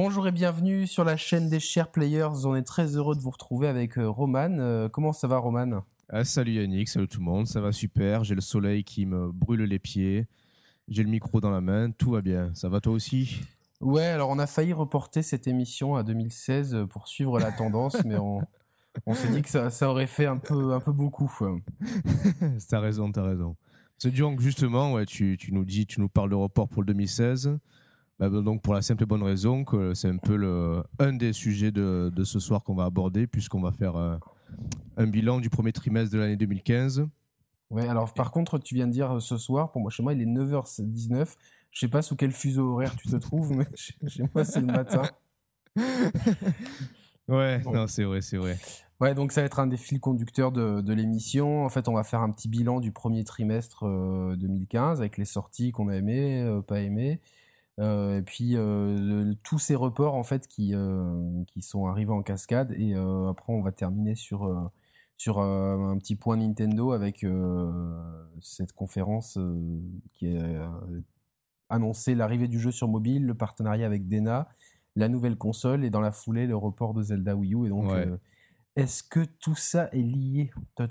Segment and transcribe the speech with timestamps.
[0.00, 2.44] Bonjour et bienvenue sur la chaîne des chers players.
[2.44, 4.56] On est très heureux de vous retrouver avec euh, Roman.
[4.60, 5.82] Euh, comment ça va, Roman?
[6.08, 7.48] Ah, Salut Yannick, salut tout le monde.
[7.48, 8.22] Ça va super.
[8.22, 10.28] J'ai le soleil qui me brûle les pieds.
[10.86, 11.90] J'ai le micro dans la main.
[11.90, 12.54] Tout va bien.
[12.54, 13.40] Ça va toi aussi?
[13.80, 18.18] Ouais, alors on a failli reporter cette émission à 2016 pour suivre la tendance, mais
[18.18, 18.40] on,
[19.04, 21.28] on s'est dit que ça, ça, aurait fait un peu, un peu beaucoup.
[22.68, 23.56] t'as raison, t'as raison.
[23.98, 26.86] C'est dur, justement, ouais, tu, tu, nous dis, tu nous parles de report pour le
[26.86, 27.58] 2016.
[28.18, 31.12] Bah, bah, donc pour la simple et bonne raison que c'est un peu le, un
[31.12, 34.16] des sujets de, de ce soir qu'on va aborder, puisqu'on va faire euh,
[34.96, 37.06] un bilan du premier trimestre de l'année 2015.
[37.70, 40.14] Ouais, alors par contre, tu viens de dire euh, ce soir, pour moi, chez moi,
[40.14, 41.34] il est 9h19.
[41.70, 44.66] Je sais pas sous quel fuseau horaire tu te trouves, mais chez moi, c'est le
[44.66, 45.02] matin.
[47.28, 48.58] ouais, non, c'est vrai, c'est vrai.
[49.00, 51.64] Ouais, donc ça va être un des fils conducteurs de, de l'émission.
[51.64, 53.84] En fait, on va faire un petit bilan du premier trimestre
[54.36, 57.20] 2015 euh, avec les sorties qu'on a aimées, pas aimées.
[57.78, 62.22] Euh, et puis euh, tous ces reports en fait qui euh, qui sont arrivés en
[62.22, 62.72] cascade.
[62.72, 64.70] Et après on va terminer sur
[65.16, 67.26] sur un petit point Nintendo avec
[68.40, 69.38] cette conférence
[70.14, 70.70] qui a
[71.68, 74.48] annoncé l'arrivée du jeu sur mobile, le partenariat avec Dena,
[74.96, 77.66] la nouvelle console et dans la foulée le report de Zelda Wii U.
[77.66, 77.90] Et donc
[78.76, 80.52] est-ce que tout ça est lié?
[80.78, 80.86] Ah,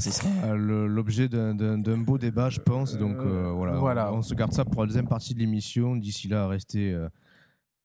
[0.00, 2.98] Ce sera l'objet d'un beau débat, je pense.
[2.98, 5.94] Donc euh, voilà, On, se garde ça pour la deuxième partie de l'émission.
[5.94, 7.08] D'ici là, restez euh,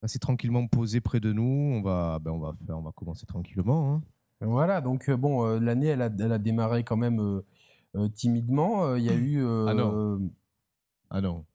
[0.02, 1.44] assez tranquillement posé près de nous.
[1.44, 3.94] On va, ben, on va, faire, on va commencer tranquillement.
[3.94, 4.04] Hein.
[4.42, 7.44] Voilà, donc euh, bon, l'année, elle a, elle a démarré quand même
[8.16, 8.95] timidement.
[8.95, 9.45] Il y a eu.
[9.68, 10.32] Ah non.
[11.12, 11.45] Ah non.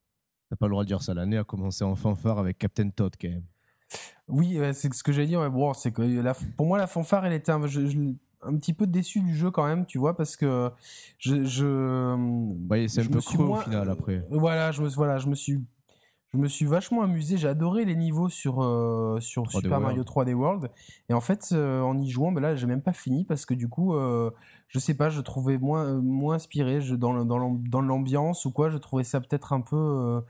[0.48, 1.12] T'as pas le droit de dire ça.
[1.12, 3.46] L'année a commencé en fanfare avec Captain Todd quand même.
[4.32, 5.36] Oui, c'est ce que j'ai dit.
[5.36, 9.20] bon, c'est que la, pour moi, la fanfare, elle était un, un, petit peu déçu
[9.20, 10.70] du jeu quand même, tu vois, parce que
[11.18, 11.44] je.
[11.44, 14.22] je c'est un peu creux au final après.
[14.30, 15.60] Voilà, je me, voilà, je me suis.
[16.34, 20.32] Je me suis vachement amusé, j'ai adoré les niveaux sur, euh, sur Super Mario 3D
[20.32, 20.70] World.
[21.10, 23.52] Et en fait, euh, en y jouant, ben là, j'ai même pas fini parce que
[23.52, 24.30] du coup, euh,
[24.68, 28.70] je sais pas, je trouvais moins, moins inspiré je, dans, dans l'ambiance ou quoi.
[28.70, 30.22] Je trouvais ça peut-être un peu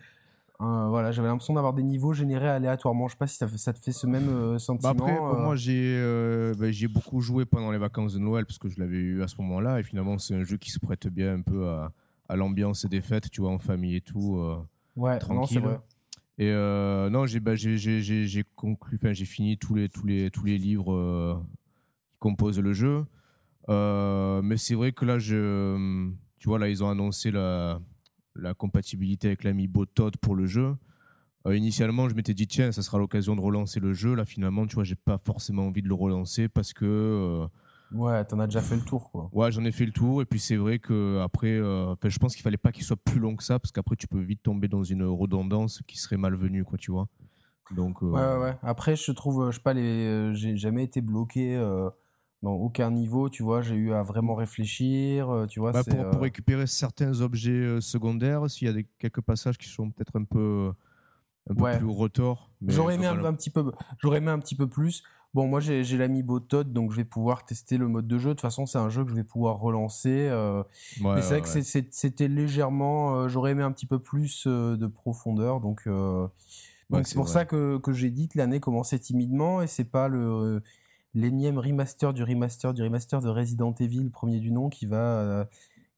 [0.62, 3.08] euh, voilà, j'avais l'impression d'avoir des niveaux générés aléatoirement.
[3.08, 4.94] Je sais pas si ça, ça te fait ce même euh, sentiment.
[4.94, 5.42] Bah après, pour euh.
[5.42, 8.98] moi, j'ai bah, j'ai beaucoup joué pendant les vacances de Noël parce que je l'avais
[8.98, 9.80] eu à ce moment-là.
[9.80, 11.92] Et finalement, c'est un jeu qui se prête bien un peu à,
[12.28, 14.40] à l'ambiance des fêtes, tu vois, en famille et tout.
[14.96, 15.60] ouais, tranquille.
[15.60, 15.80] Non, vrai.
[16.38, 16.52] Et
[17.10, 21.42] non, j'ai bah, j'ai conclu, enfin, j'ai fini tous les tous les tous les livres
[22.12, 23.04] qui composent le jeu.
[23.68, 27.80] mais c'est vrai que là, je, tu vois, là, ils ont annoncé la
[28.34, 30.74] la compatibilité avec l'amiibo Todd pour le jeu.
[31.46, 34.14] Euh, initialement, je m'étais dit tiens, ça sera l'occasion de relancer le jeu.
[34.14, 36.84] Là, finalement, tu vois, j'ai pas forcément envie de le relancer parce que.
[36.84, 37.46] Euh,
[37.96, 39.28] ouais, t'en as déjà fait le tour, quoi.
[39.32, 40.22] Ouais, j'en ai fait le tour.
[40.22, 43.18] Et puis c'est vrai que après, euh, je pense qu'il fallait pas qu'il soit plus
[43.18, 46.64] long que ça parce qu'après, tu peux vite tomber dans une redondance qui serait malvenue,
[46.64, 47.08] quoi, tu vois.
[47.72, 48.02] Donc.
[48.02, 48.56] Ouais, ouais.
[48.62, 51.56] Après, je trouve, je sais pas, les, j'ai jamais été bloqué
[52.42, 55.72] dans aucun niveau, tu vois, j'ai eu à vraiment réfléchir, euh, tu vois.
[55.72, 59.56] Bah, pour, pour, euh, récupérer certains objets euh, secondaires, s'il y a des, quelques passages
[59.58, 60.72] qui sont peut-être un peu,
[61.48, 62.50] un peu plus retors.
[62.66, 65.04] J'aurais aimé un, petit peu, j'aurais aimé un petit peu plus.
[65.34, 68.30] Bon, moi j'ai l'ami Todd, donc je vais pouvoir tester le mode de jeu.
[68.30, 70.28] De toute façon, c'est un jeu que je vais pouvoir relancer.
[71.00, 73.28] mais c'est vrai que c'était légèrement.
[73.28, 75.88] J'aurais aimé un petit peu plus de profondeur, donc.
[76.90, 80.08] donc c'est pour ça que, que j'ai dit que l'année commençait timidement et c'est pas
[80.08, 80.60] le
[81.14, 85.44] l'énième remaster du remaster du remaster de Resident Evil, premier du nom, qui va, euh,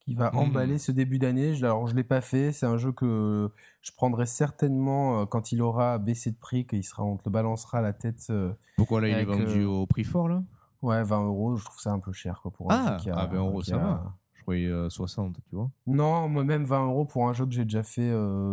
[0.00, 0.38] qui va hmm.
[0.38, 1.54] emballer ce début d'année.
[1.62, 2.52] Alors, je l'ai pas fait.
[2.52, 3.50] C'est un jeu que
[3.82, 7.30] je prendrai certainement euh, quand il aura baissé de prix, qu'il sera, on te le
[7.30, 8.26] balancera à la tête.
[8.30, 10.42] Euh, Pourquoi là, il est vendu au prix fort, là?
[10.82, 13.10] Ouais, 20 euros, je trouve ça un peu cher, quoi, pour un ah, jeu qui
[13.10, 14.14] a, ah, 20 euros, ça va.
[14.34, 15.70] Je croyais 60, tu vois.
[15.86, 18.12] Non, moi-même 20 euros pour un jeu que j'ai déjà fait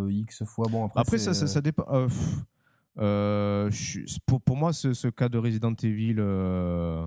[0.10, 0.68] X fois.
[0.72, 1.84] Bon, après, après ça, ça, ça, dépend.
[3.00, 3.70] Euh,
[4.26, 7.06] pour, moi, ce, cas de Resident Evil, euh,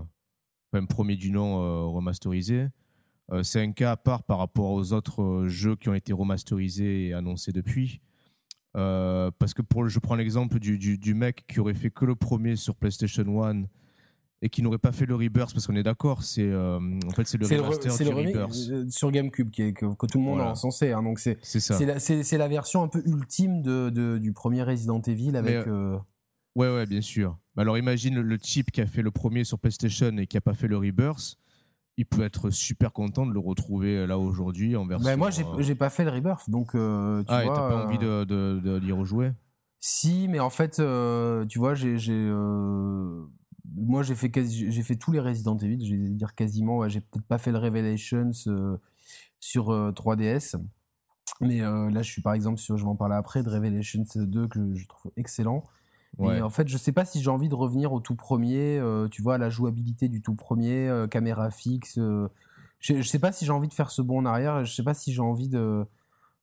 [0.73, 2.69] enfin, premier du nom euh, remasterisé,
[3.43, 7.15] c'est un cas à part par rapport aux autres jeux qui ont été remasterisés et
[7.15, 8.03] annoncés depuis.
[8.75, 12.17] parce que pour, je prends l'exemple du, du, du, mec qui aurait fait que le
[12.17, 13.65] premier sur PlayStation 1
[14.45, 17.27] et qui n'aurait pas fait le Rebirth parce qu'on est d'accord, c'est euh, en fait
[17.27, 20.51] c'est le remaster du Rebirth euh, sur GameCube qui est, que, tout le monde a
[20.51, 20.93] encensé.
[20.93, 25.35] Hein, donc c'est c'est la, version un peu ultime de, de, du premier Resident Evil
[25.35, 25.67] avec.
[25.67, 25.97] Euh,
[26.57, 27.39] ouais ouais bien sûr.
[27.57, 30.53] Alors imagine le type qui a fait le premier sur PlayStation et qui a pas
[30.53, 31.39] fait le Rebirth.
[31.97, 35.09] Il peut être super content de le retrouver là aujourd'hui en version.
[35.09, 37.55] Ben moi, j'ai pas fait le Rebirth, donc tu ah, vois.
[37.55, 39.33] T'as pas envie de, de, d'y rejouer?
[39.81, 40.83] Si, mais en fait,
[41.49, 41.97] tu vois, j'ai
[43.73, 46.89] moi j'ai fait j'ai fait tous les Resident Evil, je vais dire quasiment.
[46.89, 48.77] j'ai peut-être pas fait le Revelations euh,
[49.41, 50.57] sur 3DS.
[50.57, 50.59] Euh,
[51.41, 54.49] Mais là, je suis par exemple sur, je vais en parler après, de Revelations 2
[54.49, 55.65] que je trouve excellent.
[56.21, 58.81] Et en fait, je sais pas si j'ai envie de revenir au tout premier,
[59.11, 61.97] tu vois, la jouabilité du tout premier, caméra fixe.
[61.97, 62.29] je,
[62.81, 64.65] je sais pas si j'ai envie de faire ce bond en arrière.
[64.65, 65.85] Je sais pas si j'ai envie de,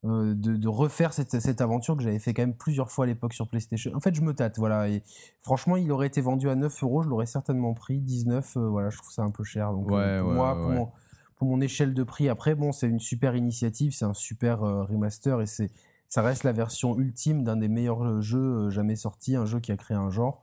[0.03, 3.36] euh, de, refaire cette, cette aventure que j'avais fait quand même plusieurs fois à l'époque
[3.36, 3.92] sur PlayStation.
[3.94, 4.89] En fait, je me tâte, voilà.
[4.89, 5.03] Et
[5.44, 8.00] franchement, il aurait été vendu à 9 euros, je l'aurais certainement pris.
[8.00, 9.71] 19, euh, voilà, je trouve ça un peu cher.
[9.71, 10.89] Donc, euh, pour moi, pour, mon,
[11.36, 15.39] pour, mon, échelle de prix, après, bon, c'est une super initiative, c'est un super remaster
[15.39, 15.69] et c'est
[16.09, 19.77] ça reste la version ultime d'un des meilleurs jeux jamais sortis, un jeu qui a
[19.77, 20.42] créé un genre.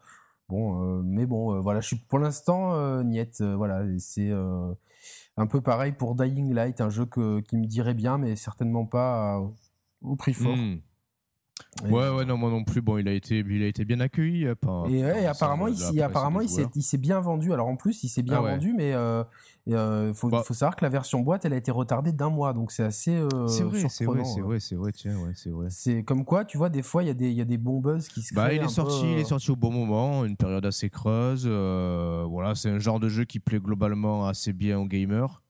[0.48, 4.32] Bon, mais bon, voilà, je suis pour l'instant niette, voilà, c'est
[5.38, 9.40] un peu pareil pour Dying Light, un jeu qui me dirait bien, mais certainement pas
[10.02, 10.56] au prix fort.
[10.56, 10.80] Hmm.
[11.84, 12.80] Ouais, ouais, non, moi non plus.
[12.80, 14.46] Bon, il a été, il a été bien accueilli.
[14.46, 14.54] Euh,
[14.88, 17.52] et, apparemment, il, apparemment, il s'est bien vendu.
[17.52, 19.22] Alors en plus, il s'est bien ah vendu, mais euh,
[19.66, 22.30] il euh, faut, bah faut, savoir que la version boîte, elle a été retardée d'un
[22.30, 25.32] mois, donc c'est assez euh, c'est vrai, c'est vrai, c'est vrai, c'est vrai, tiens, ouais,
[25.34, 25.68] c'est vrai.
[25.70, 27.58] C'est comme quoi, tu vois, des fois, il y a des, il y a des
[27.58, 30.36] bons buzz qui se bah, il est sorti, il est sorti au bon moment, une
[30.36, 31.46] période assez creuse.
[31.46, 35.42] voilà, c'est un genre de jeu qui plaît globalement assez bien aux gamers.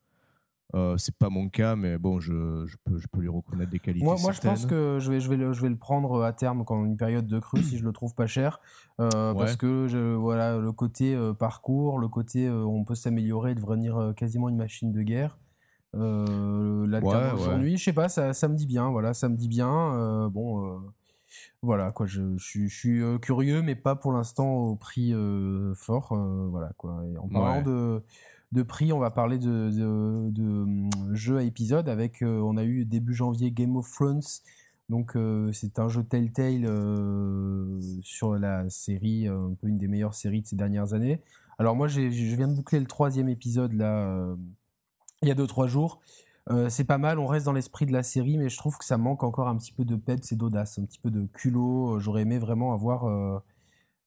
[0.74, 3.78] Euh, c'est pas mon cas, mais bon, je, je, peux, je peux lui reconnaître des
[3.78, 4.04] qualités.
[4.04, 6.32] Moi, moi je pense que je vais, je, vais le, je vais le prendre à
[6.34, 8.60] terme quand une période de crue, si je le trouve pas cher.
[9.00, 13.54] Euh, parce que je, voilà, le côté euh, parcours, le côté on peut s'améliorer et
[13.54, 15.38] devenir quasiment une machine de guerre.
[15.94, 18.90] la ouais, aujourd'hui, je sais pas, ça, ça, me dit bien.
[18.90, 20.28] Voilà, ça me dit bien.
[20.28, 20.82] bon,
[21.62, 25.14] voilà, quoi, je, je suis curieux, mais pas pour l'instant au prix
[25.74, 26.14] fort.
[26.50, 27.02] voilà, quoi.
[27.10, 28.02] Et en parlant de
[28.52, 29.70] de prix, on va parler de,
[30.30, 34.22] de, hum, jeux à épisode avec, euh, on a eu début janvier Game of Thrones.
[34.88, 40.14] Donc euh, c'est un jeu Telltale euh, sur la série, un peu une des meilleures
[40.14, 41.20] séries de ces dernières années.
[41.58, 44.34] Alors moi je viens de boucler le troisième épisode là,
[45.22, 46.00] il y a deux trois jours.
[46.70, 48.96] c'est pas mal, on reste dans l'esprit de la série, mais je trouve que ça
[48.96, 51.98] manque encore un petit peu de peps et d'audace, un petit peu de culot.
[51.98, 53.42] J'aurais aimé vraiment avoir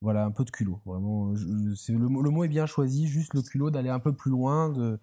[0.01, 0.79] voilà, un peu de culot.
[0.85, 1.33] Vraiment,
[1.75, 4.99] c'est le, mot est bien choisi, juste le culot d'aller un peu plus loin, de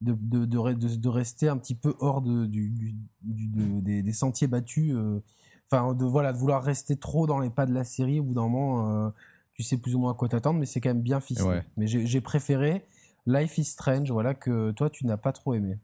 [0.00, 4.94] de, de, de, rester un petit peu hors de, du, des, sentiers battus.
[4.94, 5.22] Euh,
[5.70, 8.20] enfin, de voilà, de vouloir rester trop dans les pas de la série.
[8.20, 9.10] Au bout d'un moment, euh,
[9.54, 11.62] tu sais plus ou moins à quoi t'attendre, mais c'est quand même bien ficelé.
[11.76, 12.84] Mais j'ai préféré
[13.26, 15.78] Life is Strange, voilà, que toi, tu n'as pas trop aimé.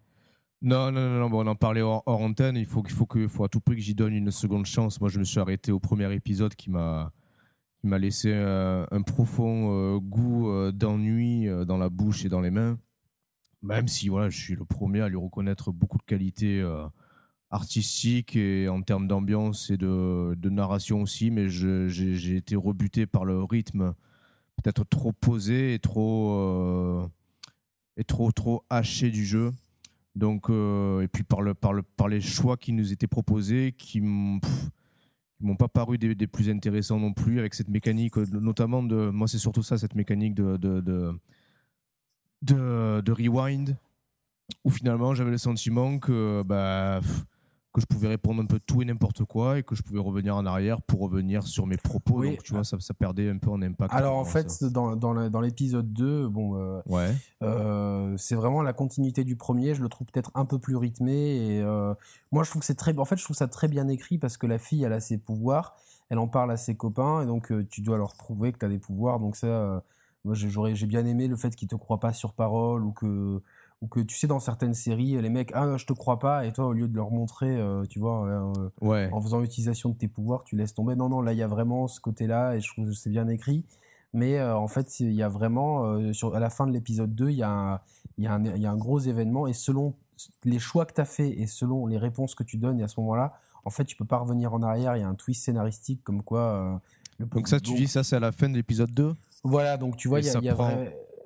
[0.62, 2.56] Non, non, non, bon, on en parlait hors, antenne.
[2.56, 4.98] Il faut, qu'il faut, que, faut à tout prix que j'y donne une seconde chance.
[4.98, 7.12] Moi, je me suis arrêté au premier épisode qui m'a
[7.86, 12.50] m'a laissé euh, un profond euh, goût euh, d'ennui dans la bouche et dans les
[12.50, 12.78] mains.
[13.62, 16.62] Même si voilà, je suis le premier à lui reconnaître beaucoup de qualités
[17.50, 23.42] artistiques et en termes d'ambiance et de, narration aussi, mais j'ai été rebuté par le
[23.42, 23.94] rythme
[24.56, 27.08] peut-être trop posé et trop,
[27.96, 29.50] et trop, trop haché du jeu.
[30.14, 34.02] Donc, et puis par, le, par, le, par les choix qui nous étaient proposés, qui
[35.40, 39.28] m'ont pas paru des, plus intéressants non plus avec cette mécanique euh, notamment de moi
[39.28, 40.80] c'est surtout ça cette mécanique de de,
[42.42, 43.76] de, de, rewind
[44.64, 47.00] où finalement j'avais le sentiment que bah
[47.74, 50.36] que je pouvais répondre un peu tout et n'importe quoi et que je pouvais revenir
[50.36, 52.24] en arrière pour revenir sur mes propos.
[52.24, 53.92] Donc, tu vois, ça, ça, perdait un peu en impact.
[53.92, 57.12] Alors, en fait, dans, dans l'épisode 2, bon, euh, ouais.
[57.42, 59.74] Euh, c'est vraiment la continuité du premier.
[59.74, 61.12] Je le trouve peut-être un peu plus rythmé.
[61.12, 61.92] Et euh,
[62.30, 62.96] moi, je trouve que c'est très.
[62.96, 65.18] En fait, je trouve ça très bien écrit parce que la fille, elle a ses
[65.18, 65.74] pouvoirs.
[66.10, 67.22] Elle en parle à ses copains.
[67.22, 69.18] Et donc, tu dois leur prouver que tu as des pouvoirs.
[69.18, 69.82] Donc, ça,
[70.24, 73.42] moi, j'ai bien aimé le fait qu'ils te croient pas sur parole ou que
[73.82, 76.52] ou que tu sais dans certaines séries les mecs ah je te crois pas et
[76.52, 80.08] toi au lieu de leur montrer euh, tu vois euh, en faisant utilisation de tes
[80.08, 80.96] pouvoirs tu laisses tomber.
[80.96, 83.10] Non non là il y a vraiment ce côté là et je trouve que c'est
[83.10, 83.64] bien écrit.
[84.12, 87.30] Mais euh, en fait il y a vraiment sur à la fin de l'épisode 2
[87.30, 87.80] il y a un,
[88.16, 89.94] il y, y a un gros événement et selon
[90.44, 92.88] les choix que tu as fait et selon les réponses que tu donnes et à
[92.88, 94.96] ce moment-là en fait tu peux pas revenir en arrière.
[94.96, 96.80] Il y a un twist scénaristique comme quoi
[97.18, 99.14] donc ça tu dis ça c'est à la fin de l'épisode 2
[99.44, 100.54] voilà donc tu vois il y a, y a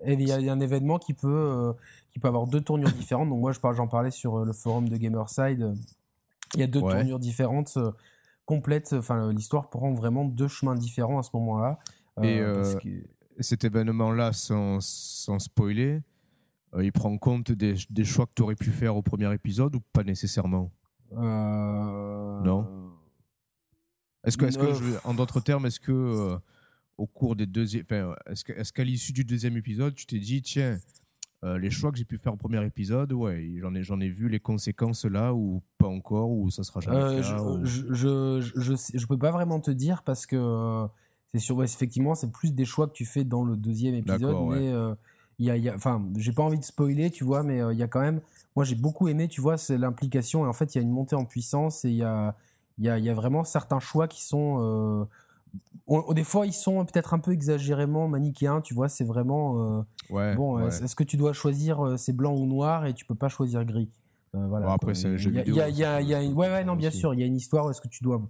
[0.06, 1.72] il y, a un événement qui peut, euh,
[2.10, 3.28] qui peut avoir deux tournures différentes.
[3.28, 5.74] Donc moi, j'en parlais sur euh, le forum de Gamerside.
[6.54, 7.92] Il y a deux tournures différentes euh,
[8.46, 8.92] complètes.
[8.92, 11.78] Enfin, l'histoire prend vraiment deux chemins différents à ce moment-là.
[12.22, 12.42] Et
[13.40, 16.02] cet événement-là, sans, sans, spoiler,
[16.76, 19.80] il prend compte des, des choix que tu aurais pu faire au premier épisode ou
[19.92, 20.72] pas nécessairement?
[21.12, 22.66] Non.
[24.24, 26.38] Est-ce que, est que en d'autres termes, est-ce que
[26.98, 27.84] au cours des deuxièmes.
[28.26, 30.78] est-ce qu'à l'issue du deuxième épisode, tu t'es dit, tiens,
[31.44, 34.08] euh, les choix que j'ai pu faire au premier épisode, ouais, j'en ai, j'en ai
[34.08, 37.22] vu les conséquences là, ou pas encore, ou ça sera jamais euh,
[37.64, 40.86] je, je, je, je, peux pas vraiment te dire parce que
[41.32, 44.72] c'est sûr, effectivement, c'est plus des choix que tu fais dans le deuxième épisode, mais
[45.38, 47.88] il y a, enfin, j'ai pas envie de spoiler, tu vois, mais il y a
[47.88, 48.20] quand même,
[48.56, 50.90] moi j'ai beaucoup aimé, tu vois, c'est l'implication et en fait il y a une
[50.90, 52.34] montée en puissance et il y a,
[52.78, 55.06] il y a, y a, vraiment certains choix qui sont
[56.12, 58.88] des fois, ils sont peut-être un peu exagérément manichéens, tu vois.
[58.88, 59.84] C'est vraiment.
[60.10, 63.28] ouais, bon, est-ce que tu dois choisir c'est blanc ou noir et tu peux pas
[63.28, 63.90] choisir gris?
[64.34, 65.54] Voilà, après, c'est un jeu vidéo.
[65.56, 67.70] Y a, y a, ouais, ouais, non, bien sûr, il y a une histoire.
[67.70, 68.22] Est-ce que tu dois.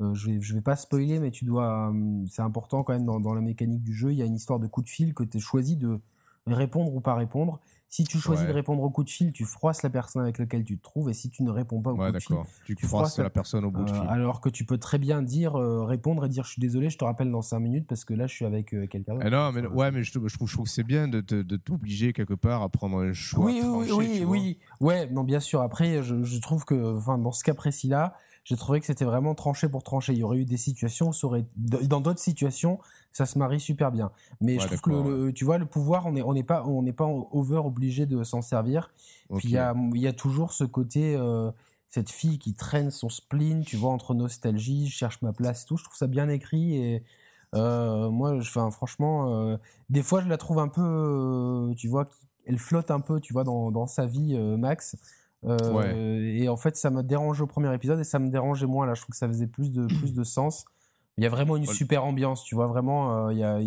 [0.00, 1.92] je, vais, je vais pas spoiler, mais tu dois.
[2.28, 4.12] c'est important quand même dans, dans, la mécanique du jeu.
[4.12, 6.00] Il y a une histoire de coup de fil que tu choisi de
[6.46, 7.60] répondre ou pas répondre.
[7.88, 10.64] Si tu choisis de répondre au coup de fil, tu froisses la personne avec laquelle
[10.64, 12.86] tu te trouves, et si tu ne réponds pas au coup de fil, tu, tu
[12.86, 14.02] froisses la personne au bout de fil.
[14.08, 16.98] alors que tu peux très bien dire, euh, répondre et dire je suis désolé, je
[16.98, 19.26] te rappelle dans 5 minutes parce que là je suis avec euh, quelqu'un d'autre.
[19.26, 22.12] Eh non, mais ouais, mais je, trouve, je trouve que c'est bien de, de, t'obliger
[22.12, 23.44] quelque part à prendre un choix.
[23.44, 25.62] Oui, oui, oui, oui, ouais, non, bien sûr.
[25.62, 29.06] Après, je, je trouve que, enfin, dans ce cas précis là j'ai trouvé que c'était
[29.06, 30.12] vraiment tranché pour trancher.
[30.12, 32.78] Il y aurait eu des situations, ça aurait, dans d'autres situations,
[33.10, 34.12] ça se marie super bien.
[34.40, 36.82] Mais je trouve que le, tu vois, le pouvoir, on n'est on est pas, on
[36.82, 38.92] n'est pas over obligé de s'en servir.
[39.36, 41.50] Puis il y a, y a toujours ce côté, euh,
[41.88, 45.78] cette fille qui traîne son spleen, tu vois, entre nostalgie, je cherche ma place, tout.
[45.78, 47.02] Je trouve ça bien écrit et
[47.54, 49.56] euh, moi, je, enfin, franchement, euh,
[49.88, 52.04] des fois, je la trouve un peu, tu vois,
[52.44, 54.96] elle flotte un peu, tu vois, dans, dans sa vie, Max.
[55.46, 58.86] Euh, et en fait, ça me dérange au premier épisode et ça me dérangeait moins.
[58.86, 60.64] Là, je trouve que ça faisait plus de, plus de sens.
[61.16, 62.66] Il y a vraiment une super ambiance, tu vois.
[62.66, 63.60] Vraiment, euh, il y a,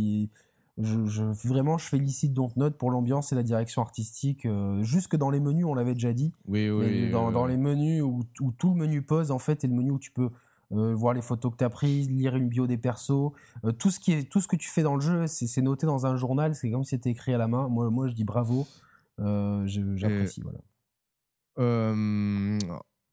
[0.78, 4.46] je, vraiment, je félicite Dontnod pour l'ambiance et la direction artistique.
[4.46, 6.34] Euh, jusque dans les menus, on l'avait déjà dit.
[6.48, 7.10] Oui, oui.
[7.12, 9.92] Dans, dans, les menus où, où, tout le menu pose, en fait, et le menu
[9.92, 10.30] où tu peux
[10.70, 13.32] voir les photos que tu as prises, lire une bio des persos.
[13.80, 16.06] tout, ce qui est, tout ce que tu fais dans le jeu, c'est noté dans
[16.06, 16.56] un journal.
[16.56, 17.70] C'est comme si c'était écrit à la main.
[17.70, 18.68] Moi, moi je dis bravo.
[19.18, 20.42] J'apprécie.
[20.42, 20.60] Voilà.
[21.60, 22.60] Euh,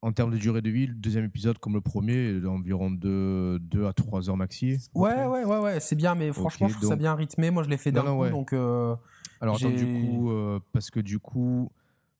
[0.01, 3.93] en termes de durée de vie, le deuxième épisode, comme le premier, environ 2 à
[3.93, 4.77] 3 heures maxi.
[4.93, 7.49] Ouais, ouais, ouais, ouais, c'est bien, mais franchement, je trouve ça bien rythmé.
[7.49, 8.53] Moi, je l'ai fait d'un coup, donc.
[8.53, 8.95] Euh,
[9.41, 11.71] Alors, attends, du coup, euh, parce que du coup.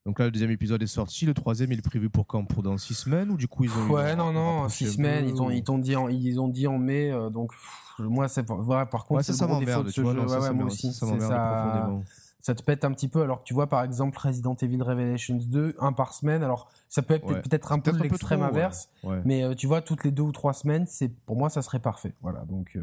[0.04, 1.26] Donc là, le deuxième épisode est sorti.
[1.26, 2.44] Le troisième, il est prévu pour quand?
[2.44, 3.90] Pour dans 6 semaines Ou du coup, ils ont.
[3.90, 5.28] Ouais, non, non, 6 semaines.
[5.28, 7.12] Ils ont, ils, ont dit en, ils ont dit en mai.
[7.32, 7.52] donc,
[7.98, 8.46] moi, c'est.
[8.48, 10.92] Voilà, par contre, ouais, ça, ça m'emmerde, ça, ouais, moi aussi.
[10.92, 12.04] Ça m'emmerde profondément
[12.46, 13.22] ça te pète un petit peu.
[13.22, 16.44] Alors que tu vois par exemple Resident Evil Revelations 2 un par semaine.
[16.44, 18.88] Alors ça peut être peut-être un peu l'extrême inverse
[19.24, 21.80] mais euh, tu vois toutes les deux ou trois semaines c'est pour moi ça serait
[21.80, 22.14] parfait.
[22.20, 22.80] Voilà donc euh,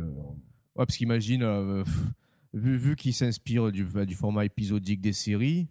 [0.76, 1.86] ouais parce qu'imagine euh,
[2.54, 5.70] vu, vu qu'il s'inspire du, bah, du format épisodique des séries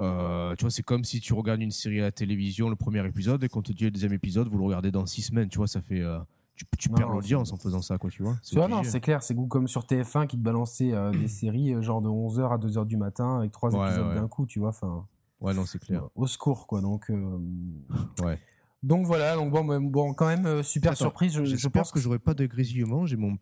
[0.00, 3.42] tu vois c'est comme si tu regardes une série à la télévision le premier épisode
[3.44, 5.68] et qu'on te dit le deuxième épisode vous le regardez dans six semaines tu vois
[5.68, 6.02] ça fait
[6.56, 8.36] tu, perds l'audience en faisant ça, quoi, tu vois.
[8.42, 11.82] C'est non, c'est clair, c'est comme sur TF1 qui te balançait euh, des séries euh,
[11.82, 14.70] genre de 11h à 2h du matin avec trois épisodes d'un coup, tu vois.
[14.70, 15.06] Enfin,
[15.40, 16.08] ouais, non, c'est clair.
[16.14, 16.80] Au secours, quoi.
[16.80, 17.38] Donc, euh,
[18.22, 18.38] ouais.
[18.82, 21.32] Donc voilà, donc bon, bon quand même, super surprise.
[21.32, 23.04] Je, je pense que j'aurai pas de grésillement.
[23.04, 23.36] J'ai mon,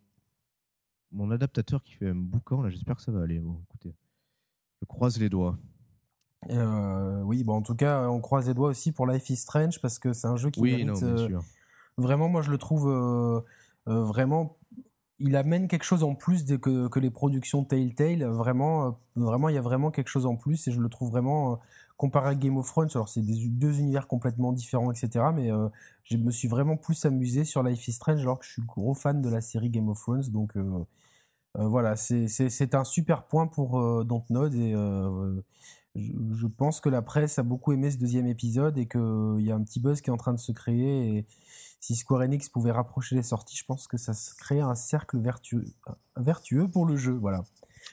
[1.11, 3.39] mon adaptateur qui fait un boucan, là, j'espère que ça va aller.
[3.39, 3.93] Bon, écoutez,
[4.81, 5.57] je croise les doigts.
[6.49, 9.99] oui, bon, en tout cas, on croise les doigts aussi pour Life is Strange parce
[9.99, 11.43] que c'est un jeu qui oui, non, bien sûr
[11.97, 13.41] Vraiment, moi, je le trouve euh,
[13.87, 14.57] euh, vraiment.
[15.19, 18.25] Il amène quelque chose en plus de, que, les productions Telltale.
[18.25, 21.11] Vraiment, euh, vraiment, il y a vraiment quelque chose en plus et je le trouve
[21.11, 21.59] vraiment
[21.97, 22.89] comparé à Game of Thrones.
[22.95, 25.25] Alors, c'est deux univers complètement différents, etc.
[25.33, 25.49] Mais
[26.03, 28.93] je me suis vraiment plus amusé sur Life is Strange alors que je suis gros
[28.93, 30.29] fan de la série Game of Thrones.
[30.31, 30.57] Donc,
[31.53, 34.75] voilà, c'est un super point pour Dontnod et
[35.95, 39.51] je, je, pense que la presse a beaucoup aimé ce deuxième épisode et qu'il y
[39.51, 41.17] a un petit buzz qui est en train de se créer.
[41.17, 41.25] Et,
[41.85, 45.19] si Square Enix pouvait rapprocher les sorties, je pense que ça se crée un cercle
[45.19, 45.65] vertueux,
[46.17, 47.13] vertueux pour le jeu.
[47.13, 47.43] Voilà.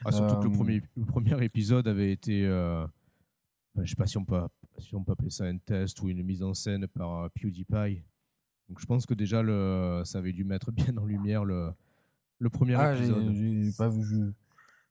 [0.06, 2.46] Ah, surtout que le euh, premier, le premier épisode avait été.
[2.46, 2.86] Euh,
[3.76, 4.40] je ne sais pas si on, peut,
[4.78, 8.02] si on peut appeler ça un test ou une mise en scène par euh, PewDiePie.
[8.70, 11.70] Donc je pense que déjà, le, ça avait dû mettre bien en lumière le,
[12.38, 13.30] le premier ah, épisode.
[13.34, 14.32] J'ai pas vu.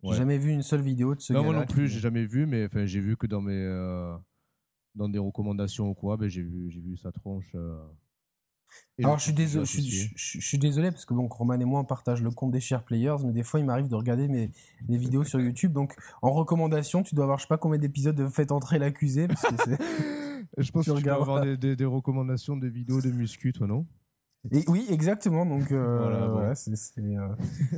[0.04, 2.68] Jamais vu une seule vidéo de ce non, Moi non plus, j'ai jamais vu, mais
[2.88, 3.68] j'ai vu que dans mes
[4.96, 7.56] dans des recommandations ou quoi, ben, j'ai vu j'ai vu sa tronche.
[9.04, 12.22] Alors je suis désolé, je, suis désolé parce que donc Roman et moi on partage
[12.22, 14.52] le compte des chers players, mais des fois il m'arrive de regarder mes
[14.88, 15.74] les vidéos sur YouTube.
[15.74, 19.28] Donc en recommandation, tu dois avoir je sais pas combien d'épisodes de Faites entrer l'accusé.
[20.58, 23.86] je pense que tu dois avoir des, des, recommandations de vidéos de muscu, toi non?
[24.50, 25.46] Et oui, exactement.
[25.46, 27.28] Donc euh, voilà, c'est euh,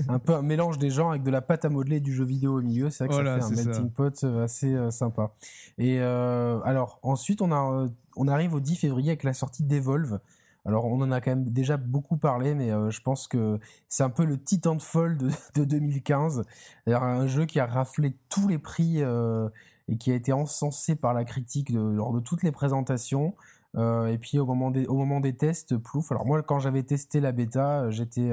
[0.08, 2.60] un peu un mélange des genres avec de la pâte à modeler du jeu vidéo
[2.60, 2.90] au milieu.
[2.90, 5.34] C'est vrai que ça fait un melting pot euh, assez sympa.
[5.78, 10.20] Et alors ensuite, on a on arrive au 10 février avec la sortie d'Evolve.
[10.66, 14.10] Alors on en a quand même déjà beaucoup parlé, mais je pense que c'est un
[14.10, 16.44] peu le Titanfall de, de 2015.
[16.88, 21.26] Un jeu qui a raflé tous les prix et qui a été encensé par la
[21.26, 23.36] critique lors de toutes les présentations.
[23.76, 26.12] Euh, et puis au moment des, au moment des tests, plouf.
[26.12, 28.32] Alors moi, quand j'avais testé la bêta, j'étais,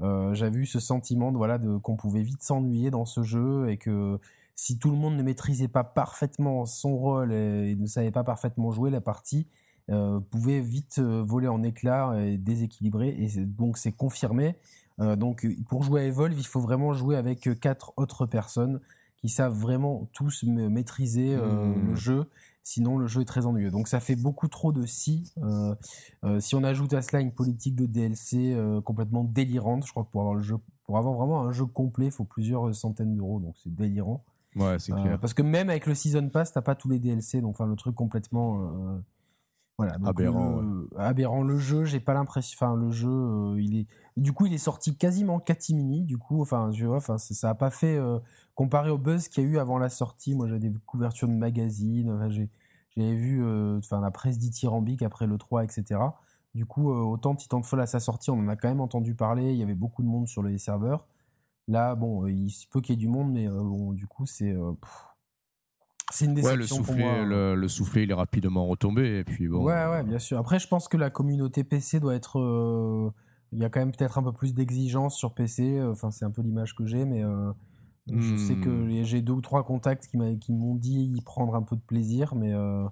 [0.00, 3.76] j'avais eu ce sentiment de voilà de qu'on pouvait vite s'ennuyer dans ce jeu et
[3.76, 4.18] que
[4.54, 8.72] si tout le monde ne maîtrisait pas parfaitement son rôle et, ne savait pas parfaitement
[8.72, 9.46] jouer la partie,
[10.30, 13.08] pouvait vite voler en éclats et déséquilibrer.
[13.18, 14.56] Et donc c'est confirmé.
[14.98, 18.80] donc pour jouer à Evolve, il faut vraiment jouer avec quatre autres personnes
[19.20, 21.96] qui savent vraiment tous maîtriser le mmh.
[21.96, 22.26] jeu
[22.62, 23.70] Sinon, le jeu est très ennuyeux.
[23.70, 25.32] Donc, ça fait beaucoup trop de si.
[25.38, 25.74] Euh,
[26.24, 30.04] euh, si on ajoute à cela une politique de DLC euh, complètement délirante, je crois
[30.04, 33.14] que pour avoir le jeu, pour avoir vraiment un jeu complet, il faut plusieurs centaines
[33.14, 33.40] d'euros.
[33.40, 34.24] Donc, c'est délirant.
[34.56, 35.18] Ouais, c'est clair.
[35.20, 37.40] parce que même avec le Season Pass, t'as pas tous les DLC.
[37.40, 39.00] Donc, enfin, le truc complètement.
[39.78, 40.60] Voilà, aberrant.
[40.60, 41.42] Le, aberrant.
[41.42, 42.56] Le jeu, j'ai pas l'impression.
[42.60, 43.86] Enfin, le jeu, il est.
[44.16, 46.04] Du coup, il est sorti quasiment catimini.
[46.04, 47.98] Du coup, enfin, je vois, enfin, ça a pas fait
[48.56, 50.34] comparé au buzz qu'il y a eu avant la sortie.
[50.34, 52.10] Moi, j'ai des couvertures de magazines.
[52.10, 52.50] Enfin, j'ai
[52.98, 56.00] j'avais vu euh, enfin la presse dithyrambique après le 3, etc.
[56.54, 59.52] Du coup, euh, autant Titanfall à sa sortie, on en a quand même entendu parler.
[59.52, 61.06] Il y avait beaucoup de monde sur les serveurs.
[61.68, 64.26] Là, bon, euh, il se peut qu'il y ait du monde, mais bon, du coup,
[64.26, 64.54] c'est
[66.10, 67.24] c'est une déception ouais, le soufflet, pour moi.
[67.24, 69.18] Le, le, soufflet, il est rapidement retombé.
[69.18, 69.64] Et puis bon.
[69.64, 70.38] Ouais, ouais, bien sûr.
[70.38, 73.12] Après, je pense que la communauté PC doit être.
[73.52, 75.82] il y a quand même peut-être un peu plus d'exigence sur PC.
[75.82, 77.22] Enfin, c'est un peu l'image que j'ai, mais
[78.16, 79.04] je sais que hmm.
[79.04, 82.54] j'ai deux ou trois contacts qui m'ont dit y prendre un peu de plaisir, mais
[82.54, 82.86] euh,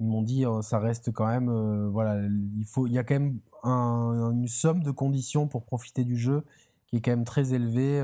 [0.00, 3.04] ils m'ont dit euh, ça reste quand même euh, voilà il faut il y a
[3.04, 6.44] quand même une somme de conditions pour profiter du jeu
[6.86, 7.98] qui est quand même très élevée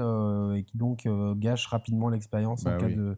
[0.57, 3.17] et qui donc gâche rapidement l'expérience en bah cas de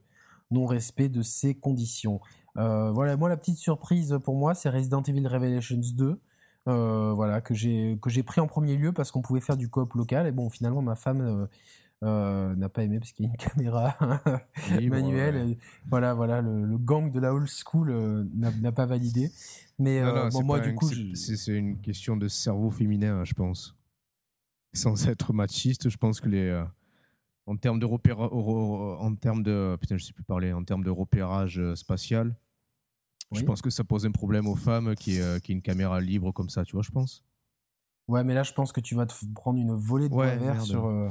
[0.50, 2.20] non respect de ces conditions.
[2.54, 6.20] voilà moi la petite surprise pour moi c'est Resident Evil Revelations 2.
[6.66, 9.94] voilà que j'ai que j'ai pris en premier lieu parce qu'on pouvait faire du coop
[9.94, 11.48] local et bon finalement ma femme
[12.04, 13.96] euh, n'a pas aimé parce qu'il y a une caméra
[14.88, 15.56] manuelle.
[15.88, 19.30] voilà, voilà, le, gang de la old school euh, n'a pas validé.
[19.78, 23.76] Mais euh, moi, du coup, c'est une question de cerveau féminin, je pense.
[24.74, 26.64] Sans être machiste, je pense que les
[27.48, 31.60] en termes de en termes de putain, je sais plus parler, en termes de repérage
[31.74, 32.36] spatial,
[33.32, 36.00] je pense que ça pose un problème aux femmes qui est, qui est une caméra
[36.00, 37.24] libre comme ça, tu vois, je pense.
[38.06, 41.10] Ouais, mais là, je pense que tu vas te prendre une volée de ouais, sur.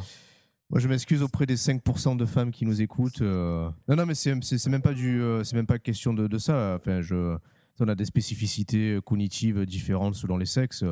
[0.69, 3.21] Moi, je m'excuse auprès des 5% de femmes qui nous écoutent.
[3.21, 3.69] Euh.
[3.87, 4.33] Non, non, mais c'est
[4.67, 6.75] même pas du, euh, c'est même pas question de, de, ça.
[6.77, 7.37] Enfin, je,
[7.79, 10.83] on a des spécificités cognitives différentes selon les sexes.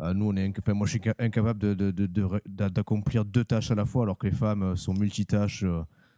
[0.00, 1.58] Euh, nous, on est, moi, je suis incapable
[2.46, 5.64] d'accomplir de, de, deux tâches à la fois, alors que les femmes sont multitâches.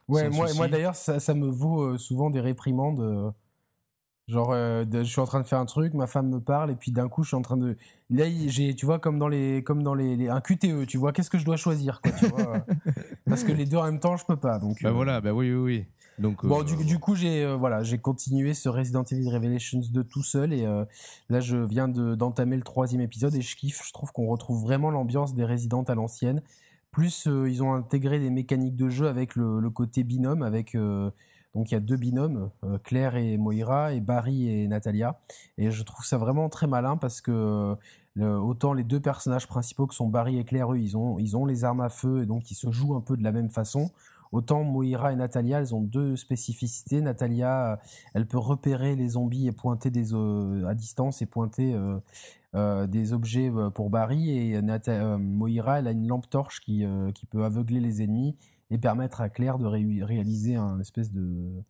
[0.08, 3.32] ouais, moi, moi d'ailleurs, ça, ça, me vaut souvent des réprimandes.
[4.30, 6.76] Genre, euh, je suis en train de faire un truc, ma femme me parle, et
[6.76, 7.76] puis d'un coup, je suis en train de.
[8.10, 11.30] Là, j'ai, tu vois, comme dans les, comme dans les, un QTE, tu vois, qu'est-ce
[11.30, 12.64] que je dois choisir, quoi, tu vois
[13.26, 14.60] Parce que les deux en même temps, je peux pas.
[14.60, 14.80] Donc.
[14.82, 14.92] Bah euh.
[14.92, 15.84] voilà, bah oui, oui, oui.
[16.18, 16.44] Donc.
[16.44, 20.52] Bon, du, du, coup, j'ai, voilà, j'ai continué ce Resident Evil Revelations 2 tout seul,
[20.52, 20.84] et euh,
[21.28, 23.82] là, je viens de, d'entamer le troisième épisode, et je kiffe.
[23.86, 26.42] Je trouve qu'on retrouve vraiment l'ambiance des Resident à l'ancienne.
[26.90, 30.74] Plus, ils ont intégré des mécaniques de jeu avec le, le côté binôme, avec
[31.54, 35.20] donc il y a deux binômes, euh, Claire et Moira, et Barry et Natalia.
[35.58, 37.76] Et je trouve ça vraiment très malin parce que
[38.18, 41.46] autant les deux personnages principaux que sont Barry et Claire, eux, ils ont, ils ont
[41.46, 43.90] les armes à feu et donc ils se jouent un peu de la même façon.
[44.32, 47.00] Autant Moira et Natalia, elles ont deux spécificités.
[47.00, 47.80] Natalia,
[48.14, 51.74] elle peut repérer les zombies et pointer des, euh, à distance et pointer
[52.54, 54.30] euh, des objets pour Barry.
[54.30, 54.60] Et
[55.18, 58.36] Moira, elle a une lampe torche qui, qui peut aveugler les ennemis
[58.70, 61.64] et permettre à Claire de réaliser un espèce de,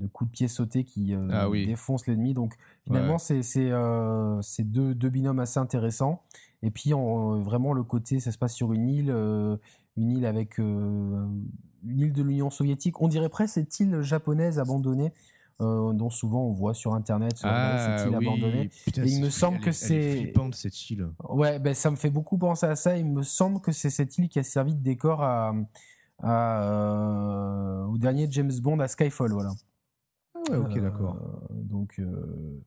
[0.00, 2.34] de coup de pied sauté qui euh, ah défonce l'ennemi.
[2.34, 6.22] Donc finalement, c'est euh, deux, deux, binômes assez intéressants.
[6.62, 9.56] Et puis vraiment le côté, ça se passe sur une île, euh,
[9.96, 11.50] une île avec une
[11.84, 13.00] île de l'Union soviétique.
[13.00, 15.12] On dirait presque cette île japonaise abandonnée.
[15.58, 18.70] dont souvent on voit sur internet sur ah, cette île abandonnée.
[18.96, 21.08] il me semble que c'est cette île.
[21.28, 22.96] Ouais, ben ça me fait beaucoup penser à ça.
[22.96, 25.52] Il me semble que c'est cette île qui a servi de décor à,
[26.24, 29.50] euh, au dernier James Bond à Skyfall, voilà.
[30.34, 31.16] Ah ok, euh, d'accord.
[31.50, 32.62] Donc, euh,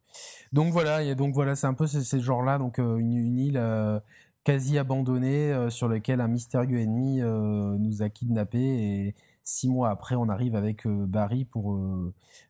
[0.52, 4.02] donc voilà, et donc voilà, c'est un peu ce, genre-là, donc une, une île
[4.44, 10.30] quasi abandonnée sur laquelle un mystérieux ennemi nous a kidnappés et six mois après, on
[10.30, 11.80] arrive avec Barry pour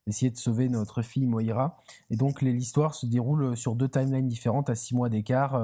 [0.08, 1.82] essayer de sauver notre fille Moira.
[2.10, 5.56] Et donc l'histoire se déroule sur deux timelines différentes à six mois d'écart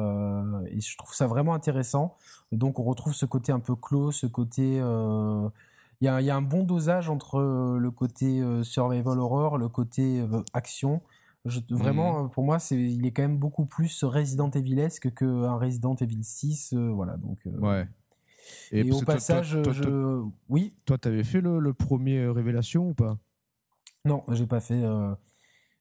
[0.67, 2.15] et je trouve ça vraiment intéressant.
[2.51, 4.79] Donc on retrouve ce côté un peu clos, ce côté...
[4.81, 5.49] Euh,
[6.01, 10.25] il y, a, un bon dosage entre euh, le côté euh, survival horror, le côté
[10.53, 11.01] action.
[11.69, 12.29] Vraiment, mhm.
[12.29, 16.73] pour moi, c'est, il est quand même beaucoup plus Resident Evilesque qu'un Resident Evil 6.
[16.73, 17.39] voilà, donc.
[17.45, 17.87] ouais.
[18.71, 20.23] Et, au passage, je...
[20.49, 20.73] oui?
[20.85, 23.17] Toi, t'avais fait le, le, premier Révélation ou pas?
[24.05, 24.81] Non, j'ai pas fait.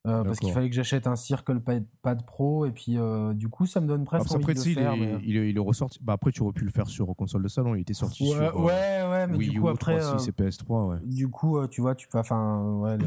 [0.04, 1.60] parce qu'il fallait que j'achète un Circle
[2.02, 2.98] Pad, Pro et puis
[3.34, 4.94] du coup ça me donne presque envie après, de faire.
[4.94, 5.98] Il, est, il, il ressorti.
[6.02, 7.74] Bah, après tu aurais pu le faire sur console de salon.
[7.74, 11.06] Il était sorti ouais, sur ouais ouais mais du coup après c'est PS3 ouais.
[11.06, 12.98] Du coup tu vois tu peux enfin ouais.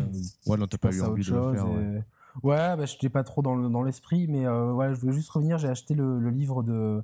[0.47, 1.69] ouais non t'as pas eu envie de le faire.
[1.69, 2.03] Ouais,
[2.43, 5.57] bah, je n'étais pas trop dans, l'esprit, mais euh, ouais, je veux juste revenir.
[5.57, 7.03] J'ai acheté le, livre de,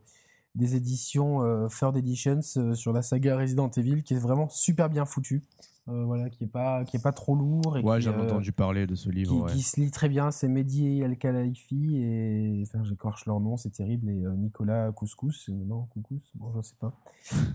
[0.55, 4.89] des éditions euh, Third Editions euh, sur la saga Resident Evil, qui est vraiment super
[4.89, 5.43] bien foutu.
[5.89, 7.77] Euh, voilà, qui est pas qui est pas trop lourd.
[7.77, 9.47] Et ouais, j'ai entendu parler de ce livre.
[9.47, 10.31] Qui, se lit très bien.
[10.31, 14.09] C'est Mehdi El Khalaifi et enfin j'écorche leur nom, c'est terrible.
[14.09, 16.93] Et Nicolas Couscous, non Couscous, bon je sais pas.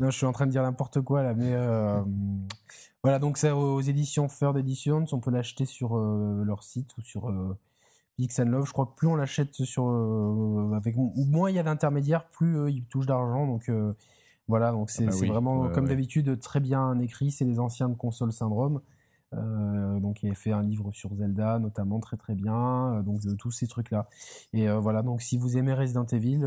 [0.00, 1.54] non, je suis en train de dire n'importe quoi là, mais
[3.02, 5.04] voilà donc c'est aux éditions Third Editions.
[5.12, 7.30] On peut l'acheter sur leur site ou sur
[8.16, 11.62] Pix Love, je crois que plus on l'achète sur euh, avec moins il y a
[11.62, 13.46] d'intermédiaires, plus euh, il touche d'argent.
[13.46, 13.94] Donc euh,
[14.48, 17.30] voilà, donc c'est ah bah vraiment comme d'habitude très bien écrit.
[17.30, 18.80] C'est les anciens de console syndrome.
[19.32, 23.02] donc il a fait un livre sur Zelda notamment très très bien.
[23.02, 24.06] donc de tous ces trucs là.
[24.52, 26.44] Et voilà, donc si vous aimez Resident Evil,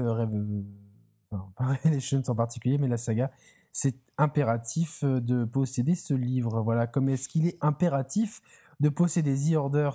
[1.31, 3.31] enfin, pas Revelations en particulier, mais la saga,
[3.71, 6.62] c'est impératif de posséder ce livre.
[6.62, 8.41] Voilà, comme est-ce qu'il est impératif
[8.80, 9.90] de posséder The Order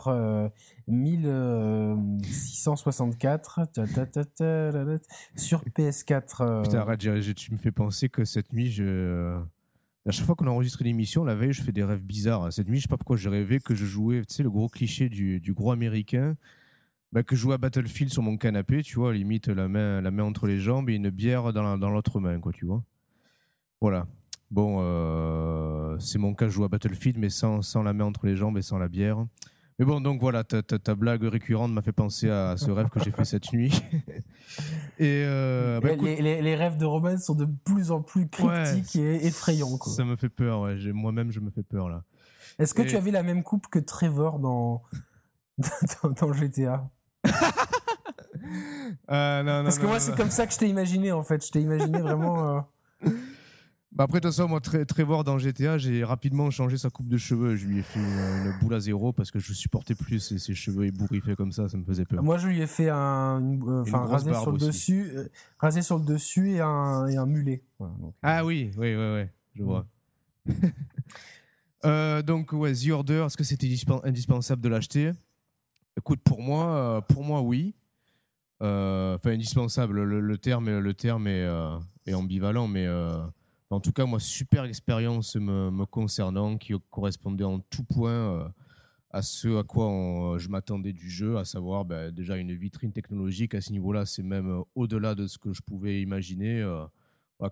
[0.89, 3.61] 1664
[4.41, 4.99] euh,
[5.37, 6.37] sur PS4.
[6.41, 6.63] Euh.
[6.63, 7.01] Putain, arrête,
[7.35, 9.39] tu me fais penser que cette nuit, je...
[10.07, 12.53] à chaque fois qu'on enregistre l'émission, la veille, je fais des rêves bizarres.
[12.53, 14.69] Cette nuit, je sais pas pourquoi j'ai rêvé que je jouais, tu sais, le gros
[14.69, 16.37] cliché du, gros américain.
[17.13, 20.13] Bah, que je jouais à Battlefield sur mon canapé, tu vois, limite la main, la
[20.13, 22.85] main entre les jambes et une bière dans l'autre main, quoi, tu vois.
[23.81, 24.07] Voilà.
[24.51, 28.27] Bon, euh, c'est mon cas, je joue à Battlefield, mais sans, sans, la main entre
[28.27, 29.25] les jambes et sans la bière.
[29.79, 33.03] Mais bon, donc voilà, ta, ta, blague récurrente m'a fait penser à ce rêve que
[33.03, 33.83] j'ai fait cette nuit.
[34.99, 39.27] et euh, bah, les, les, rêves de Roman sont de plus en plus cryptiques et
[39.27, 39.79] effrayants.
[39.79, 39.93] Quoi.
[39.93, 40.77] Ça me fait peur, ouais.
[40.93, 42.03] Moi-même, je me fais peur là.
[42.59, 44.83] Est-ce que tu avais la même coupe que Trevor dans,
[46.21, 46.91] dans, GTA
[49.11, 51.47] euh, non, non, Parce que moi, c'est comme ça que je t'ai imaginé en fait.
[51.47, 52.67] Je t'ai imaginé vraiment.
[53.93, 57.17] Bah après, de toute façon, moi, Trevor dans GTA, j'ai rapidement changé sa coupe de
[57.17, 57.57] cheveux.
[57.57, 60.87] Je lui ai fait une, boule à zéro parce que je supportais plus ses, cheveux
[60.87, 62.23] ébouriffés comme ça, ça me faisait peur.
[62.23, 65.99] Moi, je lui ai fait un, euh, enfin, rasé sur le dessus, euh, rasé sur
[65.99, 67.65] le dessus et un, et un mulet.
[68.23, 69.23] ah oui, oui, oui, oui,
[69.57, 69.85] je vois.
[71.85, 73.69] euh, donc, ouais, The Order, est-ce que c'était
[74.05, 75.11] indispensable de l'acheter?
[75.99, 77.75] Écoute, pour moi, pour moi, oui.
[78.63, 80.05] Euh, enfin, indispensable.
[80.05, 81.49] Le, terme, le terme est,
[82.07, 82.87] est ambivalent, mais
[83.71, 88.49] en tout cas, moi, super expérience me, concernant, qui correspondait en tout point euh,
[89.11, 89.87] à ce à quoi
[90.35, 94.07] euh, je m'attendais du jeu, à savoir ben, déjà une vitrine technologique à ce niveau-là,
[94.07, 96.63] c'est même euh, au-delà de ce que je pouvais imaginer.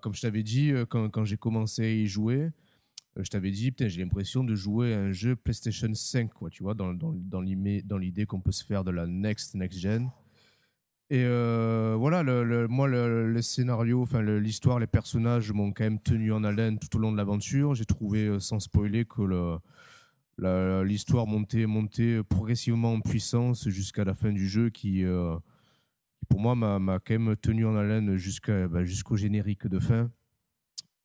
[0.01, 2.49] comme je t'avais dit, quand, j'ai commencé à y jouer,
[3.15, 6.73] je t'avais dit, j'ai l'impression de jouer à un jeu PlayStation 5, quoi, tu vois,
[6.73, 10.09] dans, dans, l'idée qu'on peut se faire de la next, next gen.
[11.11, 16.31] Et euh, voilà, le, moi, le, scénario, enfin l'histoire, les personnages m'ont quand même tenu
[16.31, 17.73] en haleine tout au long de l'aventure.
[17.73, 19.59] J'ai trouvé, euh, sans spoiler, que
[20.83, 25.35] l'histoire montait, montait progressivement en puissance jusqu'à la fin du jeu, qui, euh,
[26.29, 28.15] pour moi, m'a quand même tenu en haleine
[28.67, 30.11] bah, jusqu'au générique de fin.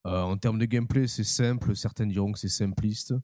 [0.05, 1.75] en termes de gameplay, c'est simple.
[1.75, 3.15] Certains diront que c'est simpliste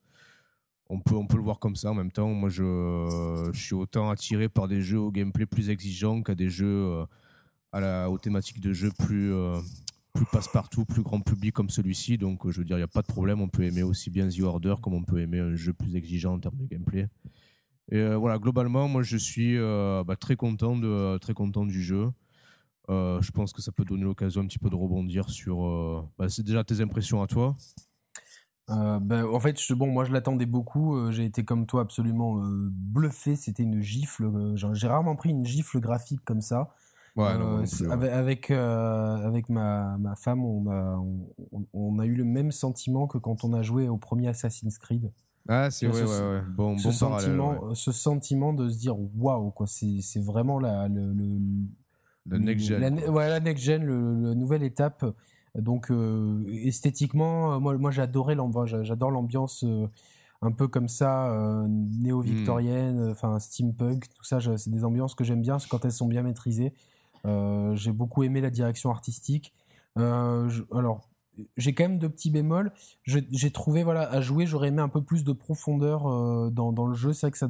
[0.91, 2.29] on peut, le voir comme ça en même temps.
[2.29, 6.67] Moi, je, suis autant attiré par des jeux au gameplay plus exigeant qu'à des jeux
[6.67, 7.07] euh,
[7.73, 9.57] à la, aux thématiques de jeux plus, euh,
[10.13, 12.19] plus passe-partout, plus grand public comme celui-ci.
[12.19, 13.41] Donc, je veux dire, il n'y a pas de problème.
[13.41, 16.35] On peut aimer aussi bien The Order comme on peut aimer un jeu plus exigeant
[16.35, 17.07] en termes de gameplay.
[17.93, 22.11] Et euh, voilà, globalement, moi, je suis bah, très, content de, très content du jeu.
[22.89, 26.11] je pense que ça peut donner l'occasion un petit peu de rebondir sur.
[26.19, 27.55] Bah, c'est déjà tes impressions à toi.
[28.71, 30.97] Euh, ben, en fait, je, bon, moi je l'attendais beaucoup.
[30.97, 33.37] Euh, j'ai été comme toi absolument euh, bluffé.
[33.37, 34.31] C'était une gifle.
[34.55, 36.71] j'ai rarement pris une gifle graphique comme ça.
[37.17, 41.03] avec avec, ma, ma, femme, on a,
[41.73, 45.11] on, a eu le même sentiment que quand on a joué au premier Assassin's Creed.
[45.49, 49.67] Ah, c'est ouais, ouais, Bon, ce sentiment, ce sentiment de se dire waouh, quoi.
[49.67, 51.13] C'est vraiment la, le,
[52.27, 52.81] le, next gen.
[52.81, 55.05] La, la next gen, le, la nouvelle étape
[55.57, 59.87] donc euh, esthétiquement, euh, moi, moi j'adorais l'ambiance, j'adore l'ambiance euh,
[60.43, 61.37] un peu comme ça,
[61.69, 63.11] néo-victorienne, hmm.
[63.11, 66.73] enfin steampunk, tout ça, c'est des ambiances que j'aime bien quand elles sont bien maîtrisées.
[67.25, 69.53] j'ai beaucoup aimé la direction artistique.
[69.97, 71.07] alors,
[71.59, 72.73] j'ai quand même de petits bémols.
[73.05, 76.05] J'ai trouvé, voilà, à jouer, j'aurais aimé un peu plus de profondeur
[76.51, 77.13] dans, dans, le jeu.
[77.13, 77.49] C'est que ça,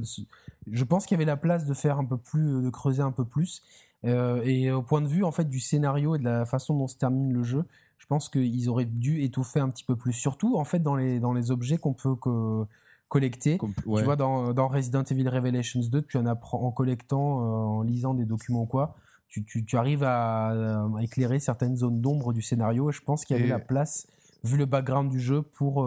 [0.68, 3.12] je pense qu'il y avait la place de faire un peu plus, de creuser un
[3.12, 3.62] peu plus.
[4.02, 6.96] et au point de vue en fait du scénario et de la façon dont se
[6.96, 7.66] termine le jeu,
[8.00, 10.14] je pense qu'ils auraient dû étouffer un petit peu plus.
[10.14, 12.64] Surtout, en fait, dans les, dans les objets qu'on peut, que,
[13.08, 13.58] collecter.
[13.58, 18.14] tu vois, dans, dans, Resident Evil Revelations 2, tu en apprends en collectant, en lisant
[18.14, 18.96] des documents quoi.
[19.28, 22.90] Tu, tu, tu arrives à, éclairer certaines zones d'ombre du scénario.
[22.90, 24.08] Et je pense qu'il y avait la place,
[24.42, 25.86] vu le background du jeu, pour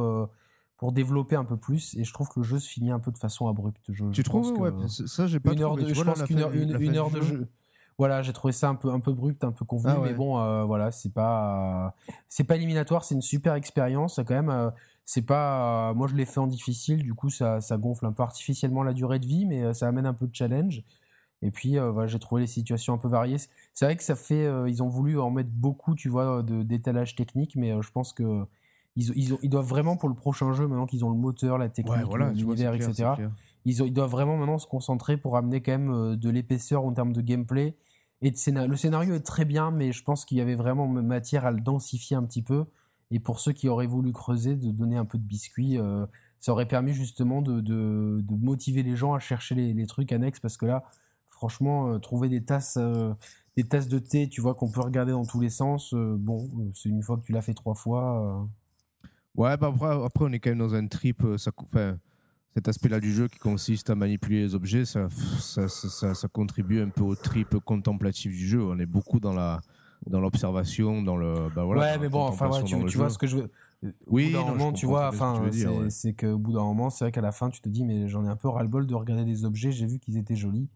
[0.78, 1.95] pour développer un peu plus.
[1.95, 3.82] Et je trouve que le jeu se finit un peu de façon abrupte.
[3.89, 6.95] Je, tu trouves ouais, ça j'ai pas une heure de, je pense qu'une heure, une,
[6.95, 7.47] heure de jeu.
[7.97, 10.39] Voilà, j'ai trouvé ça un peu un peu abrupt, un peu convenu, ah mais bon,
[10.39, 11.95] euh, voilà, c'est pas
[12.27, 14.49] c'est pas éliminatoire, c'est une super expérience quand même.
[14.49, 14.71] Euh,
[15.06, 18.23] c'est pas, moi je l'ai fait en difficile, du coup ça, ça gonfle un peu
[18.23, 20.84] artificiellement la durée de vie, mais euh, ça amène un peu de challenge.
[21.41, 23.36] Et puis voilà, j'ai trouvé les situations un peu variées.
[23.73, 27.58] C'est vrai que ça fait, ils ont voulu en mettre beaucoup, tu vois, d'étalage technique,
[27.58, 28.45] mais je pense que
[28.95, 31.67] ils, ils, ils, doivent vraiment pour le prochain jeu, maintenant qu'ils ont le moteur, la
[31.67, 31.97] technique,
[32.34, 33.15] l'univers, etc.
[33.65, 37.13] Ils, doivent vraiment maintenant se concentrer pour amener quand même euh, de l'épaisseur en termes
[37.13, 37.76] de gameplay.
[38.21, 38.69] Et de scénario.
[38.69, 41.60] Le scénario est très bien, mais je pense qu'il y avait vraiment matière à le
[41.60, 42.65] densifier un petit peu.
[43.12, 46.06] Et pour ceux qui auraient voulu creuser, de donner un peu de biscuit, euh,
[46.39, 50.39] ça aurait permis justement de, motiver les gens à chercher les, trucs annexes.
[50.39, 50.86] Parce que là,
[51.32, 52.78] franchement, euh, trouver des tasses,
[53.58, 56.88] des tasses de thé, tu vois, qu'on peut regarder dans tous les sens, bon, c'est
[56.88, 58.47] une fois que tu l'as fait trois fois.
[59.36, 61.26] Ouais, bah après, après, on est quand même dans un trip.
[61.38, 61.52] Ça,
[62.53, 65.07] cet aspect-là du jeu qui consiste à manipuler les objets, ça,
[65.39, 68.61] ça, ça, ça, contribue un peu au trip contemplatif du jeu.
[68.61, 69.61] On est beaucoup dans la
[70.07, 71.49] dans l'observation, dans le.
[71.55, 73.51] Bah voilà, ouais, mais bon, enfin, ouais, tu, tu vois ce que je veux.
[74.07, 75.49] Oui, au bout d'un moment, tu vois, enfin,
[75.89, 78.25] c'est qu'au bout d'un moment, c'est vrai qu'à la fin, tu te dis, mais j'en
[78.25, 80.69] ai un peu ras-le-bol de regarder des objets, j'ai vu qu'ils étaient jolis.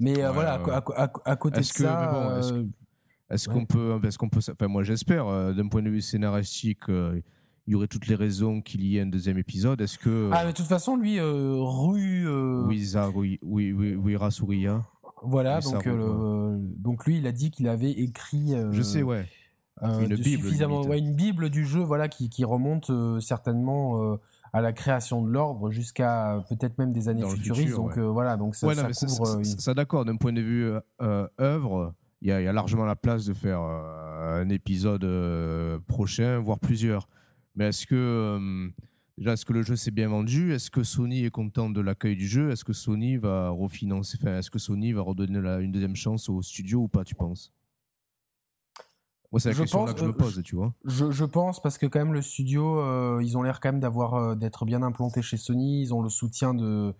[0.00, 2.10] Mais euh, voilà, à, à, côté de ça.
[2.12, 2.68] Bon,
[3.30, 6.88] est-ce qu'on peut, est-ce qu'on peut, enfin, moi j'espère, euh, d'un point de vue scénaristique,
[7.66, 9.80] il y aurait toutes les raisons qu'il y ait un deuxième épisode.
[9.80, 12.28] Est-ce que ah, mais de toute façon, lui, euh, Rue.
[12.28, 12.64] Euh...
[12.66, 14.16] Oui, oui, oui,
[15.22, 18.54] Voilà, donc, euh, donc lui, il a dit qu'il avait écrit.
[18.54, 19.26] Euh, Je sais, ouais.
[19.82, 20.42] une bible.
[20.42, 24.18] Suffisamment, ouais, une bible du jeu, voilà, qui, qui remonte certainement
[24.52, 27.74] à la création de l'ordre jusqu'à peut-être même des années futuristes.
[27.76, 29.42] donc voilà, donc ça, ça couvre.
[29.42, 30.70] Ça, d'accord, d'un point de vue
[31.40, 37.08] œuvre, il y, y, a largement la place de faire un épisode prochain, voire plusieurs.
[37.56, 38.68] Mais est-ce que, euh,
[39.16, 40.52] déjà, est-ce que le jeu s'est bien vendu?
[40.52, 42.50] Est-ce que Sony est content de l'accueil du jeu?
[42.50, 46.42] Est-ce que Sony va refinancer enfin, Est-ce que Sony va redonner une deuxième chance au
[46.42, 47.52] studio ou pas, tu penses?
[49.30, 50.72] Moi, c'est la question là que je me euh, pose, tu vois.
[50.84, 53.80] Je, je, pense parce que quand même le studio, euh, ils ont l'air quand même
[53.80, 55.82] d'avoir d'être bien implantés chez Sony.
[55.82, 56.94] Ils ont le soutien de,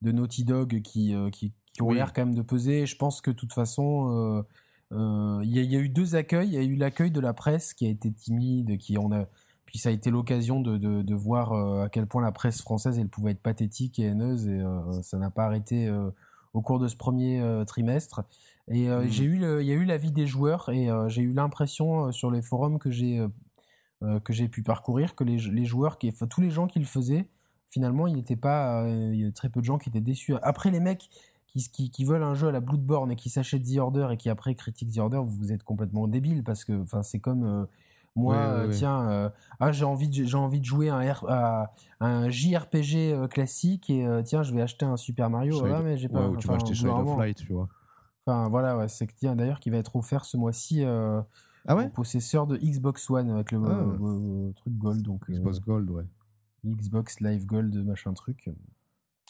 [0.00, 2.86] de Naughty Dog qui, qui, qui ont l'air quand même de peser.
[2.86, 4.44] Je pense que de toute façon,
[4.92, 6.48] il y, y, a eu deux accueils.
[6.48, 9.26] Il y a eu l'accueil de la presse qui a été timide, qui on a
[9.74, 12.96] puis ça a été l'occasion de, de, voir euh, à quel point la presse française
[13.00, 16.12] elle pouvait être pathétique et haineuse et euh, ça n'a pas arrêté euh,
[16.52, 18.22] au cours de ce premier trimestre.
[18.68, 19.08] Et mmh.
[19.08, 22.40] j'ai eu il y a eu l'avis des joueurs et j'ai eu l'impression sur les
[22.40, 23.20] forums que j'ai
[24.22, 27.26] que j'ai pu parcourir que les, les joueurs qui tous les gens qui le faisaient
[27.68, 30.36] finalement il n'était pas il y a très peu de gens qui étaient déçus.
[30.42, 31.10] Après les mecs
[31.48, 34.16] qui, qui, qui, veulent un jeu à la Bloodborne et qui s'achètent The Order et
[34.16, 37.66] qui après critiquent The Order, vous êtes complètement débile parce que enfin c'est comme
[38.16, 42.30] moi, euh, tiens, euh, ah, j'ai envie, de, j'ai envie de jouer un, à, un
[42.30, 45.58] JRPG euh, classique et tiens, je vais acheter un Super Mario.
[45.58, 46.30] Voilà, mais j'ai pas.
[46.38, 47.68] tu vas acheter Shadow of Light, tu vois.
[48.26, 50.84] Enfin, voilà, ouais, c'est tiens d'ailleurs qui va être offert ce mois-ci.
[50.84, 51.86] ah ouais?
[51.86, 54.52] Au possesseur de Xbox One avec le, ah.
[54.56, 55.02] truc Gold.
[55.02, 56.04] Donc, Xbox Gold, ouais.
[56.64, 58.48] Xbox Live Gold, machin truc.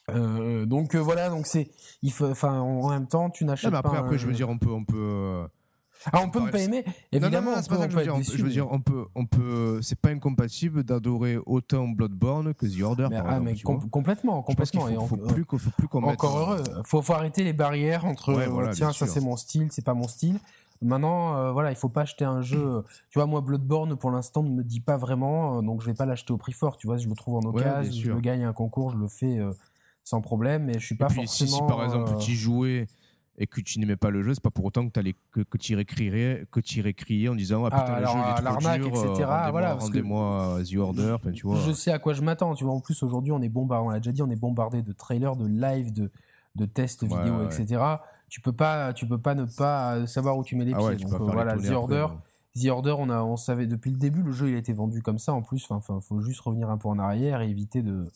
[0.09, 1.70] donc voilà, donc c'est,
[2.20, 3.79] enfin, en même temps, tu n'achètes pas.
[3.79, 5.47] Après, après, je veux dire, on peut, on peut
[6.12, 6.85] ah, on peut ne pas aimer.
[7.12, 9.98] Évidemment, non, non, non, je, veux dire, je veux dire, on peut, on peut, c'est
[9.98, 13.09] pas incompatible d'adorer autant Bloodborne que The Order.
[13.11, 13.54] Mais, ah, mais
[13.90, 14.88] complètement, complètement.
[14.88, 16.62] Il faut, faut, plus, faut plus qu'on Encore heureux.
[16.85, 18.35] Faut, faut arrêter les barrières entre.
[18.35, 20.38] Ouais, voilà, tiens, ça c'est mon style, c'est pas mon style.
[20.83, 22.85] Maintenant, euh, voilà, il faut pas acheter un jeu.
[23.11, 25.94] Tu vois, moi, Bloodborne, pour l'instant, ne me dit pas vraiment, euh, donc je vais
[25.94, 26.76] pas l'acheter au prix fort.
[26.76, 29.38] Tu vois, je le trouve en occasion, je le gagne un concours, je le fais
[29.38, 29.52] euh,
[30.02, 31.26] sans problème, mais je suis pas forcément.
[31.26, 32.87] Si, si, par exemple tu jouais
[33.37, 35.01] et que tu n'aimais pas le jeu, c'est pas pour autant que,
[35.33, 38.87] que, que tu irais crier, que tu en disant ah putain ah, le jeu il
[38.87, 39.29] est trop dur, etc.
[39.29, 41.59] Euh, voilà, rendez-moi The Order, tu vois.
[41.61, 42.75] Je sais à quoi je m'attends, tu vois.
[42.75, 45.37] En plus aujourd'hui on est bombardé, on l'a déjà dit, on est bombardé de trailers,
[45.37, 46.11] de live, de,
[46.55, 47.83] de tests vidéo, etc.
[48.29, 51.05] Tu peux pas, tu peux pas ne pas savoir où tu mets les ah pieds.
[51.05, 52.07] Donc, euh, voilà, The Order.
[52.57, 55.03] The Order, on, a, on savait depuis le début, le jeu il a été vendu
[55.03, 55.33] comme ça.
[55.33, 58.07] En plus, enfin, faut juste revenir un peu en arrière et éviter de,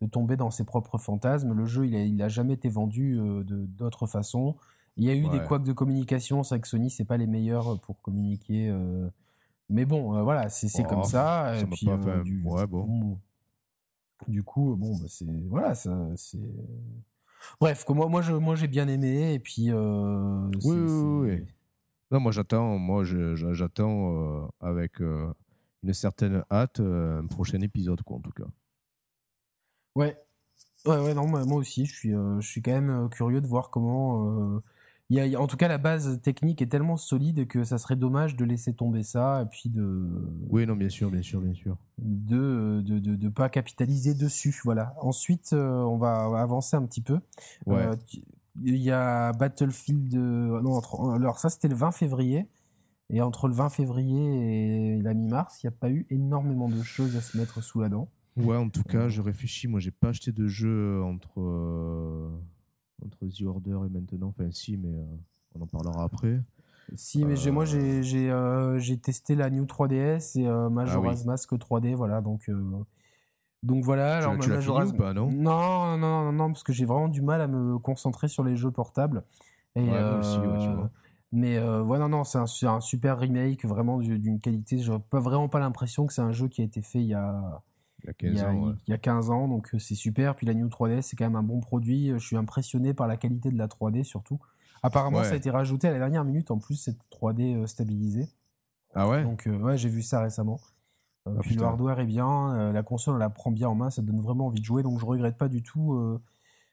[0.00, 1.52] de tomber dans ses propres fantasmes.
[1.52, 4.56] Le jeu, il a, il a jamais été vendu euh, de d'autre façon.
[4.98, 7.28] Il y a eu des couacs de communication, c'est vrai que Sony, c'est pas les
[7.28, 8.68] meilleurs euh, pour communiquer.
[8.68, 9.08] Euh,
[9.70, 11.56] mais bon, euh, voilà, c'est comme ça.
[11.56, 11.88] et puis,
[12.24, 13.16] du, ouais, bon.
[14.26, 16.40] Du coup, bon, bah, c'est voilà, ça, c'est.
[17.60, 19.72] Bref, moi, moi, je, moi, j'ai bien aimé et puis.
[19.72, 21.46] oui, oui, oui,
[22.10, 28.32] Non, moi, j'attends, moi, j'attends avec une certaine hâte un prochain épisode, quoi, en tout
[28.32, 28.48] cas.
[29.94, 30.16] Ouais,
[30.86, 34.60] Ouais, ouais, non, moi, aussi, je suis, je suis quand même curieux de voir comment
[35.16, 38.74] en tout cas, la base technique est tellement solide que ça serait dommage de laisser
[38.74, 40.06] tomber ça et puis de.
[40.50, 41.78] Oui, non, bien sûr, bien sûr, bien sûr.
[41.98, 44.60] De de, de, pas capitaliser dessus.
[44.64, 44.94] Voilà.
[45.00, 47.20] Ensuite, euh, on, va, avancer un petit peu.
[47.68, 47.96] Euh,
[48.62, 50.14] il y a Battlefield.
[50.14, 50.80] Euh, non,
[51.14, 52.46] alors ça, c'était le 20 février.
[53.10, 56.82] Et entre le 20 février et la mi-mars, il n'y a pas eu énormément de
[56.82, 58.10] choses à se mettre sous la dent.
[58.38, 59.68] Ouais, en tout cas, je réfléchis.
[59.68, 61.40] Moi, j'ai pas acheté de jeu entre
[63.04, 64.28] entre The Order et maintenant.
[64.28, 65.04] Enfin, si, mais euh,
[65.54, 66.40] on en parlera après.
[66.94, 71.52] Si, mais moi j'ai euh, j'ai testé la New 3DS et euh, Majora's ah Mask
[71.52, 72.50] 3D, voilà, donc
[73.62, 74.16] donc voilà.
[74.16, 74.92] Alors, tu, Majora's...
[74.92, 78.28] ou pas, non, non non, non, parce que j'ai vraiment du mal à me concentrer
[78.28, 79.24] sur les jeux portables.
[79.76, 80.90] Et, aussi, tu vois.
[81.30, 84.78] Mais voilà, non, non, c'est un, un, super remake, vraiment d'une qualité.
[84.78, 87.14] J'ai pas vraiment pas l'impression que c'est un jeu qui a été fait il y
[87.14, 87.60] a
[88.02, 88.74] il y a 15 ans.
[88.86, 90.36] Il y a 15 ans, donc euh, c'est super.
[90.36, 92.10] Puis la New 3D, c'est quand même un bon produit.
[92.10, 94.40] Euh, je suis impressionné par la qualité de la 3D surtout.
[94.82, 98.28] Apparemment, ça a été rajouté à la dernière minute en plus, cette 3D euh, stabilisée.
[98.94, 99.22] Ah ouais?
[99.24, 100.60] Donc, ouais, j'ai vu ça récemment.
[101.26, 104.00] Ah, puis le hardware est bien, la console, elle la prend bien en main, ça
[104.00, 106.18] donne vraiment envie de jouer, donc je regrette pas du tout.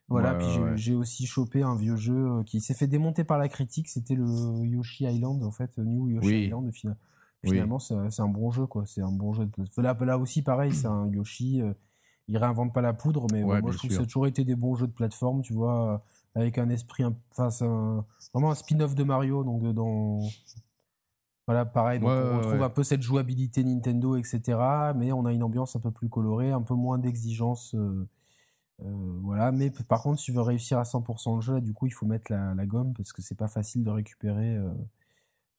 [0.07, 3.89] voilà, puis j'ai aussi chopé un vieux jeu qui s'est fait démonter par la critique,
[3.89, 4.25] c'était le
[4.63, 6.95] Yoshi Island, en fait, New Yoshi Island, final
[7.45, 8.85] finalement c'est un bon jeu quoi.
[8.85, 9.49] C'est un bon jeu.
[9.77, 11.73] Là, là aussi pareil c'est un Yoshi euh,
[12.27, 14.55] il réinvente pas la poudre mais moi je trouve que ça a toujours été des
[14.55, 15.97] bons jeux de plateforme tu vois euh,
[16.35, 17.65] avec un esprit enfin c'est
[18.33, 20.19] vraiment un spin-off de Mario donc euh, dans
[21.47, 24.41] voilà pareil donc on retrouve un peu cette jouabilité Nintendo etc
[24.95, 27.75] mais on a une ambiance un peu plus colorée un peu moins d'exigence
[28.77, 29.53] voilà.
[29.53, 31.91] Mais par contre si tu veux réussir à 100% le jeu là du coup il
[31.91, 34.57] faut mettre la, la gomme parce que c'est pas facile de récupérer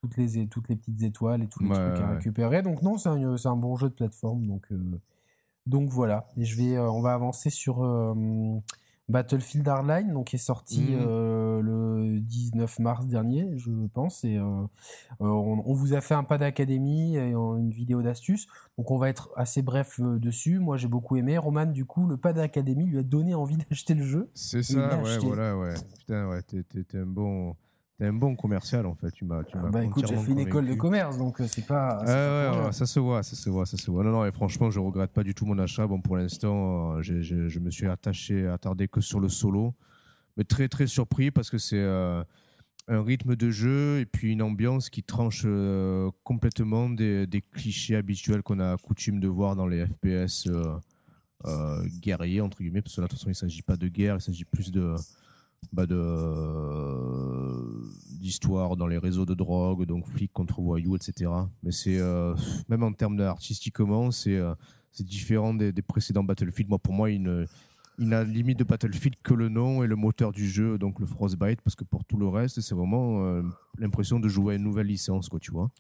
[0.07, 2.62] toutes les, toutes les petites étoiles et tous les trucs à récupérer.
[2.62, 4.47] Donc non, c'est un, un, bon jeu de plateforme.
[4.47, 5.01] Donc, euh,
[5.66, 6.29] donc voilà.
[6.37, 8.14] Et je vais, euh, on va avancer sur euh,
[9.09, 11.61] Battlefield Hardline, donc qui est sorti mmh.
[11.61, 14.23] le 19 mars dernier, je pense.
[14.23, 14.38] Et
[15.21, 18.47] on, vous a fait un pas d'académie et une vidéo d'astuce.
[18.79, 20.61] Donc on va être assez bref dessus.
[20.61, 21.37] Moi j'ai beaucoup aimé.
[21.38, 24.31] Roman, du coup, le pas d'académie lui a donné envie d'acheter le jeu.
[24.35, 25.75] C'est ça, ouais, voilà, ouais.
[25.99, 27.57] Putain, ouais, t'es un bon
[27.99, 29.11] T'es un bon commercial en fait.
[29.11, 29.71] Tu m'as, tu m'as.
[29.71, 32.03] Bah écoute, j'ai fait une école de commerce, donc euh, c'est pas.
[32.03, 34.05] ouais, ça se voit, ça se voit, ça se voit.
[34.05, 35.87] Non, non, et franchement, je regrette pas du tout mon achat.
[35.87, 39.75] Bon, pour l'instant, euh, je me suis attaché, attardé que sur le solo,
[40.37, 42.23] mais très très surpris parce que c'est euh,
[42.87, 45.47] un rythme de jeu et puis une ambiance qui tranche
[46.23, 50.51] complètement des, des, clichés habituels qu'on a coutume de voir dans les FPS
[52.03, 54.21] guerriers entre guillemets, parce que là, de toute façon, il s'agit pas de guerre, il
[54.21, 54.95] s'agit plus de
[55.73, 55.97] bah de
[58.19, 61.31] d'histoire dans les réseaux de drogue, donc flics contre voyous, etc.
[61.62, 62.35] Mais c'est euh,
[62.69, 64.55] même en termes artistiquement, c'est euh,
[64.92, 66.71] c'est différent des, précédents Battlefield.
[66.71, 67.47] Moi, pour moi, il,
[67.99, 71.07] il n'a limite de Battlefield que le nom et le moteur du jeu, donc le
[71.07, 73.42] Frostbite, parce que pour tout le reste, c'est vraiment euh,
[73.79, 75.71] l'impression de jouer à une nouvelle licence, quoi, tu vois.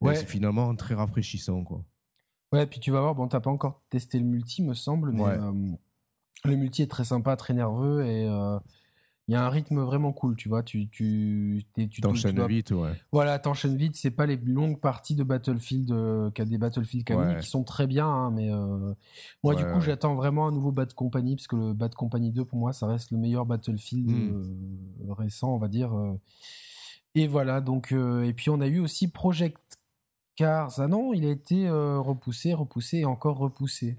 [0.00, 0.14] Ouais.
[0.14, 1.82] C'est finalement très rafraîchissant, quoi.
[2.52, 5.36] Ouais, puis tu vas voir, bon, t'as pas encore testé le multi, me semble, mais
[6.44, 8.28] le multi est très sympa, très nerveux et
[9.30, 10.64] il y a un rythme vraiment cool, tu vois.
[10.64, 12.90] Tu, tu, tu t'enchaînes vite, ouais.
[13.12, 13.94] Voilà, t'enchaînes vite.
[13.94, 18.08] C'est pas les longues parties de Battlefield euh, des Battlefield canoniques qui sont très bien,
[18.08, 18.92] hein, mais euh,
[19.44, 22.44] moi du coup j'attends vraiment un nouveau Bad Company parce que le Bad Company 2
[22.44, 25.08] pour moi ça reste le meilleur Battlefield hmm.
[25.08, 25.92] euh, récent, on va dire.
[27.14, 29.78] Et voilà, donc et puis on a eu aussi Project
[30.34, 30.80] Cars.
[30.80, 33.96] Ah non, il a été repoussé, repoussé et encore repoussé.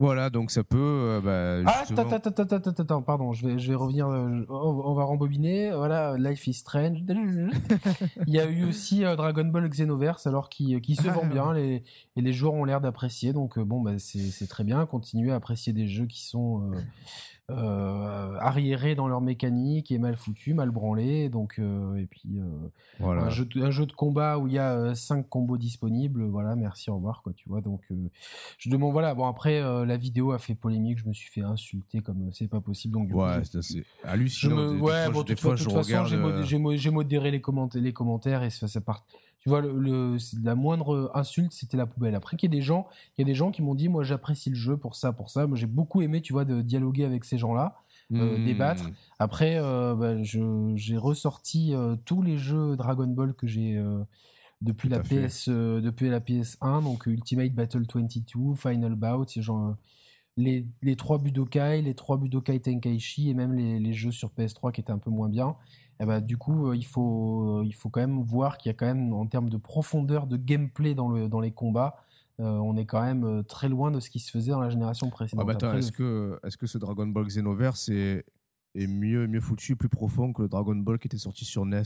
[0.00, 0.78] Voilà, donc ça peut.
[0.78, 4.08] Euh, bah, ah, attends, attends, attends, attends, attends, pardon, je vais, je vais revenir.
[4.08, 5.72] Euh, on va rembobiner.
[5.72, 7.00] Voilà, Life is Strange.
[8.26, 11.28] Il y a eu aussi euh, Dragon Ball Xenoverse, alors qui, qui se vend ah.
[11.28, 11.84] bien, les,
[12.16, 13.34] et les joueurs ont l'air d'apprécier.
[13.34, 14.86] Donc, bon, bah, c'est très bien.
[14.86, 16.70] Continuer à apprécier des jeux qui sont
[17.50, 21.28] euh, arriérés dans leur mécanique et mal foutus, mal branlés.
[21.28, 22.44] Donc, euh, et puis euh,
[22.98, 23.24] voilà.
[23.24, 26.24] un, jeu de, un, jeu de, combat où il y a 5 combos disponibles.
[26.24, 27.32] Voilà, merci, au revoir, quoi.
[27.32, 27.60] Tu vois.
[27.60, 27.82] Donc,
[28.58, 28.92] je demande.
[28.92, 29.14] Voilà.
[29.14, 30.98] Bon, après, la vidéo a fait polémique.
[30.98, 32.94] Je me suis fait insulter comme c'est pas possible.
[32.94, 34.78] Donc, ouais, c'est hallucinant.
[34.78, 35.82] ouais, bon, de toute façon,
[36.74, 39.04] j'ai modéré les commentaires, les commentaires et ça, ça part
[39.40, 42.14] tu vois, le, la moindre insulte, c'était la poubelle.
[42.14, 42.86] Après, il y a des gens,
[43.16, 45.30] il y a des gens qui m'ont dit, moi, j'apprécie le jeu pour ça, pour
[45.30, 45.46] ça.
[45.46, 47.76] Moi, j'ai beaucoup aimé, tu vois, de dialoguer avec ces gens-là,
[48.12, 48.44] euh, mmh.
[48.44, 48.90] débattre.
[49.18, 53.82] Après, euh, bah, j'ai ressorti euh, tous les jeux Dragon Ball que j'ai
[54.60, 59.74] depuis la PS, depuis la PS1, donc Ultimate Battle 22, Final Bout, genre
[60.36, 64.72] les, les trois Budokai, les trois Budokai Tenkaichi et même les, les, jeux sur PS3
[64.72, 65.56] qui étaient un peu moins bien.
[66.00, 68.86] Et bah, du coup, il faut, il faut quand même voir qu'il y a quand
[68.86, 71.96] même, en termes de profondeur de gameplay dans, le, dans les combats,
[72.38, 75.46] on est quand même très loin de ce qui se faisait dans la génération précédente.
[75.46, 78.24] Ah bah est-ce que, est que ce Dragon Ball Xenoverse est,
[78.74, 81.82] est mieux, mieux foutu, plus profond que le Dragon Ball qui était sorti sur NES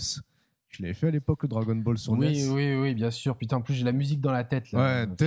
[0.74, 2.48] je l'avais fait à l'époque, le Dragon Ball sur oui, NES.
[2.50, 3.36] Oui, oui, bien sûr.
[3.36, 4.72] Putain, en plus, j'ai la musique dans la tête.
[4.72, 5.06] Là.
[5.06, 5.26] Ouais.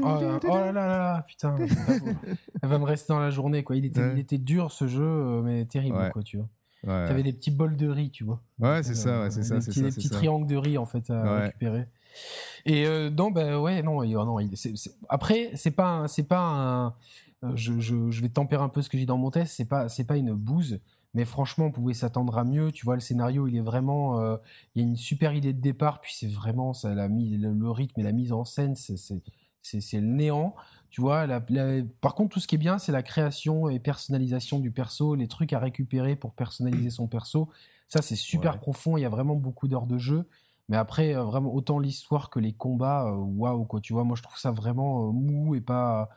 [0.00, 0.12] Oh,
[0.44, 1.56] là là là, putain.
[2.62, 3.74] Elle va me rester dans la journée, quoi.
[3.74, 6.48] Il était, il était dur, ce jeu, mais terrible, quoi, tu vois.
[6.84, 7.06] Ouais.
[7.06, 8.42] T'avais des petits bols de riz, tu vois.
[8.58, 9.58] Ouais, c'est ça, ouais, c'est ça.
[9.58, 11.86] Des petits, des petits triangles de riz, en fait, à récupérer.
[12.66, 14.50] Et euh, non, bah ouais, non, non il,
[15.08, 16.86] après, c'est pas, c'est pas un.
[17.44, 19.54] Euh, je, je, je, vais tempérer un peu ce que j'ai dans mon test.
[19.56, 20.80] C'est pas, c'est pas une bouse.
[21.14, 22.72] Mais franchement, on pouvait s'attendre à mieux.
[22.72, 24.20] Tu vois, le scénario, il est vraiment.
[24.20, 24.36] Euh,
[24.74, 27.70] il y a une super idée de départ, puis c'est vraiment ça, la, le, le,
[27.70, 30.54] rythme et la mise en scène, c'est le néant.
[30.92, 31.40] Tu vois, la,
[32.02, 35.26] par contre, tout ce qui est bien, c'est la création et personnalisation du perso, les
[35.26, 37.48] trucs à récupérer pour personnaliser son perso.
[37.88, 38.98] Ça, c'est super profond.
[38.98, 40.28] Il y a vraiment beaucoup d'heures de jeu.
[40.68, 43.80] Mais après, euh, vraiment, autant l'histoire que les combats, euh, waouh, quoi.
[43.80, 46.10] Tu vois, moi, je trouve ça vraiment mou et pas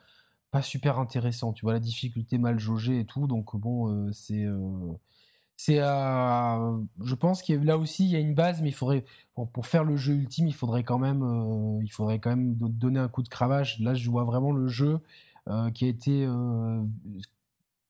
[0.50, 1.54] pas super intéressant.
[1.54, 3.26] Tu vois, la difficulté mal jaugée et tout.
[3.26, 4.44] Donc, bon, euh, c'est.
[5.70, 9.04] Euh, c'est je pense qu'il là aussi il y a une base mais il faudrait
[9.34, 13.00] pour, faire le jeu ultime il faudrait quand même euh, il faudrait quand même donner
[13.00, 15.00] un coup de cravache là je vois vraiment le jeu
[15.74, 16.28] qui a été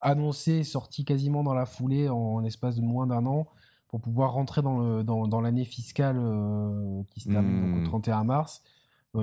[0.02, 3.46] annoncé sorti quasiment dans la foulée en, espace de moins d'un an
[3.88, 6.16] pour pouvoir rentrer dans le dans, l'année fiscale
[7.08, 8.26] qui se termine donc, au 31 mmh.
[8.26, 8.62] mars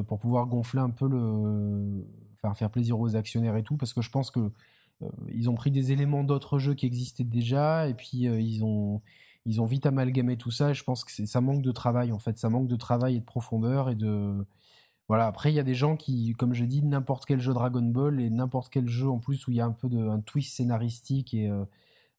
[0.07, 2.03] pour pouvoir gonfler un peu le
[2.53, 4.49] faire plaisir aux actionnaires et tout, parce que je pense que euh,
[5.33, 9.01] ils ont pris des éléments d'autres jeux qui existaient déjà, et puis euh, ils ont
[9.45, 10.71] ils ont vite amalgamé tout ça.
[10.71, 13.19] Et je pense que ça manque de travail en fait, ça manque de travail et
[13.19, 14.45] de profondeur et de
[15.09, 15.27] voilà.
[15.27, 18.21] Après, il y a des gens qui, comme je dis, n'importe quel jeu Dragon Ball
[18.21, 20.55] et n'importe quel jeu en plus où il y a un peu de un twist
[20.55, 21.65] scénaristique et euh,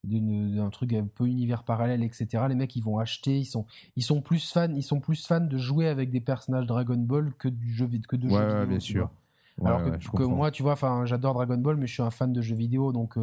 [0.03, 2.43] d'un truc un peu univers parallèle, etc.
[2.47, 3.65] Les mecs, ils vont acheter, ils sont,
[3.95, 7.33] ils sont plus fans, ils sont plus fans de jouer avec des personnages Dragon Ball
[7.37, 9.09] que du jeu que de ouais, jeux bien sûr.
[9.63, 9.81] Alors
[10.13, 12.55] que, moi, tu vois, enfin, j'adore Dragon Ball, mais je suis un fan de jeux
[12.55, 13.17] vidéo, donc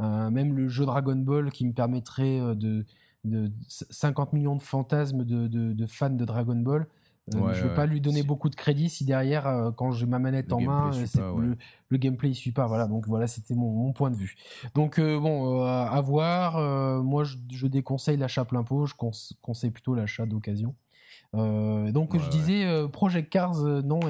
[0.00, 2.84] euh, même le jeu Dragon Ball qui me permettrait euh, de,
[3.24, 6.86] de 50 millions de fantasmes de, de, fans de Dragon Ball.
[7.34, 10.20] Euh, je ne vais pas lui donner beaucoup de crédit si derrière, quand j'ai ma
[10.20, 11.56] manette en main, le,
[11.88, 12.66] le, gameplay ne suit pas.
[12.66, 14.36] Voilà, donc voilà, c'était mon, mon, point de vue.
[14.74, 17.02] Donc bon, à voir.
[17.02, 18.86] moi, je, je déconseille l'achat plein pot.
[18.86, 18.94] Je
[19.42, 20.76] conseille plutôt l'achat d'occasion.
[21.34, 24.00] Euh, donc je disais euh, Project Cars euh, non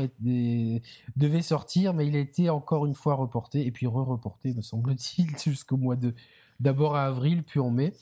[1.17, 5.37] devait sortir mais il a été encore une fois reporté et puis re-reporté me semble-t-il
[5.45, 6.15] jusqu'au mois de
[6.61, 7.93] d'abord à avril puis en mai.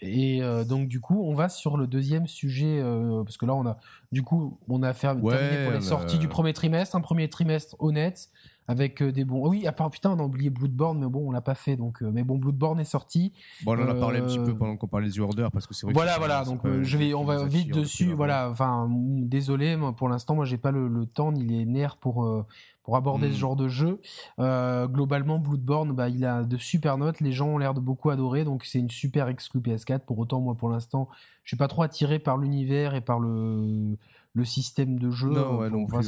[0.00, 2.82] Et donc du coup on va sur le deuxième sujet
[3.24, 3.78] parce que là on a
[4.12, 6.96] du coup on a fait terminé pour les sorties du premier trimestre.
[6.96, 8.30] Un premier trimestre honnête
[8.68, 9.48] avec euh, des bons.
[9.48, 11.76] Oui, à part putain, on a oublié Bloodborne, mais bon, on l'a pas fait.
[11.76, 13.32] Donc, euh, mais bon, Bloodborne est sorti.
[13.64, 15.66] Bon, on en a parlé un petit peu euh, pendant qu'on parlait des Order parce
[15.66, 15.94] que c'est vrai.
[15.94, 16.44] Voilà, voilà.
[16.44, 18.12] Donc, je vais, on va vite dessus.
[18.12, 18.50] Voilà.
[18.50, 22.44] Enfin, désolé, moi, pour l'instant, moi, j'ai pas le, temps ni les nerfs pour
[22.82, 23.38] pour aborder ce hmm.
[23.38, 24.00] genre de jeu.
[24.38, 27.20] globalement, Bloodborne, bah, il a de super notes.
[27.20, 30.00] Les gens ont l'air de beaucoup adorer, donc c'est une super exclu PS4.
[30.00, 31.08] Pour autant, moi, pour l'instant,
[31.44, 33.96] je suis pas trop attiré par l'univers et par le
[34.36, 35.32] le système de jeu.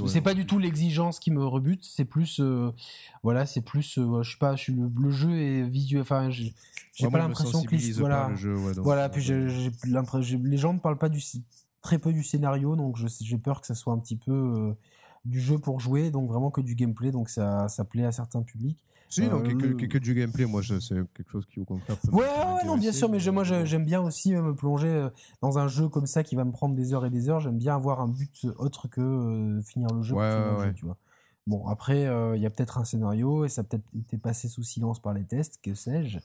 [0.07, 2.71] c'est pas du tout l'exigence qui me rebute, c'est plus, euh,
[3.23, 6.53] voilà, c'est plus, euh, je sais pas, je, le, le, jeu est visuel, enfin, j'ai
[7.11, 8.31] pas l'impression que voilà,
[8.77, 11.23] voilà, puis j'ai l'impression, les gens ne parlent pas du
[11.81, 14.75] très peu du scénario, donc j'ai peur que ça soit un petit peu euh,
[15.25, 18.43] du jeu pour jouer, donc vraiment que du gameplay, donc ça, ça plaît à certains
[18.43, 18.85] publics.
[19.09, 22.25] Si, donc, euh, que, que, du gameplay, moi, c'est quelque chose qui, au contraire, Ouais,
[22.25, 25.09] ouais, non, bien sûr, mais, moi, j'aime bien aussi euh, me plonger euh,
[25.41, 27.41] dans un jeu comme ça qui va me prendre des heures et des heures.
[27.41, 30.15] J'aime bien avoir un but autre que finir le jeu.
[30.15, 30.97] Ouais, pour ouais, tu vois.
[31.47, 34.63] Bon, après, il y a peut-être un scénario et ça a peut-être été passé sous
[34.63, 36.19] silence par les tests, que sais-je.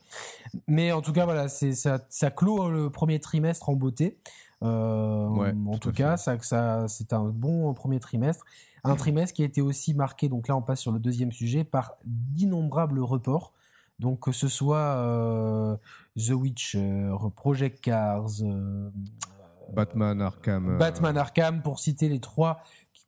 [0.67, 4.17] Mais en tout cas, voilà, ça, ça clôt le premier trimestre en beauté.
[4.59, 8.43] en tout, cas, ça, ça, c'est un bon premier trimestre.
[8.86, 11.63] Un trimestre qui a été aussi marqué, donc là on passe sur le deuxième sujet,
[11.63, 13.53] par d'innombrables reports.
[13.99, 15.77] Donc que ce soit euh,
[16.17, 18.89] The Witcher, Project Cars, euh,
[19.71, 20.71] Batman Arkham.
[20.71, 22.59] Euh, Batman Arkham, pour citer les trois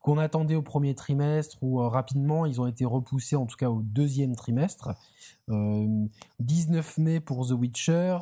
[0.05, 3.81] qu'on attendait au premier trimestre ou rapidement, ils ont été repoussés en tout cas au
[3.81, 4.89] deuxième trimestre.
[5.47, 8.17] 19 mai pour The Witcher,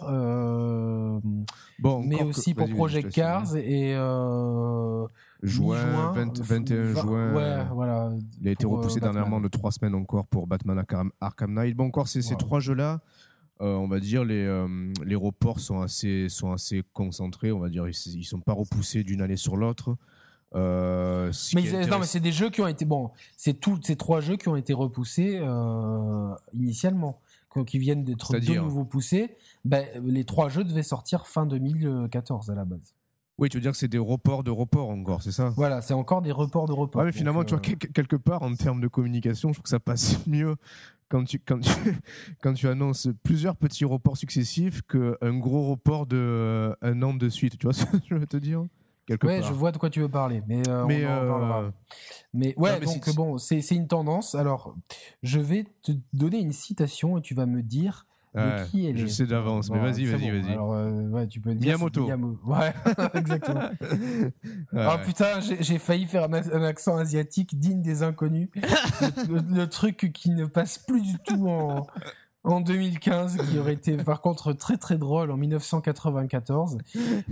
[1.79, 3.95] bon, mais aussi pour Project Cars et
[5.43, 7.33] juin, 21 juin.
[7.33, 8.11] Ouais, voilà.
[8.41, 10.83] Il a été repoussé euh, dernièrement de trois semaines encore pour Batman
[11.19, 11.75] Arkham, Knight.
[11.75, 13.01] Bon, encore, ces, ces trois jeux-là,
[13.61, 14.67] euh, on va dire, les, euh,
[15.05, 17.51] les reports sont assez, sont assez concentrés.
[17.51, 19.97] On va dire, ils ne sont pas repoussés d'une année sur l'autre.
[21.55, 22.85] Mais, non, mais c'est des jeux qui ont été.
[22.85, 25.41] Bon, c'est tous ces trois jeux qui ont été repoussés
[26.53, 27.19] initialement,
[27.67, 29.35] qui viennent d'être de nouveau poussés.
[29.65, 32.93] Ben, les trois jeux devaient sortir fin 2014 à la base.
[33.39, 35.49] Oui, tu veux dire que c'est des reports de reports encore, c'est ça?
[35.55, 36.99] Voilà, c'est encore des reports de reports.
[36.99, 39.53] Ouais, mais finalement, Donc, tu vois, euh, quel- quelque part, en termes de communication, je
[39.55, 40.55] trouve que ça passe mieux
[41.09, 41.71] quand tu, quand tu,
[42.43, 47.27] quand tu annonces plusieurs petits reports successifs qu'un gros report de euh, un an de
[47.27, 47.57] suite.
[47.57, 48.63] Tu vois ce que je veux te dire?
[49.05, 49.49] Quelque Ouais, part.
[49.49, 51.71] je vois de quoi tu veux parler, mais, euh, Mais, on en euh, parlera.
[52.33, 54.33] Mais ouais, non, mais donc bon, c'est une tendance.
[54.33, 54.75] Alors,
[55.23, 58.05] je vais te donner une citation et tu vas me dire
[58.71, 59.09] qui elle je est.
[59.09, 60.51] sais d'avance, mais vas-y, vas-y, vas-y.
[60.53, 61.67] Alors, euh, ouais, tu peux dire.
[61.77, 62.07] Miyamoto.
[62.07, 62.73] Miyamo- Ouais,
[63.13, 63.69] exactement.
[64.75, 65.03] Ah Ouais.
[65.05, 68.49] putain, j'ai failli faire un, accent asiatique digne des inconnus.
[69.29, 71.85] le truc qui ne passe plus du tout en,
[72.43, 76.77] en 2015, qui aurait été par contre très très drôle en 1994.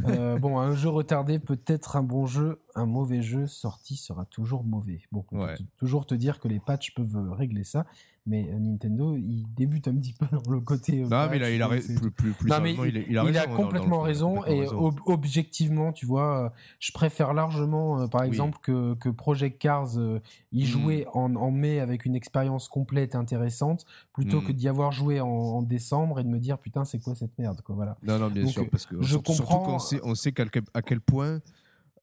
[0.07, 4.26] Euh, bon, un jeu retardé peut être un bon jeu, un mauvais jeu sorti sera
[4.26, 5.01] toujours mauvais.
[5.12, 5.55] Bon, on Ouais.
[5.78, 7.86] toujours te dire que les patchs peuvent régler ça,
[8.28, 10.99] mais euh, Nintendo, il débute un petit peu dans le côté.
[11.01, 13.01] euh, Non, mais patch, il a, c'est- plus, plus, plus Non, mais sérieusement, il, a-
[13.09, 13.39] il a il raison.
[13.39, 14.80] a dans- dans le complètement raison complètement et raison.
[14.80, 16.49] ob- objectivement, tu vois, euh,
[16.80, 18.28] je préfère largement, euh, par Oui.
[18.28, 20.19] exemple, que, que Project Cars euh,
[20.51, 20.65] y Mm.
[20.67, 24.45] jouer en, en mai avec une expérience complète et intéressante, plutôt Mm.
[24.45, 27.38] que d'y avoir joué en, en décembre et de me dire putain c'est quoi cette
[27.39, 27.97] merde quoi voilà.
[28.03, 30.32] Non, non, bien Donc, sûr, parce que je surtout, surtout comprends- qu'on sait, on sait
[30.32, 31.39] quel, à quel point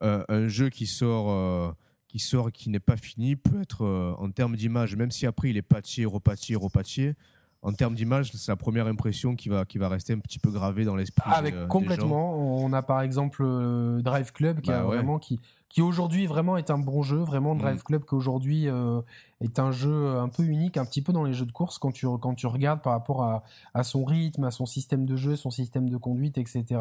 [0.03, 1.71] euh, un jeu qui sort, euh,
[2.09, 5.27] qui sort, et qui n'est pas fini, peut être euh, en termes d'image, même si
[5.27, 7.15] après il est patché, repatché, repatché.
[7.63, 10.51] En termes d'image, c'est la première impression qui va, qui va rester un petit peu
[10.51, 11.29] gravée dans l'esprit.
[11.33, 11.69] Avec des, euh, des gens.
[11.69, 14.97] complètement, on a par exemple euh, Drive Club qui Bah a ouais.
[14.97, 17.59] vraiment qui qui aujourd'hui vraiment est un bon jeu, vraiment Mm.
[17.59, 19.03] Drive Club qui aujourd'hui euh,
[19.43, 21.91] est un jeu un peu unique, un petit peu dans les jeux de course quand
[21.93, 23.43] tu quand tu regardes par rapport à,
[23.75, 26.81] à son rythme, à son système de jeu, son système de conduite, etc.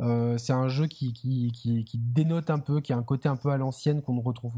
[0.00, 3.28] Euh, c'est un jeu qui, qui qui qui dénote un peu, qui a un côté
[3.28, 4.54] un peu à l'ancienne qu'on ne retrouve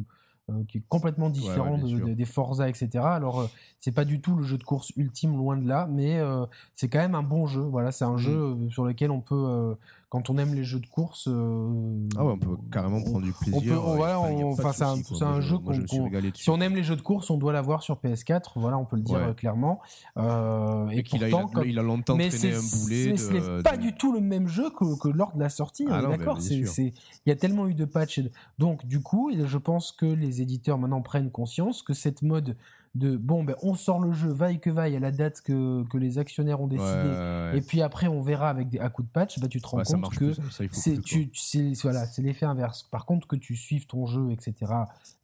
[0.50, 2.88] euh, qui est complètement différent de- de- des Forza, etc.
[3.14, 3.46] Alors, euh,
[3.80, 6.88] c'est pas du tout le jeu de course ultime, loin de là, mais euh, c'est
[6.88, 7.62] quand même un bon jeu.
[7.62, 8.18] Voilà, c'est un Mm.
[8.18, 9.76] jeu sur lequel on peut,
[10.12, 13.22] quand on aime les jeux de course, euh, Ah ouais, on peut carrément on- prendre
[13.22, 13.82] du plaisir.
[13.82, 15.28] on- voilà, enfin, c'est un- quoi.
[15.30, 16.32] Moi, jeu qu'on-.
[16.34, 18.58] Si on aime les jeux de course, on doit l'avoir sur PS4.
[18.60, 19.28] Voilà, on peut le dire Ouais.
[19.28, 19.80] euh, clairement.
[20.18, 23.16] Euh, et Et qu'il a, il a- il a longtemps mais traîné un boulet.
[23.16, 25.86] ce n'est pas de- du tout le même jeu que, que lors de la sortie.
[25.90, 26.38] Ah d'accord.
[26.46, 26.92] il
[27.24, 28.20] y a tellement eu de patchs.
[28.58, 32.54] Donc, du coup, je pense que les éditeurs maintenant prennent conscience que cette mode
[32.94, 35.96] de bon, ben, on sort le jeu, vaille que vaille, à la date que, que
[35.96, 36.88] les actionnaires ont décidé.
[36.88, 37.52] ouais, ouais.
[37.56, 39.82] Et puis après, on verra avec des, à coup de patch, bah, tu te rends
[39.82, 40.32] compte que
[40.72, 42.82] c'est voilà, c'est l'effet inverse.
[42.82, 44.54] Par contre, que tu suives ton jeu, etc.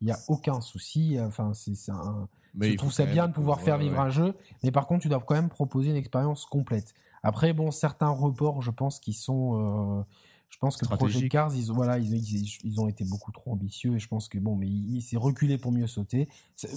[0.01, 1.19] Il y a aucun souci.
[1.21, 2.29] Enfin, c'est un.
[2.55, 5.09] Mais je trouve ça bien de pouvoir faire vivre un jeu, mais par contre, tu
[5.09, 6.95] dois quand même proposer une expérience complète.
[7.23, 9.99] Après, bon, certains reports, je pense, qui sont.
[9.99, 10.03] euh,
[10.51, 11.30] je pense que Project.
[11.30, 14.28] Cars, ils, ont- voilà, ils, ils, ils ont été beaucoup trop ambitieux et je pense
[14.28, 16.28] que bon, mais il, il s'est reculé pour mieux sauter.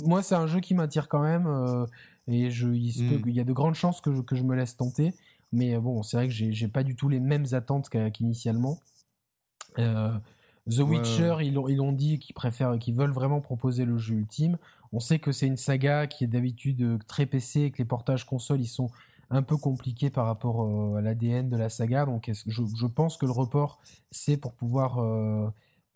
[0.03, 1.85] Moi, c'est un jeu qui m'attire quand même euh,
[2.27, 3.21] et je, il, se peut Mm.
[3.23, 5.13] qu'il y a de grandes chances que je, que je me laisse tenter.
[5.51, 8.79] Mais euh, bon, c'est vrai que j'ai pas du tout les mêmes attentes qu'initialement.
[9.79, 10.11] Euh,
[10.69, 14.15] The Ouais, Witcher, ils l'ont ils dit qu'ils préfèrent, qu'ils veulent vraiment proposer le jeu
[14.15, 14.57] ultime.
[14.93, 18.25] On sait que c'est une saga qui est d'habitude très PC et que les portages
[18.25, 18.91] consoles ils sont
[19.31, 22.05] un peu compliqués par rapport euh, à l'ADN de la saga.
[22.05, 23.79] Donc je, je pense que le report
[24.11, 24.99] c'est pour pouvoir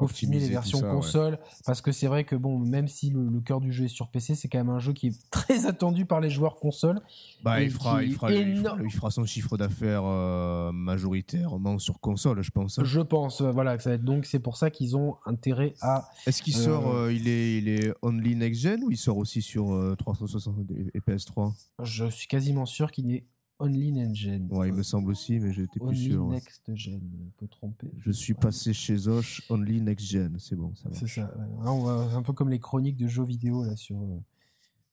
[0.01, 0.93] euh, les Optimiser tout versions ça, ouais.
[0.93, 3.87] console parce que c'est vrai que bon même si le, le cœur du jeu est
[3.87, 6.99] sur PC c'est quand même un jeu qui est très attendu par les joueurs console
[7.43, 8.81] Bah, il, fera, il, fera, est il, fera, énorme.
[8.85, 12.77] il fera son chiffre d'affaires euh, majoritairement sur console, je pense.
[12.79, 12.83] hein.
[12.85, 15.75] je pense euh, voilà que ça va être donc c'est pour ça qu'ils ont intérêt
[15.81, 18.97] à Est-ce qu'il Euh, sort, euh, il, est, il est only next gen ou il
[18.97, 23.23] sort aussi sur euh, 360 et et PS3 je suis quasiment sûr qu'il est
[23.59, 26.25] only next gen Ouais, il me semble aussi, mais j'étais plus only sûr.
[26.25, 26.35] ouais.
[26.35, 30.73] next gen on peut tromper Je suis passé chez Osh only next gen, c'est bon,
[30.75, 30.95] ça va.
[30.95, 31.21] C'est ça.
[31.21, 34.19] Là, on va- un peu comme les chroniques de jeux vidéo là sur euh,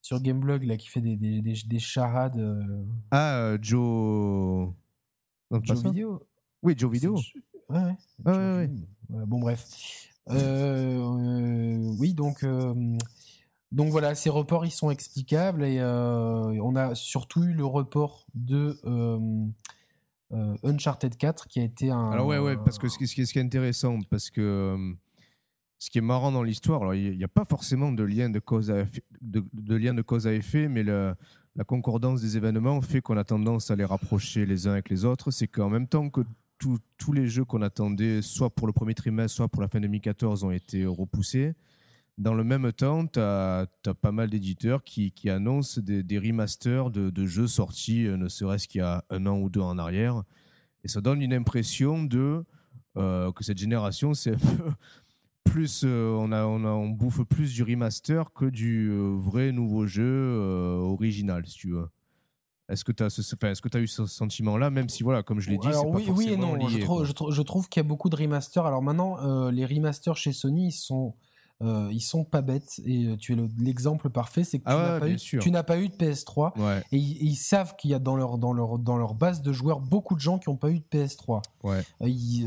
[0.01, 4.73] sur Gameblog là qui fait des des, des, des charades euh, Ah, euh, Joe.
[5.51, 6.23] Non, pas vidéo.
[6.63, 7.17] Oui, Joe Vidéo.
[7.69, 7.97] Ouais ouais.
[8.25, 8.71] Ah, ouais,
[9.11, 9.27] ouais.
[9.27, 9.69] bon bref.
[10.31, 12.45] Oui donc
[13.73, 18.27] donc voilà ces reports ils sont explicables et euh, on a surtout eu le report
[18.35, 19.19] de euh,
[20.33, 22.11] euh, Uncharted 4 qui a été un.
[22.11, 24.77] Alors ouais, parce que ce qui, est, intéressant, parce que
[25.79, 28.71] ce qui est marrant dans l'histoire, il n'y a pas forcément de lien de cause
[28.71, 31.17] à effet, de, lien de cause à effet, mais la
[31.67, 35.31] concordance des événements fait qu'on a tendance à les rapprocher les uns avec les autres.
[35.31, 36.21] C'est qu'en même temps que
[36.59, 40.45] tous les jeux qu'on attendait, soit pour le premier trimestre, soit pour la fin 2014,
[40.45, 41.55] ont été repoussés.
[42.23, 43.67] Dans le même temps, tu as,
[44.01, 48.29] pas mal d'éditeurs qui, qui annoncent des, des remasters de, de jeux sortis, euh, ne
[48.29, 50.23] serait-ce qu'il y a un an ou deux en arrière.
[50.85, 52.45] Et ça donne une impression de
[52.97, 54.71] euh, que cette génération, c'est un peu
[55.45, 59.51] plus, euh, on, a, on, a- on bouffe plus du remaster que du euh, vrai
[59.51, 60.37] nouveau jeu
[60.79, 61.89] original, si tu veux.
[62.69, 65.51] Est-ce que tu as, est-ce que as eu ce sentiment-là, même si, voilà, comme je
[65.51, 66.55] l'ai dit, c'est oui, pas oui et non.
[66.55, 68.65] lié, je, trouve, trouve, je, trouve, qu'il y a beaucoup de remasters.
[68.65, 71.17] Alors maintenant, les remasters chez Sony, ils sont,
[71.63, 72.81] euh, ils sont pas bêtes.
[72.85, 76.59] Et euh, tu es l'exemple parfait, c'est que ah tu n'as pas, eu de PS3.
[76.59, 76.83] Ouais.
[76.93, 79.81] Et, ils savent qu'il y a dans leur, dans, leur, dans leur base de joueurs
[79.81, 81.43] beaucoup de gens qui n'ont pas eu de PS3.
[81.63, 81.83] Ouais.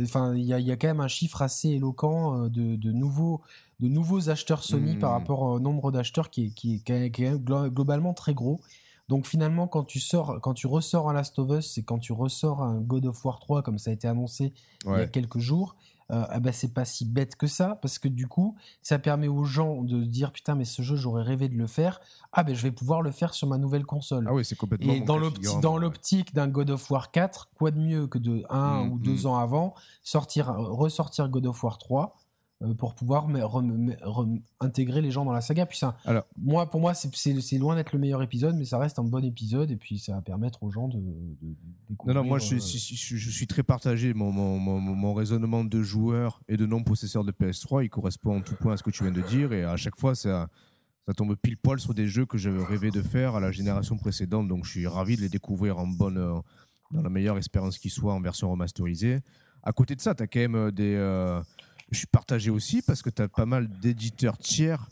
[0.01, 3.41] Enfin, il y a, y a, quand même un chiffre assez éloquent de, de nouveaux
[3.81, 5.13] de nouveaux acheteurs Sony par hmm.
[5.13, 8.61] rapport au nombre d'acheteurs qui est, qui, qui est globalement très gros.
[9.07, 12.11] Donc finalement, quand tu sors, quand tu ressors un Last of Us, c'est quand tu
[12.11, 14.53] ressors un God of War 3, comme ça a été annoncé
[14.85, 15.75] il y a quelques jours.
[16.11, 19.27] Euh, ah bah c'est pas si bête que ça parce que du coup ça permet
[19.27, 21.99] aux gens de dire putain mais ce jeu j'aurais rêvé de le faire.
[22.31, 24.27] Ah ben je vais pouvoir le faire sur ma nouvelle console.
[24.29, 27.71] Ah oui c'est complètement et dans l'optique dans l'optique d'un God of War 4 quoi
[27.71, 29.25] de mieux que de un mmh, ou deux mmh.
[29.25, 32.24] ans avant sortir ressortir God of War 3 euh,
[32.77, 33.27] pour pouvoir
[34.61, 35.65] intégrer les gens dans la saga.
[35.65, 38.97] Puis ça, Alors, moi, pour moi, c'est loin d'être le meilleur épisode, mais ça reste
[38.97, 41.01] un bon épisode et puis ça va permettre aux gens de,
[41.89, 42.15] découvrir.
[42.15, 44.13] Non, non, moi, je, je, je, suis très partagé.
[44.13, 48.55] Mon, mon, mon, raisonnement de joueur et de non-possesseur de PS3, il correspond en tout
[48.55, 50.47] point à ce que tu viens de dire et à chaque fois, ça,
[51.05, 53.97] ça tombe pile poil sur des jeux que j'avais rêvé de faire à la génération
[53.97, 54.47] précédente.
[54.47, 56.39] Donc, je suis ravi de les découvrir en bonne, euh,
[56.91, 59.19] dans la meilleure espérance qui soit en version remasterisée.
[59.61, 60.95] À côté de ça, tu as quand même euh, des
[61.91, 64.87] je suis partagé aussi parce que tu as pas mal d'éditeurs tiers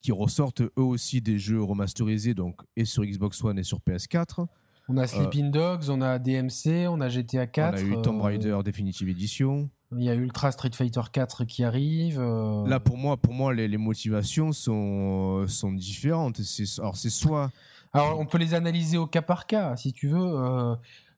[0.00, 4.46] qui ressortent eux aussi des jeux remasterisés donc et sur Xbox One et sur PS4.
[4.88, 7.74] On a Sleeping euh, Dogs, on a DMC, on a GTA 4.
[7.74, 9.70] On a eu Tomb Raider Definitive Edition.
[9.96, 12.18] Il y a Ultra Street Fighter 4 qui arrive.
[12.20, 12.66] Euh.
[12.66, 16.40] Là, pour moi, pour moi les, les motivations sont, sont différentes.
[16.78, 17.50] Alors, c'est soit.
[17.92, 20.18] Alors, on peut les analyser au cas par cas, si tu veux.
[20.18, 20.74] Euh,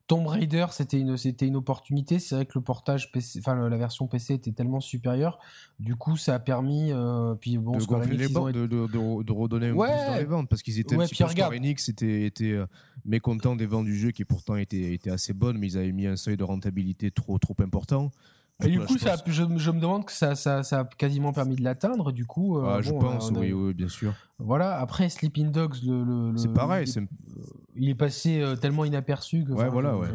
[0.07, 2.19] Tomb Raider, c'était une, c'était une opportunité.
[2.19, 5.39] C'est vrai que le portage PC, enfin la version PC était tellement supérieure.
[5.79, 9.73] Du coup, ça a permis, euh, puis bon, de Square Enix, de, de, redonner un
[9.75, 9.89] ouais.
[9.89, 12.67] dans les ventes parce qu'ils étaient ouais, un petit peu, Square Enix était, était euh,
[13.05, 16.07] mécontent des ventes du jeu qui pourtant étaient, étaient assez bonnes, mais ils avaient mis
[16.07, 18.11] un seuil de rentabilité trop, trop important.
[18.65, 21.57] Et du coup, ça, je, je, me demande que ça, ça, ça, a quasiment permis
[21.57, 22.13] de l'atteindre.
[22.13, 24.15] Du coup, euh, ah, je pense, oui, oui, bien sûr.
[24.39, 24.79] Voilà.
[24.79, 26.89] Après, Sleeping Dogs, le, le, c'est pareil.
[26.95, 27.09] Il,
[27.75, 29.53] il est passé euh, tellement inaperçu que.
[29.53, 30.09] Ouais, voilà, ouais.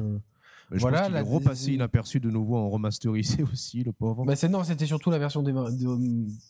[0.72, 4.26] Je voilà, pense il est repassé inaperçu de nouveau en remasterisé aussi, le pauvre.
[4.26, 5.54] Bah c'est non, c'était surtout la version de,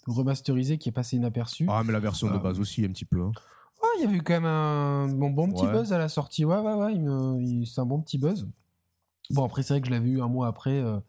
[0.07, 1.67] remasterisée qui est passée inaperçue.
[1.69, 2.39] Ah, mais la version de ah.
[2.39, 3.21] base aussi, un petit peu.
[3.21, 3.31] Hein.
[3.97, 6.45] il y avait eu quand même un bon, bon petit buzz à la sortie.
[6.45, 8.47] Ouais, ouais, ouais, c'est un bon petit buzz.
[9.29, 10.79] Bon, après, c'est vrai que je l'avais eu un mois après.
[10.79, 10.99] Euh,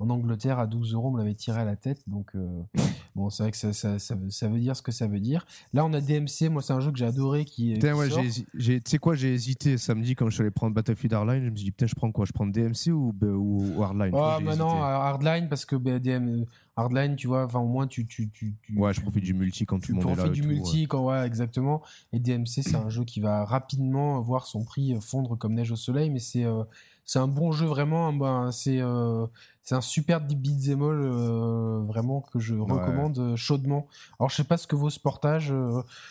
[0.00, 2.02] en Angleterre à 12 euros, on me l'avait tiré à la tête.
[2.06, 2.62] Donc, euh,
[3.16, 5.46] bon, c'est vrai que ça, ça, ça, veut dire ce que ça veut dire.
[5.72, 6.48] Là, on a DMC.
[6.50, 7.44] Moi, c'est un jeu que j'ai adoré.
[7.44, 11.12] Qui, putain, ouais, tu sais quoi, j'ai hésité samedi quand je suis allé prendre Battlefield
[11.14, 11.44] Hardline.
[11.44, 14.12] Je me suis dit, putain, je prends quoi Je prends DMC ou, ou, Hardline?
[14.14, 16.44] Ah, bah non, Hardline, parce que bah, DM,
[16.76, 19.80] Hardline, tu vois, enfin, au moins, tu, tu, tu, Ouais, je profite du multi quand
[19.80, 20.14] tout le monde est là.
[20.14, 21.82] Tu profites du multi, quand, ouais, exactement.
[22.12, 25.76] Et DMC, c'est un jeu qui va rapidement voir son prix fondre comme neige au
[25.76, 26.44] soleil, mais c'est.
[26.44, 26.62] Euh,
[27.08, 28.12] c'est un bon jeu vraiment.
[28.12, 29.26] Ben, c'est euh,
[29.62, 33.88] c'est un super beat'em all euh, vraiment que je recommande euh, chaudement.
[34.20, 35.52] Alors je sais pas ce que vaut ce portage,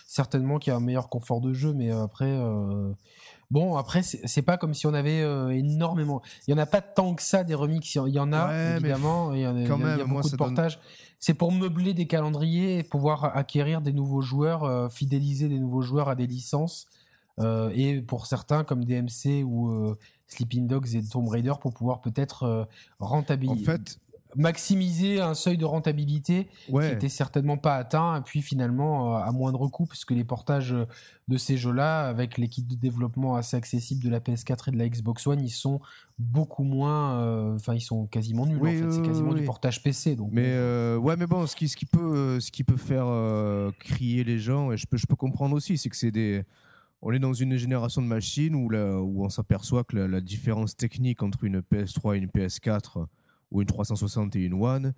[0.07, 2.37] certainement qu'il y a un meilleur confort de jeu, mais après.
[3.49, 5.21] Bon, après, c'est pas comme si on avait
[5.55, 6.21] énormément.
[6.45, 7.95] Il y en a pas tant que ça des remix.
[7.95, 9.33] Il y en a, évidemment.
[9.33, 9.53] Il y, a,
[10.03, 10.79] beaucoup de portages.
[11.19, 16.09] C'est pour meubler des calendriers et pouvoir acquérir des nouveaux joueurs, fidéliser des nouveaux joueurs
[16.09, 16.87] à des licences.
[17.39, 19.95] Et pour certains, comme DMC ou
[20.27, 22.65] Sleeping Dogs et Tomb Raider pour pouvoir peut-être euh,
[22.99, 23.61] rentabiliser.
[23.61, 23.99] En fait,
[24.35, 29.31] maximiser un seuil de rentabilité qui était certainement pas atteint et puis finalement euh, à
[29.31, 30.75] moindre coût puisque les portages
[31.27, 34.89] de ces jeux-là avec l'équipe de développement assez accessible de la PS4 et de la
[34.89, 35.79] Xbox One ils sont
[36.19, 38.91] beaucoup moins euh, enfin ils sont quasiment nuls en fait.
[38.91, 40.51] C'est quasiment du portage PC donc mais
[40.97, 43.07] ouais mais bon ce qui ce qui peut ce qui peut faire
[43.79, 46.43] crier les gens et je peux je peux comprendre aussi c'est que c'est des
[47.01, 51.23] on est dans une génération de machines où, où on s'aperçoit que la, différence technique
[51.23, 53.05] entre une PS3 et une PS4
[53.51, 54.93] ou une 360 et une One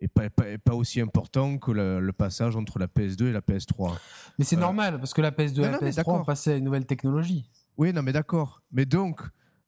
[0.00, 0.30] est pas,
[0.64, 3.96] pas, aussi important que le, passage entre la PS2 et la PS3.
[4.38, 6.86] Mais c'est normal, parce que la PS2 et la PS3 ont passé à une nouvelle
[6.86, 7.46] technologie.
[7.76, 8.62] Oui, non, mais d'accord.
[8.72, 9.20] Mais donc,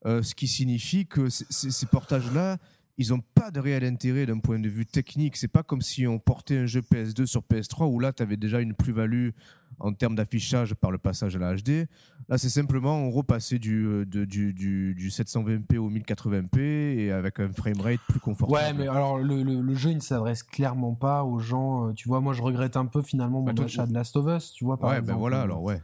[0.07, 2.59] euh, ce qui signifie que ces portages-là,
[2.99, 5.37] ils n'ont pas de réel intérêt d'un point de vue technique.
[5.37, 8.37] C'est pas comme si on portait un jeu PS2 sur PS3 où là, tu avais
[8.37, 9.31] déjà une plus-value
[9.79, 11.89] en termes d'affichage par le passage à la HD.
[12.29, 17.53] Là, c'est simplement on repassait du, euh, du, du, 720p au 1080p et avec un
[17.53, 18.63] framerate plus confortable.
[18.63, 21.89] Ouais, mais alors le, le, jeu, il ne s'adresse clairement pas aux gens.
[21.89, 24.27] Euh, tu vois, moi, je regrette un peu finalement mon bah, achat de Last of
[24.29, 25.81] Us, tu vois, par ouais, ben voilà, alors ouais.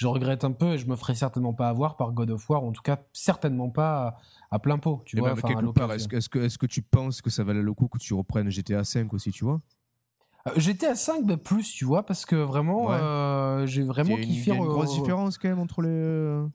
[0.00, 2.64] Je regrette un peu et je me ferai certainement pas avoir par God of War,
[2.64, 4.16] en tout cas certainement pas
[4.50, 5.02] à plein pot.
[5.04, 7.86] Tu vois, est-ce que, est que, est que tu penses que ça valait le coup
[7.86, 9.60] que tu reprennes GTA 5 aussi, tu vois?
[10.46, 14.52] Euh, GTA 5 mais plus, tu vois, parce que vraiment, euh, j'ai vraiment kiffé.
[14.52, 15.90] Il y a une grosse différence quand même entre les.
[15.90, 16.46] Euh,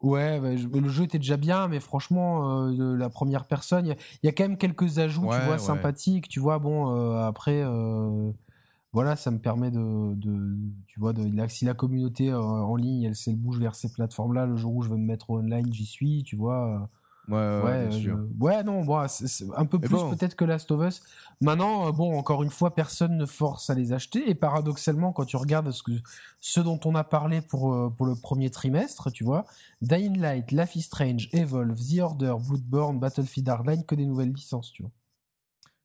[0.00, 4.28] Ouais, bah, le jeu était déjà bien, mais franchement, euh, la première personne, il y,
[4.28, 6.28] a quand même quelques ajouts, tu vois, sympathiques.
[6.28, 7.64] Tu vois, bon, après,
[8.92, 10.14] voilà, ça me permet de,
[10.86, 14.56] tu vois, de, si la communauté en ligne, elle, elle bouge vers ces plateformes-là, le
[14.56, 16.88] jour où je veux me mettre online, j'y suis, tu vois.
[17.28, 17.88] Ouais,
[18.40, 21.02] ouais, non, bon, c'est un peu plus peut-être que Last of Us.
[21.40, 24.28] Maintenant, euh, bon, encore une fois, personne ne force à les acheter.
[24.28, 25.92] Et paradoxalement, quand tu regardes ce, que,
[26.40, 29.44] ce dont on a parlé pour, euh, pour le premier trimestre, tu vois,
[29.82, 34.72] Dying Light, Life is Strange, Evolve, The Order, Bloodborne, Battlefield Hardline, que des nouvelles licences,
[34.72, 34.90] tu vois.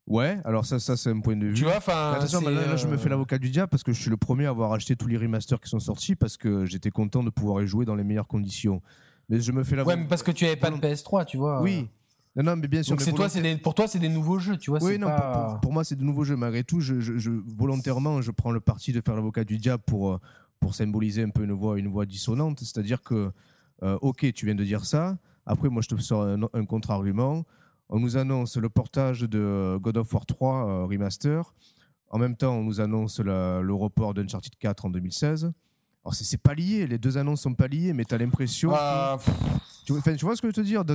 [0.07, 1.53] Ouais, alors ça, ça c'est un point de vue.
[1.53, 2.13] Tu vois, enfin.
[2.15, 4.45] Attention, là, je me fais euh, l'avocat du diable parce que je suis le premier
[4.45, 7.61] à avoir acheté tous les remasters qui sont sortis parce que j'étais content de pouvoir
[7.61, 8.81] y jouer dans les meilleures conditions.
[9.29, 9.83] Mais je me fais la.
[9.83, 11.61] Ouais, mais parce que tu avais pas de PS3, tu vois.
[11.61, 11.89] Oui.
[12.37, 12.91] Non, non, mais bien sûr.
[12.95, 14.81] Donc c'est toi, c'est pour toi, c'est des nouveaux jeux, tu vois.
[14.81, 15.09] Oui, non,
[15.61, 16.35] pour, moi, c'est de nouveaux jeux.
[16.35, 20.13] Malgré tout, je, je, volontairement, je prends le parti de faire l'avocat du diable pour,
[20.13, 20.19] euh,
[20.59, 22.59] pour symboliser un peu une voix, une voix dissonante.
[22.59, 23.31] C'est-à-dire que,
[23.81, 25.17] euh, ok, tu viens de dire ça.
[25.47, 27.43] Après, moi, je te sors un, contre-argument.
[27.89, 31.53] On nous annonce le portage de God of War 3 euh, Remaster.
[32.09, 35.51] En même temps, on nous annonce le report d'Uncharted 4 en 2016.
[36.07, 38.71] Alors, c'est pas lié, les deux annonces sont pas liées, mais tu as l'impression.
[38.73, 39.17] Ah,
[39.85, 40.85] tu, vois, tu, vois ce que je veux te dire?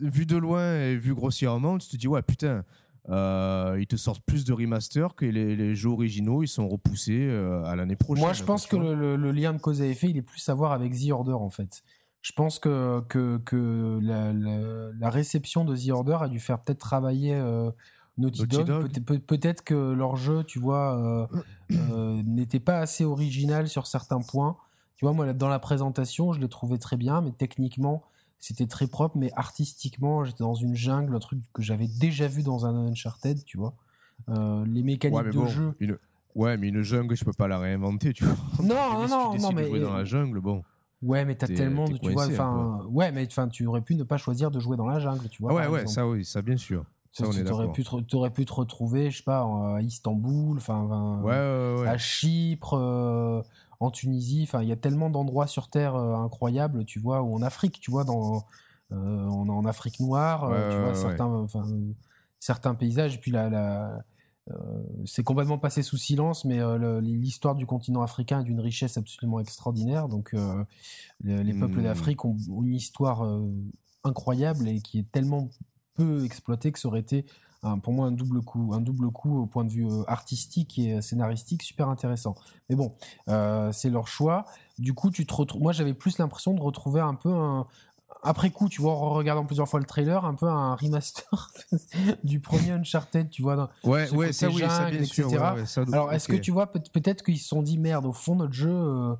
[0.00, 2.64] Vu de loin et vu grossièrement, tu te dis, ouais, putain,
[3.10, 7.64] euh, ils te sortent plus de remaster que les, jeux originaux, ils sont repoussés euh,
[7.64, 8.24] à l'année prochaine.
[8.24, 10.72] Moi, je pense que le, lien de cause à effet, il est plus à voir
[10.72, 11.82] avec The Order, en fait.
[12.26, 17.36] Je pense que, que, que la, réception de The Order a dû faire peut-être travailler.
[17.36, 17.70] Euh,
[18.18, 18.90] Naughty, Dog,
[19.28, 24.56] peut-être que leur jeu, tu vois, euh, euh, n'était pas assez original sur certains points.
[24.96, 28.02] Tu vois, moi, dans la présentation, je le trouvais très bien, mais techniquement,
[28.40, 32.42] c'était très propre, mais artistiquement, j'étais dans une jungle, un truc que j'avais déjà vu
[32.42, 33.74] dans un Uncharted, tu vois.
[34.30, 35.74] Euh, les mécaniques de jeu.
[36.34, 38.36] Ouais, mais une jungle, je peux pas la réinventer, tu vois.
[38.64, 39.68] Non, non, non, mais.
[39.68, 40.64] jouer dans la jungle, bon.
[41.02, 44.02] Ouais, mais t'as tellement de, tu vois, enfin, ouais, mais enfin, tu aurais pu ne
[44.02, 45.52] pas choisir de jouer dans la jungle, tu vois.
[45.52, 46.84] ouais, ouais, ça, oui, ça, bien sûr.
[47.12, 49.40] Tu aurais pu, te, pu te retrouver, je sais pas,
[49.76, 51.22] à Istanbul, enfin,
[51.86, 53.42] à Chypre, euh,
[53.80, 54.42] en Tunisie.
[54.42, 57.80] Enfin, il y a tellement d'endroits sur Terre euh, incroyables, tu vois, ou en Afrique,
[57.80, 58.44] tu vois, dans,
[58.92, 61.46] euh, en, Afrique noire, tu vois, certains,
[62.38, 63.14] certains paysages.
[63.14, 64.04] Et puis la,
[65.04, 66.60] c'est complètement passé sous silence, mais
[67.00, 70.08] l'histoire du continent africain est d'une richesse absolument extraordinaire.
[70.08, 70.34] Donc,
[71.24, 71.84] les, peuples hmm.
[71.84, 73.28] d'Afrique ont, une histoire
[74.04, 75.48] incroyable et qui est tellement
[75.94, 77.26] peu exploité, que ça aurait été
[77.82, 81.00] pour moi un double coup, un double coup au point de vue euh, artistique et
[81.02, 82.34] scénaristique super intéressant.
[82.68, 82.94] Mais bon,
[83.28, 84.44] euh, c'est leur choix.
[84.78, 85.62] Du coup, tu te retrouves.
[85.62, 87.66] Moi, j'avais plus l'impression de retrouver un peu un,
[88.26, 91.50] après coup, tu vois, en regardant plusieurs fois le trailer, un peu un remaster
[92.24, 93.56] du premier Uncharted, tu vois.
[93.56, 95.26] Dans, ouais, ouais, ça, oui, ça, bien etc.
[95.92, 98.70] Alors, est-ce que tu vois, peut-être qu'ils se sont dit, merde, au fond, notre jeu.
[98.70, 99.14] Euh,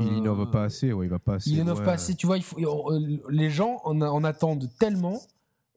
[0.00, 1.50] il innove pas assez, ouais, il va pas assez.
[1.50, 2.36] Il innove pas assez, tu vois.
[2.36, 2.56] Il faut,
[3.28, 5.20] les gens en, en attendent tellement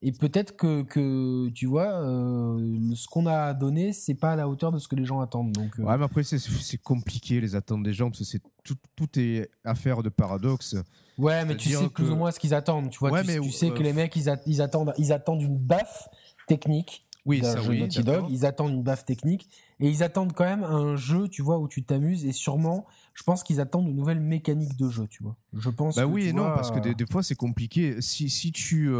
[0.03, 4.49] et peut-être que, que, tu vois, euh, ce qu'on a donné, c'est pas à la
[4.49, 5.51] hauteur de ce que les gens attendent.
[5.51, 5.83] Donc, euh.
[5.83, 9.51] Ouais, mais après, c'est compliqué les attentes des gens parce que c'est tout, tout est
[9.63, 10.75] affaire de paradoxe.
[11.19, 12.89] Ouais, mais tu sais plus ou moins ce qu'ils attendent.
[12.89, 15.43] Tu vois, tu, mais, tu sais que euh, les mecs, ils, ils, attendent, ils attendent
[15.43, 16.09] une baffe
[16.47, 17.05] technique.
[17.23, 18.25] Oui, ça, oui, Dog.
[18.31, 19.47] Ils attendent une baffe technique
[19.79, 23.21] et ils attendent quand même un jeu, tu vois, où tu t'amuses et sûrement, je
[23.21, 25.35] pense qu'ils attendent de nouvelles mécaniques de jeu, tu vois.
[25.53, 25.97] Je pense.
[25.97, 28.01] Bah oui et non, parce que des, des fois c'est compliqué.
[28.01, 28.91] Si, si tu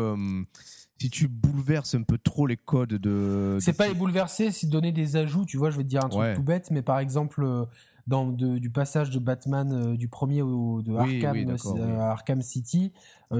[1.01, 3.57] si tu bouleverses un peu trop les codes de.
[3.59, 5.45] C'est pas les bouleverser, c'est donner des ajouts.
[5.45, 7.65] Tu vois, je vais te dire un truc tout bête, mais par exemple, euh,
[8.05, 12.93] dans du passage de Batman euh, du premier au, de Arkham, euh, Arkham City,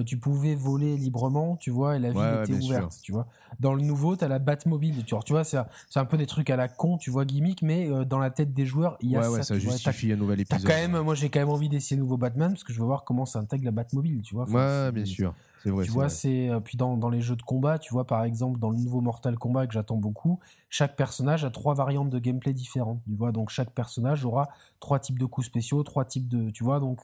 [0.05, 3.27] tu pouvais voler librement, tu vois, et la ville était ouverte, tu vois.
[3.59, 5.59] Dans le nouveau, tu as la Batmobile, tu vois, tu vois c'est
[5.95, 8.65] un peu des trucs à la con, tu vois, gimmick, mais dans la tête des
[8.65, 9.43] joueurs, il y a ça.
[9.43, 10.65] ça justifie un nouvel épisode.
[10.65, 12.85] quand même, moi, j'ai quand même envie d'essayer le nouveau Batman parce que je veux
[12.85, 14.49] voir comment ça intègre la Batmobile, tu vois.
[14.49, 17.93] ouais, bien sûr tu vois, c'est euh, puis dans, dans, les jeux de combat, tu
[17.93, 20.39] vois par exemple dans le nouveau Mortal Kombat que j'attends beaucoup,
[20.69, 23.01] chaque personnage a trois variantes de gameplay différentes.
[23.05, 24.49] Tu vois, donc chaque personnage aura
[24.79, 27.01] trois types de coups spéciaux, trois types de, tu vois, donc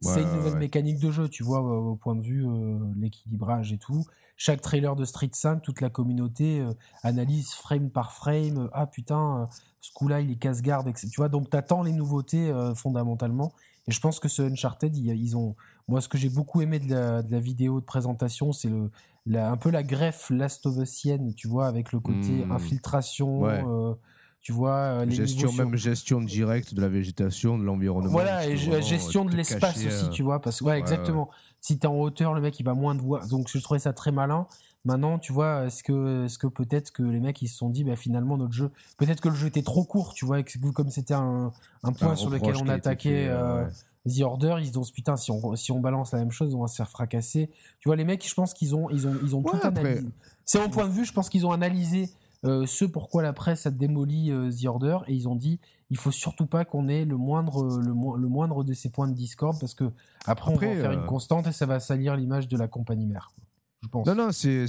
[0.00, 3.78] c'est une nouvelle mécanique de jeu, tu vois, au point de vue euh, l'équilibrage et
[3.78, 4.06] tout.
[4.38, 8.70] Chaque trailer de Street 5, toute la communauté euh, analyse frame par frame.
[8.72, 9.46] ah putain,
[9.82, 11.08] ce coup-là il est casse-garde, etc.
[11.10, 13.52] Tu vois, donc t'attends les nouveautés fondamentalement.
[13.88, 15.56] Et je pense que ce Uncharted, ils ont
[15.90, 18.90] moi, ce que j'ai beaucoup aimé de la, vidéo de présentation, c'est le,
[19.36, 22.52] un peu la greffe Last of Usienne, tu vois, avec le côté hmm.
[22.52, 23.46] infiltration.
[23.46, 23.94] Euh,
[24.40, 28.10] tu vois, euh, les gestion, même gestion directe de la végétation, de l'environnement.
[28.10, 31.28] Voilà, et gestion de l'espace aussi, euh, tu vois, parce que, ouais, exactement.
[31.60, 33.26] Si t'es en hauteur, le mec, il va moins de voir.
[33.26, 34.46] Donc, je trouvais ça très malin.
[34.86, 37.84] Maintenant, tu vois, est-ce que, est-ce que peut-être que les mecs ils se sont dit,
[37.84, 40.42] bah, finalement notre jeu, peut-être que le jeu était trop court, tu vois,
[40.74, 43.28] comme c'était un, un point sur lequel on attaquait
[44.08, 46.62] The Order, ils se disent putain, si on, si on balance la même chose, on
[46.62, 47.50] va se faire fracasser.
[47.80, 50.06] Tu vois, les mecs, je pense qu'ils ont, ils ont, ils ont tout analysé.
[50.44, 52.10] C'est mon point de vue, je pense qu'ils ont analysé
[52.44, 55.98] euh, ce pourquoi la presse a démoli euh, The Order et ils ont dit il
[55.98, 59.58] faut surtout pas qu'on ait le moindre, le, le, moindre de ces points de discorde
[59.60, 59.90] parce que
[60.24, 63.06] après, on va en faire une constante et ça va salir l'image de la compagnie
[63.06, 63.32] mère.
[63.82, 64.06] Je pense.
[64.06, 64.66] Non, non, c'est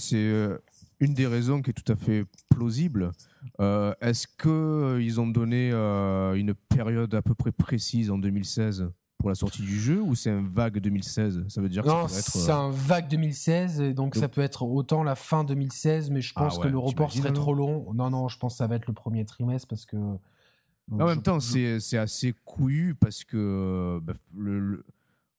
[1.01, 3.11] une des raisons qui est tout à fait plausible.
[3.59, 8.89] Euh, est-ce qu'ils euh, ont donné euh, une période à peu près précise en 2016
[9.21, 12.51] pour la sortie du jeu ou c'est un vague 2016 Ça veut dire non, c'est
[12.51, 16.63] un vague 2016, donc, ça peut être autant la fin 2016, mais je pense ah
[16.63, 17.93] que le report serait trop long.
[17.93, 19.97] Non, non, je pense que ça va être le premier trimestre parce que.
[19.97, 24.13] en même temps, c'est assez couillu parce que bah,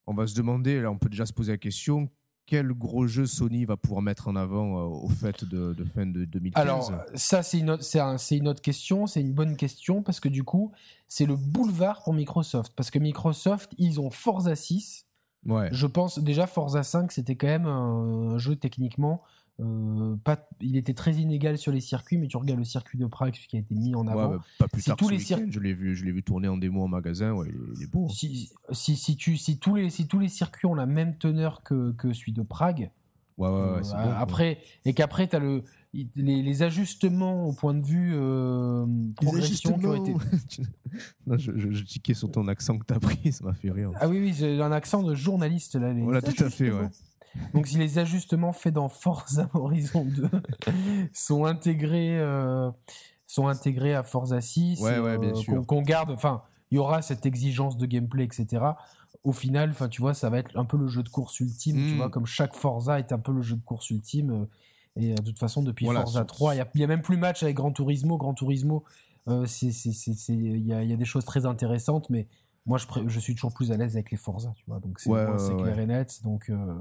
[0.06, 2.08] on va se demander, là, on peut déjà se poser la question
[2.46, 6.24] quel gros jeu Sony va pouvoir mettre en avant euh, au fait de, fin de
[6.24, 10.20] 2015 Alors, ça, c'est une, autre, c'est une autre question, c'est une bonne question, parce
[10.20, 10.72] que du coup,
[11.08, 12.72] c'est le boulevard pour Microsoft.
[12.74, 15.06] Parce que Microsoft, ils ont Forza 6.
[15.46, 15.68] Ouais.
[15.72, 19.22] Je pense déjà Forza 5, c'était quand même un jeu techniquement
[19.62, 23.06] euh, pas, il était très inégal sur les circuits, mais tu regardes le circuit de
[23.06, 24.30] Prague, celui qui a été mis en avant.
[24.30, 26.82] Bah, pas plus tard tous les je l'ai vu, je l'ai vu tourner en démo
[26.82, 27.32] en magasin.
[27.32, 28.06] Ouais, il, est beau.
[28.06, 28.14] Hein.
[28.14, 31.62] Si, si, si, tu, si tous les, si tous les circuits ont la même teneur
[31.62, 32.90] que, que celui de Prague.
[33.38, 35.64] Ouais, ouais, ouais, euh, après, et qu'après tu as le
[36.16, 38.86] les, les, ajustements au point de vue euh,
[39.16, 40.14] progression qui ont été.
[41.26, 43.90] non, je, je, tiquais sur ton accent que tu as pris, ça m'a fait rire.
[44.00, 45.92] Ah oui, oui, j'ai un accent de journaliste là.
[45.92, 46.88] Les voilà, tout à fait, ouais.
[47.54, 50.28] Donc si les ajustements faits dans Forza Horizon 2
[51.12, 52.70] sont intégrés, euh,
[53.26, 55.32] sont intégrés à Forza 6, euh,
[55.66, 58.64] qu'on garde, enfin, il y aura cette exigence de gameplay, etc.
[59.24, 61.76] Au final, enfin, tu vois, ça va être un peu le jeu de course ultime,
[61.88, 64.30] tu vois, comme chaque Forza est un peu le jeu de course ultime.
[64.30, 64.46] Euh,
[64.94, 67.72] et de toute façon, depuis Forza 3, il n'y a, même plus match avec Gran
[67.72, 68.18] Turismo.
[68.18, 68.84] Gran Turismo,
[69.26, 72.26] il y, a, y a des choses très intéressantes, mais
[72.64, 74.78] moi je, je, suis toujours plus à l'aise avec les Forza tu vois.
[74.78, 76.20] Donc c'est clair et net.
[76.22, 76.74] Donc euh,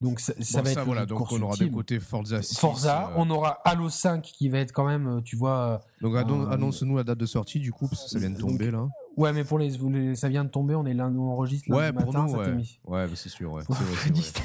[0.00, 3.30] donc ça, va être voilà, donc on aura des côtés Forza 6, Forza euh, on
[3.30, 7.18] aura Halo 5 qui va être quand même euh, tu vois donc annonce-nous la date
[7.18, 8.88] de sortie du coup parce que ça vient de tomber là.
[9.16, 11.92] ouais mais pour les, ça vient de tomber on est là on enregistre lundi ouais,
[11.92, 12.64] pour matin nous, ouais.
[12.86, 13.62] ouais c'est sûr ouais.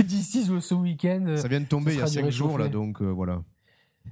[0.04, 3.42] d'ici ce week-end ça vient de tomber il y a 5 jours là donc voilà.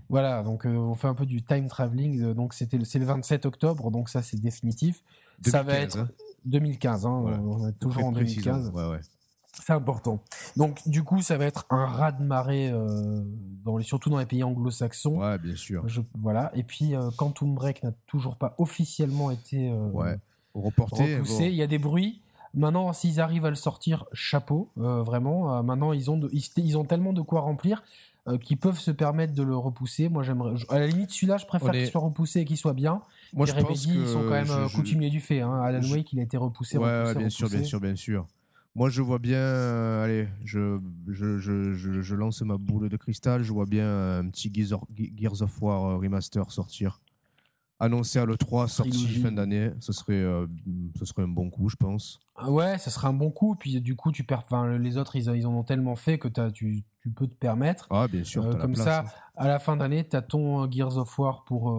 [0.09, 2.34] Voilà, donc on fait un peu du time traveling.
[2.34, 5.01] Donc c'était c'est le 27 octobre, donc ça c'est définitif.
[5.41, 6.05] ça va être
[6.45, 8.71] 2015, hein, on est toujours en 2015.
[9.63, 10.21] C'est important.
[10.57, 13.21] Donc, du coup, ça va être un raz de marée, euh,
[13.63, 15.19] dans les, surtout dans les pays anglo-saxons.
[15.19, 15.85] Ouais, bien sûr.
[16.19, 16.51] voilà.
[16.55, 20.17] Et puis, euh, Quantum Break n'a toujours pas officiellement été euh,
[20.53, 21.15] reporté.
[21.15, 21.45] Repoussé.
[21.45, 22.21] Il y a des bruits.
[22.53, 25.61] Maintenant, s'ils arrivent à le sortir, chapeau, vraiment.
[25.61, 27.83] maintenant, ils ont, ils, ont tellement de quoi remplir
[28.41, 30.07] qu'ils peuvent se permettre de le repousser.
[30.07, 30.53] Moi, j'aimerais.
[30.69, 33.01] À la limite, celui-là, je préfère qu'il soit repoussé et qu'il soit bien.
[33.36, 35.41] Moi, je pense que ils sont quand même euh, coutumiers du fait.
[35.41, 35.59] Hein.
[35.61, 36.77] Alan Wake, il a été repoussé.
[36.77, 38.25] Ouais, bien sûr, bien sûr, bien sûr.
[38.75, 39.38] Moi, je vois bien.
[39.38, 40.79] Euh, allez, je,
[41.09, 43.43] je, je, je, lance ma boule de cristal.
[43.43, 47.01] Je vois bien un petit Gears of War euh, remaster sortir.
[47.77, 49.71] Annoncé à l'E3, sorti fin d'année.
[49.81, 50.23] Ce serait,
[50.97, 52.21] ce serait un bon coup, je pense.
[52.38, 53.55] Ah ouais, ça serait un bon coup.
[53.59, 54.43] Puis du coup, tu perds.
[54.45, 57.33] Enfin, les autres, ils, ils en ont tellement fait que as, tu, tu peux te
[57.33, 57.88] permettre.
[57.89, 58.57] Ah, bien sûr.
[58.59, 59.03] comme ça,
[59.36, 61.69] à la fin d'année, tu as ton Gears of War pour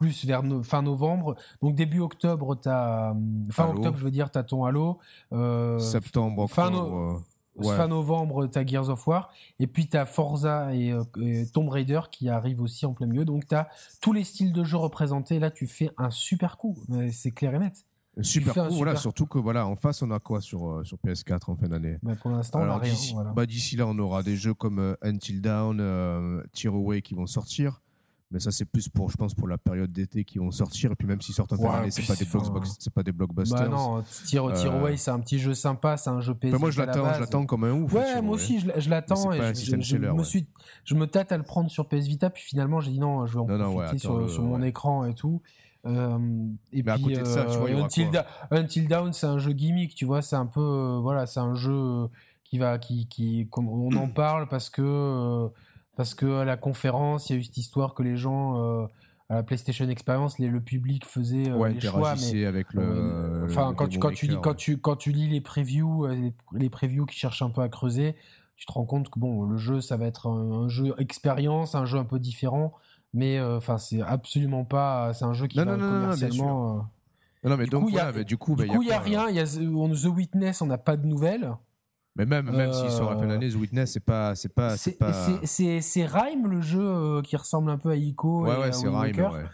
[0.00, 1.36] plus vers fin novembre.
[1.62, 3.14] Donc début octobre, tu as.
[3.50, 4.98] Fin octobre, je veux dire, tu as ton Halo.
[5.32, 7.18] Euh, Septembre, fin, euh,
[7.62, 9.30] fin novembre, tu as Gears of War.
[9.58, 13.06] Et puis tu as Forza et, euh, et, Tomb Raider qui arrivent aussi en plein
[13.06, 13.26] milieu.
[13.26, 13.68] Donc tu as
[14.00, 15.38] tous les styles de jeu représentés.
[15.38, 16.78] Là, tu fais un super coup.
[17.12, 17.84] C'est clair et net.
[18.22, 21.56] Super coup, voilà, surtout que voilà, en face, on a quoi sur, sur PS4 en
[21.56, 21.96] fin d'année?
[22.02, 22.94] Bah, Pour l'instant, on a rien.
[23.34, 27.80] Bah, d'ici là, on aura des jeux comme Until Dawn, Tear Away qui vont sortir.
[28.30, 30.92] Mais ça, c'est plus pour, je pense, pour la période d'été qui vont sortir.
[30.92, 32.26] Et puis même si sortent en ouais, c'est pas, des
[32.78, 33.58] c'est pas des blockbusters.
[33.58, 36.52] Bah non, Tear, Away, c'est un petit jeu sympa, c'est un jeu PS.
[36.58, 37.92] moi, je l'attends, je l'attends comme un ouf.
[37.92, 39.32] Ouais, moi aussi, je, l'attends.
[39.32, 40.46] Et je, me suis,
[40.84, 42.30] je me tâte à le prendre sur PS Vita.
[42.30, 45.42] Puis finalement, j'ai dit non, je vais en profiter sur, sur mon écran et tout.
[45.86, 46.18] Euh,
[46.72, 48.10] et mais puis, à côté de ça, tu vois, Until,
[48.50, 51.54] Until Down, c'est un jeu gimmick, tu vois, c'est un peu, euh, voilà, c'est un
[51.54, 52.08] jeu
[52.44, 55.48] qui va, qui, qui, on en parle parce que euh,
[56.00, 58.86] parce que à la conférence, il y a eu cette histoire que les gens euh,
[59.28, 63.44] à la PlayStation Experience, les, le public faisait euh, les choix, mais avec le.
[63.44, 66.70] Enfin, quand, tu, quand, tu lis, quand, tu, quand tu lis les previews, euh, les,
[66.70, 68.16] previews qui cherchent un peu à creuser,
[68.56, 71.84] tu te rends compte que bon, le jeu, ça va être un, jeu expérience, un
[71.84, 72.72] jeu un peu différent,
[73.12, 75.12] mais enfin, c'est absolument pas.
[75.12, 76.88] C'est un jeu qui va commercialement.
[77.44, 77.90] Non, mais donc,
[78.24, 79.28] du coup, il y a, rien.
[79.28, 81.52] Y a The Witness, on n'a pas de nouvelles.
[82.16, 84.34] Mais même, même s'il sort à peine année, The Witness, c'est pas.
[84.34, 84.76] C'est pas.
[84.76, 88.44] C'est c'est Rhyme, le jeu euh, qui ressemble un peu à Ico.
[88.44, 89.16] Ouais, ouais, c'est Rhyme.
[89.16, 89.44] Ouais.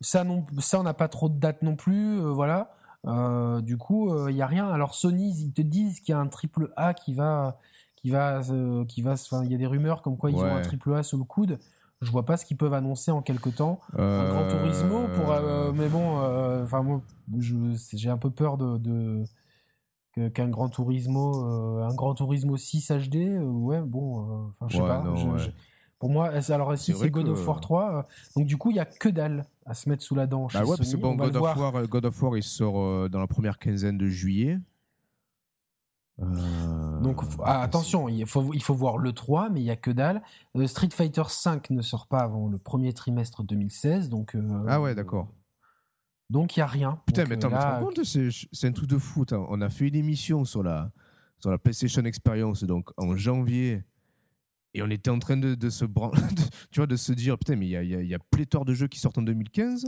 [0.00, 2.20] Ça, non, ça, on n'a pas trop de dates non plus.
[2.20, 2.72] Euh, voilà.
[3.06, 4.68] Euh, du coup, il y a rien.
[4.68, 7.58] Alors Sony, ils te disent qu'il y a un triple A qui va,
[7.96, 8.40] qui va,
[8.88, 9.12] qui va.
[9.12, 11.24] Enfin, il y a des rumeurs comme quoi ils ont un triple A sous le
[11.24, 11.58] coude.
[12.00, 13.80] Je vois pas ce qu'ils peuvent annoncer en quelque temps.
[13.96, 15.34] Un Grand Turismo pour,
[15.74, 16.18] mais bon,
[16.62, 17.00] enfin moi,
[17.38, 19.24] j'ai un peu peur de,
[20.34, 21.44] qu'un Grand Turismo,
[21.82, 23.40] un Grand Turismo 6 HD.
[23.40, 25.04] ouais, bon, enfin je sais pas.
[25.98, 28.06] Pour moi, alors si c'est God of War 3,
[28.36, 30.48] donc du coup il y a que dalle à se mettre sous la dent.
[30.52, 33.08] Bah ouais, parce que bon, God of, War, euh, God of War, il sort euh,
[33.08, 34.58] dans la première quinzaine de juillet.
[36.20, 39.76] Euh, donc ah, attention, il faut, il faut voir le 3, mais il y a
[39.76, 40.22] que dalle.
[40.66, 44.36] Street Fighter 5 ne sort pas avant le premier trimestre 2016, donc.
[44.66, 45.28] ah ouais, d'accord.
[46.30, 47.00] Donc il y a rien.
[47.06, 49.24] Putain, mais attends, là, c'est un truc de fou.
[49.32, 50.90] On a fait une émission sur la
[51.40, 53.84] sur la PlayStation Experience, donc en janvier
[54.74, 55.84] et on était en train de, de se
[56.70, 58.88] tu vois, de se dire putain, mais il y a, y a, pléthore de jeux
[58.88, 59.86] qui sortent en 2015.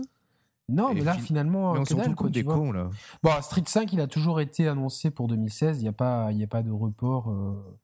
[0.69, 2.89] Non, mais là, finalement, mais on dalle, quoi, des cons, là.
[3.25, 5.79] Bon, Street 5, il a toujours été annoncé pour 2016.
[5.79, 7.79] Il n'y a, pas, y a pas de report euh,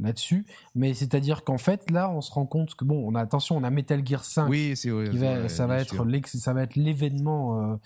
[0.00, 0.46] là-dessus.
[0.74, 3.62] Mais c'est-à-dire qu'en fait, là, on se rend compte que, bon, on a, attention, on
[3.62, 4.48] a Metal Gear 5.
[4.48, 4.90] Oui, c'est
[5.48, 5.94] ça, va être
[6.26, 7.72] ça va être l'événement.
[7.72, 7.76] Euh,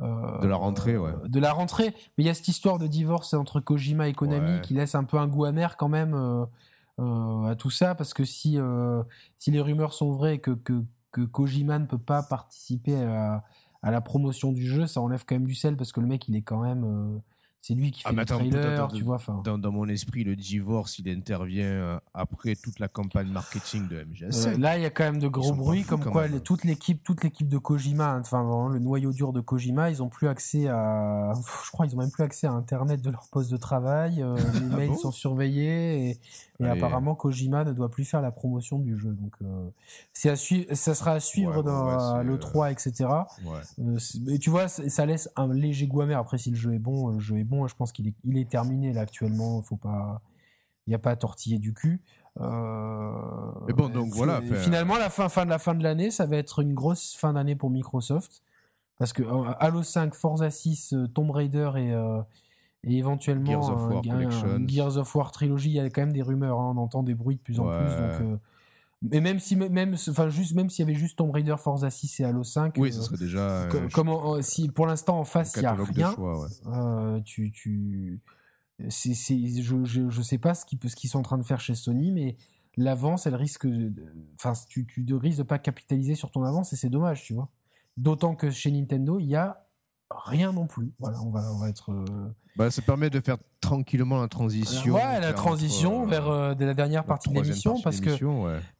[0.00, 1.12] euh, de la rentrée, ouais.
[1.26, 1.94] De la rentrée.
[2.16, 5.04] Mais il y a cette histoire de divorce entre Kojima et Konami qui laisse un
[5.04, 6.46] peu un goût amer quand même
[7.00, 9.02] euh, à tout ça parce que si euh,
[9.38, 13.42] si les rumeurs sont vraies que que, que Kojima ne peut pas participer à,
[13.82, 16.28] à, la promotion du jeu, ça enlève quand même du sel parce que le mec
[16.28, 17.18] il est quand même euh,
[17.62, 19.18] c'est lui qui ah, fait le trailer, tu vois.
[19.44, 24.02] Dans, dans, mon esprit, le divorce, il intervient euh, après toute la campagne marketing de
[24.02, 24.46] MGS.
[24.46, 27.22] Euh, là, il y a quand même de gros bruits, comme quoi toute l'équipe, toute
[27.22, 31.34] l'équipe de Kojima, hein, enfin le noyau dur de Kojima, ils ont plus accès à,
[31.66, 34.22] je crois, ils ont même plus accès à Internet de leur poste de travail.
[34.22, 38.78] Euh, les ah mails sont surveillés et, apparemment Kojima ne doit plus faire la promotion
[38.78, 39.10] du jeu.
[39.12, 39.36] Donc,
[40.14, 43.06] c'est à suivre, ça sera à suivre dans le 3, etc.
[44.28, 46.18] et tu vois, ça laisse un léger goût amer.
[46.18, 47.49] Après, si le jeu est bon, le jeu est bon.
[47.66, 49.62] Je pense qu'il est, il est terminé là actuellement.
[49.62, 50.22] Faut pas,
[50.86, 52.02] il n'y a pas à tortiller du cul.
[52.40, 53.12] Euh,
[53.66, 54.40] Mais bon, donc voilà.
[54.40, 57.32] Finalement, la fin, fin de la fin de l'année, ça va être une grosse fin
[57.32, 58.42] d'année pour Microsoft
[58.98, 61.94] parce que euh, Halo 5, Forza 6, euh, Tomb Raider et,
[62.88, 64.02] et éventuellement Gears of, War,
[64.66, 66.60] Gears of War trilogie, il y a quand même des rumeurs.
[66.60, 67.96] Hein, on entend des bruits de plus en plus.
[67.96, 68.40] Donc
[69.02, 72.20] mais même si même enfin juste même s'il y avait juste Tomb Raider, Forza 6
[72.20, 75.62] et Halo 5 oui ce serait déjà euh, comment si pour l'instant en face il
[75.62, 76.14] y a rien
[76.66, 78.20] euh, tu tu
[78.88, 81.60] c'est je, je, je sais pas ce qu'ils ce qu'ils sont en train de faire
[81.60, 82.36] chez Sony mais
[82.76, 83.66] l'avance elle risque
[84.36, 87.48] enfin tu tu risques de pas capitaliser sur ton avance et c'est dommage tu vois.
[87.96, 89.66] D'autant que chez Nintendo il y a
[90.10, 90.92] rien non plus.
[90.98, 91.92] Voilà, on va, on va être.
[91.92, 92.04] Euh,
[92.56, 94.94] bah, ça permet de faire tranquillement la transition.
[94.94, 98.10] Ouais, la transition vers euh, la dernière partie de l'émission parce que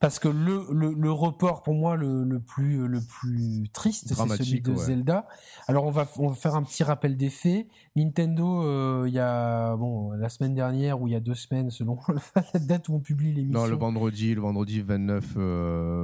[0.00, 4.14] parce que le, le, le, report pour moi le, le plus le plus triste c'est
[4.14, 5.26] celui de Zelda.
[5.68, 7.68] Alors on va on va faire un petit rappel des faits.
[7.94, 11.70] Nintendo euh, il y a bon la semaine dernière ou il y a deux semaines
[11.70, 11.98] selon
[12.54, 13.60] la date où on publie l'émission.
[13.60, 15.36] Non, le vendredi, le vendredi 29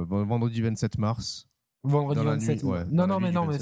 [0.07, 1.47] vendredi 27 mars.
[1.83, 2.63] Vendredi 27.
[2.91, 3.57] non, non, mais non, mais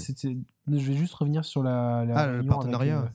[0.80, 3.12] je vais juste revenir sur la, la ah, le partenariat.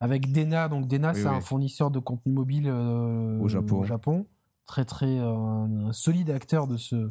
[0.00, 0.68] Avec, euh, Dena.
[0.68, 3.80] Donc Dena, c'est un fournisseur de contenu mobile euh, au, Japon.
[3.80, 4.26] au, Japon.
[4.66, 7.10] Très très euh, un solide acteur de ce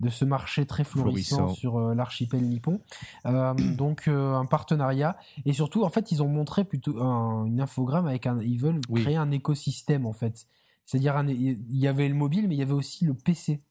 [0.00, 2.80] de ce marché très florissant, sur l'archipel nippon.
[3.76, 5.16] donc un partenariat
[5.46, 9.16] et surtout en fait ils ont montré plutôt une infogramme avec un ils veulent créer
[9.16, 10.46] un écosystème en fait.
[10.84, 13.62] C'est-à-dire il y avait le mobile mais il y avait aussi le PC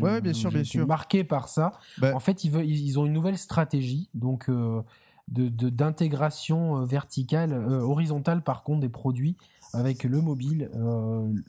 [0.00, 0.86] ouais, bien sûr, bien sûr.
[0.86, 1.72] Marqué par ça.
[1.98, 4.82] Bah en fait, ils, veulent, ils ont une nouvelle stratégie, donc euh,
[5.28, 9.36] de d'intégration euh, verticale, euh, horizontale par contre des produits
[9.72, 10.70] avec le mobile,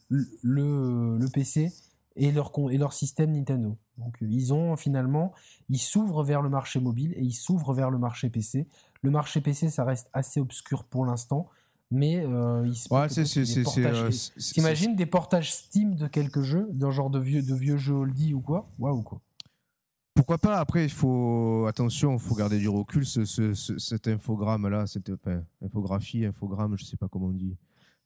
[0.09, 1.71] le, le PC
[2.15, 3.77] et leur et leur système Nintendo.
[3.97, 5.33] Donc ils ont finalement,
[5.69, 8.67] ils s'ouvrent vers le marché mobile et ils s'ouvrent vers le marché PC.
[9.03, 11.47] Le marché PC, ça reste assez obscur pour l'instant
[11.89, 14.09] mais euh, il se ouais, c'est euh,
[14.53, 18.33] T'imagines des portages Steam de quelques jeux, d'un genre de vieux, de vieux jeux oldie
[18.33, 18.69] ou quoi?
[18.77, 19.21] Waouh quoi.
[20.13, 20.57] Pourquoi pas?
[20.59, 23.05] Après, il faut attention, il faut garder du recul.
[23.05, 25.11] Ce, ce, cet infogramme là, cette
[25.61, 27.55] infographie, infogramme, je sais pas comment on dit.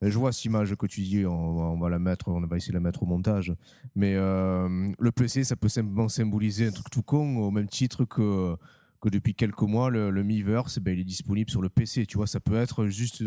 [0.01, 2.77] Je vois cette image que tu dis, on va, la mettre, on va essayer de
[2.77, 3.53] la mettre au montage.
[3.95, 8.05] Mais euh, le PC, ça peut simplement symboliser un truc tout con, au même titre
[8.05, 8.55] que
[8.99, 12.05] que depuis quelques mois, le, le Miiverse, ben, il est disponible sur le PC.
[12.05, 13.23] Tu vois, ça peut être juste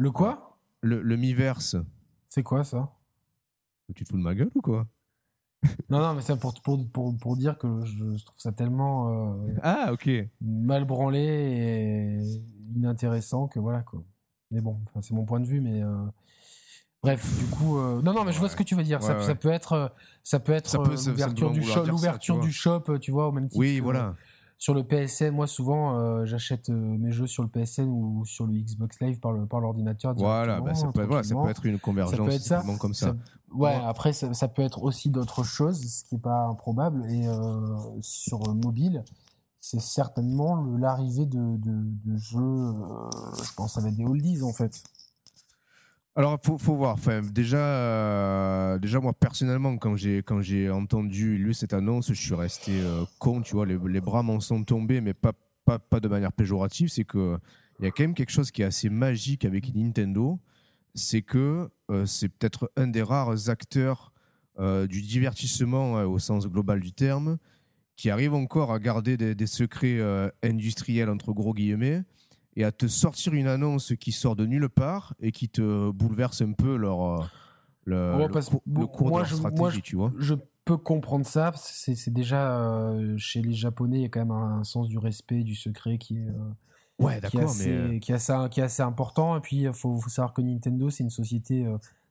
[0.00, 1.76] le quoi Le, le Miiverse.
[2.30, 2.90] C'est quoi ça?
[3.94, 4.86] Tu te fous de ma gueule ou quoi?
[5.90, 9.54] Non, non, mais c'est pour, pour, pour, pour, dire que je, trouve ça tellement euh,
[9.62, 10.08] ah, ok.
[10.40, 12.22] mal branlé et
[12.74, 14.02] inintéressant que voilà quoi.
[14.50, 16.06] Mais bon, c'est mon point de vue, mais euh,
[17.02, 19.02] bref, du coup, euh, non, non, mais je vois ce que tu veux dire.
[19.02, 19.92] ça, ça, peut être,
[20.22, 23.60] ça peut être l'ouverture du, shop, du shop, tu vois, au même titre.
[23.60, 24.14] Oui, voilà
[24.60, 28.46] sur le PSN, moi souvent euh, j'achète euh, mes jeux sur le PSN ou sur
[28.46, 30.12] le Xbox Live par le par l'ordinateur.
[30.14, 33.16] Voilà, bah, ça, peut, voilà, ça peut être une convergence ça peut être comme ça.
[33.54, 37.10] ouais, après ça, ça, peut être aussi d'autres choses, ce qui est pas improbable.
[37.10, 39.02] Et euh, sur mobile,
[39.60, 41.72] c'est certainement l'arrivée de, de,
[42.04, 42.74] de, jeux,
[43.42, 44.82] je pense avec des oldies en fait.
[46.16, 46.96] Alors, faut, faut voir.
[47.32, 52.34] Déjà, euh, déjà moi personnellement, quand j'ai quand j'ai entendu lu cette annonce, je suis
[52.34, 53.42] resté euh, con.
[53.42, 55.32] Tu vois, les, bras m'en sont tombés, mais pas,
[55.64, 56.88] pas pas de manière péjorative.
[56.88, 57.38] C'est que
[57.78, 60.38] il y a quand même quelque chose qui est assez magique avec Nintendo,
[60.94, 61.70] c'est que
[62.04, 64.12] c'est peut-être un des rares acteurs
[64.58, 67.38] du divertissement au sens global du terme
[68.00, 72.02] qui arrive encore à garder des, secrets euh, industriels entre gros guillemets
[72.60, 76.42] et à te sortir une annonce qui sort de nulle part et qui te bouleverse
[76.42, 77.24] un peu leur euh,
[77.84, 80.12] le, cours de leur stratégie, tu vois.
[80.18, 80.34] Je
[80.64, 81.52] peux comprendre ça.
[81.56, 85.42] C'est déjà euh, chez les Japonais, il y a quand même un, sens du respect,
[85.42, 86.28] du secret qui est
[86.98, 89.36] ouais, qui, est assez, qui, est assez, qui est assez important.
[89.36, 91.66] Et puis il faut, faut, savoir que Nintendo, c'est une société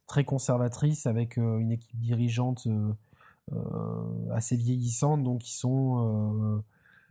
[0.08, 2.68] très conservatrice avec une équipe dirigeante
[3.54, 6.62] euh, assez vieillissantes, donc ils sont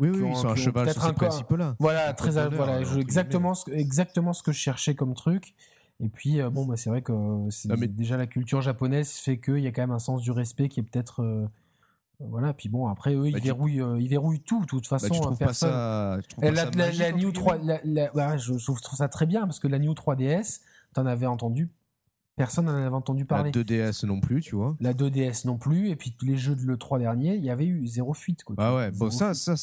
[0.00, 1.76] euh, oui, oui, ils sont à cheval sur ces principes-là.
[1.78, 5.54] Voilà, très, voilà, hein, exactement, ce, exactement ce que je cherchais comme truc.
[6.00, 7.12] Et puis, euh, bon, bah, c'est vrai que
[7.76, 7.88] mais...
[7.88, 10.80] déjà la culture japonaise fait qu'il y a quand même un sens du respect qui
[10.80, 11.48] est peut-être.
[12.20, 15.20] voilà, puis bon, après, eux, ils, bah, verrouillent, ils verrouillent tout, de toute bah, façon.
[15.20, 15.70] Bah, personne...
[15.70, 17.58] pas ça, la, la, la, New 3,
[18.36, 20.60] je, trouve ça très bien parce que la New 3DS,
[20.94, 21.70] t'en avais entendu
[22.38, 23.50] Personne n'en avait entendu parler.
[23.52, 24.76] La 2DS non plus, tu vois.
[24.78, 25.90] La 2DS non plus.
[25.90, 28.44] Et puis les jeux de l'E3 dernier, il y avait eu zéro fuite.
[28.44, 29.54] Quoi, ah ouais, bon, ça, ça.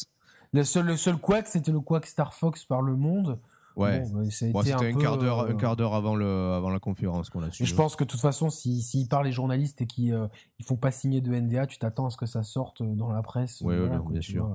[0.55, 3.39] Le seul, le seul quack, c'était le quack Star Fox par le monde.
[3.75, 4.05] Ouais.
[4.09, 7.43] Bon, c'était un, quart d'heure, un euh, quart d'heure avant le, avant la conférence qu'on
[7.43, 7.65] a su.
[7.65, 10.27] Je pense que de toute façon, s'ils si, si parlent les journalistes et qu'ils euh,
[10.59, 13.21] ils font pas signer de NDA, tu t'attends à ce que ça sorte dans la
[13.21, 13.61] presse.
[13.65, 13.75] Oui,
[14.09, 14.49] bien sûr.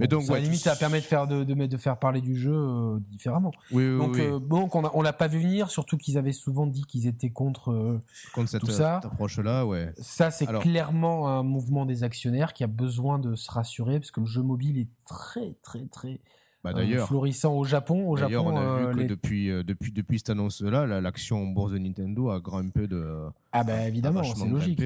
[0.00, 2.34] Mais donc, à la limite, ça permet de faire de, de, de faire parler du
[2.34, 3.52] jeu euh, différemment.
[3.70, 4.20] Oui, oui, donc, oui.
[4.22, 7.30] Euh, donc on, on l'a pas vu venir, surtout qu'ils avaient souvent dit qu'ils étaient
[7.30, 8.00] contre, euh,
[8.34, 8.96] contre cette, tout ça.
[9.04, 9.92] approche-là, ouais.
[9.98, 14.20] Ça, c'est clairement un mouvement des actionnaires qui a besoin de se rassurer parce que
[14.20, 16.20] le jeu mobile est très, très, très
[16.64, 18.08] bah, d'ailleurs, florissant au Japon.
[18.08, 22.30] Au Japon, on a vu que depuis, depuis, depuis cette annonce-là, l'action bourse de Nintendo
[22.30, 23.28] a grimpé de.
[23.52, 24.82] Ah bah évidemment, c'est logique.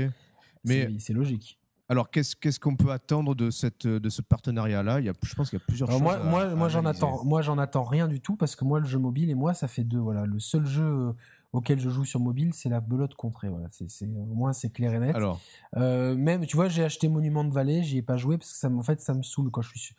[0.64, 1.58] Mais c'est logique.
[1.88, 5.02] Alors, qu'est-ce qu'on peut attendre de, cette, de ce partenariat-là?
[5.02, 6.00] Je pense qu'il y a plusieurs choses.
[6.00, 8.86] Moi, moi, moi j'en attends, moi, j'en attends rien du tout parce que moi, le
[8.86, 9.98] jeu mobile et moi, ça fait deux.
[9.98, 11.12] Voilà, le seul jeu euh,
[11.52, 13.48] auquel je joue sur mobile, c'est la belote contrée.
[13.50, 15.14] Voilà, c'est, au moins c'est clair et net.
[15.14, 15.40] Alors,
[15.76, 18.58] euh, même, tu vois, j'ai acheté Monument de Vallée, j'y ai pas joué parce que
[18.58, 19.94] ça, en fait, ça me saoule quand je suis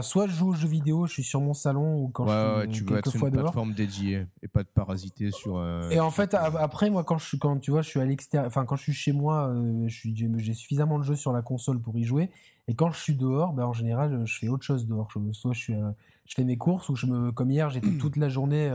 [0.00, 2.84] soit je joue aux jeux vidéo, je suis sur mon salon ou quand je suis
[2.84, 5.58] tu veux être sur une plateforme dédiée et pas de parasiter sur.
[5.58, 8.04] Euh, et en fait, après moi, quand je suis, quand tu vois, je suis à
[8.04, 11.80] l'extérieur, enfin quand je suis chez moi, euh, j'ai suffisamment de jeux sur la console
[11.80, 12.30] pour y jouer.
[12.68, 15.08] Et quand je suis dehors, ben en général, je fais autre chose dehors.
[15.32, 15.92] soit je suis, euh,
[16.26, 18.68] je fais mes courses ou je me, comme hier, j'étais toute la journée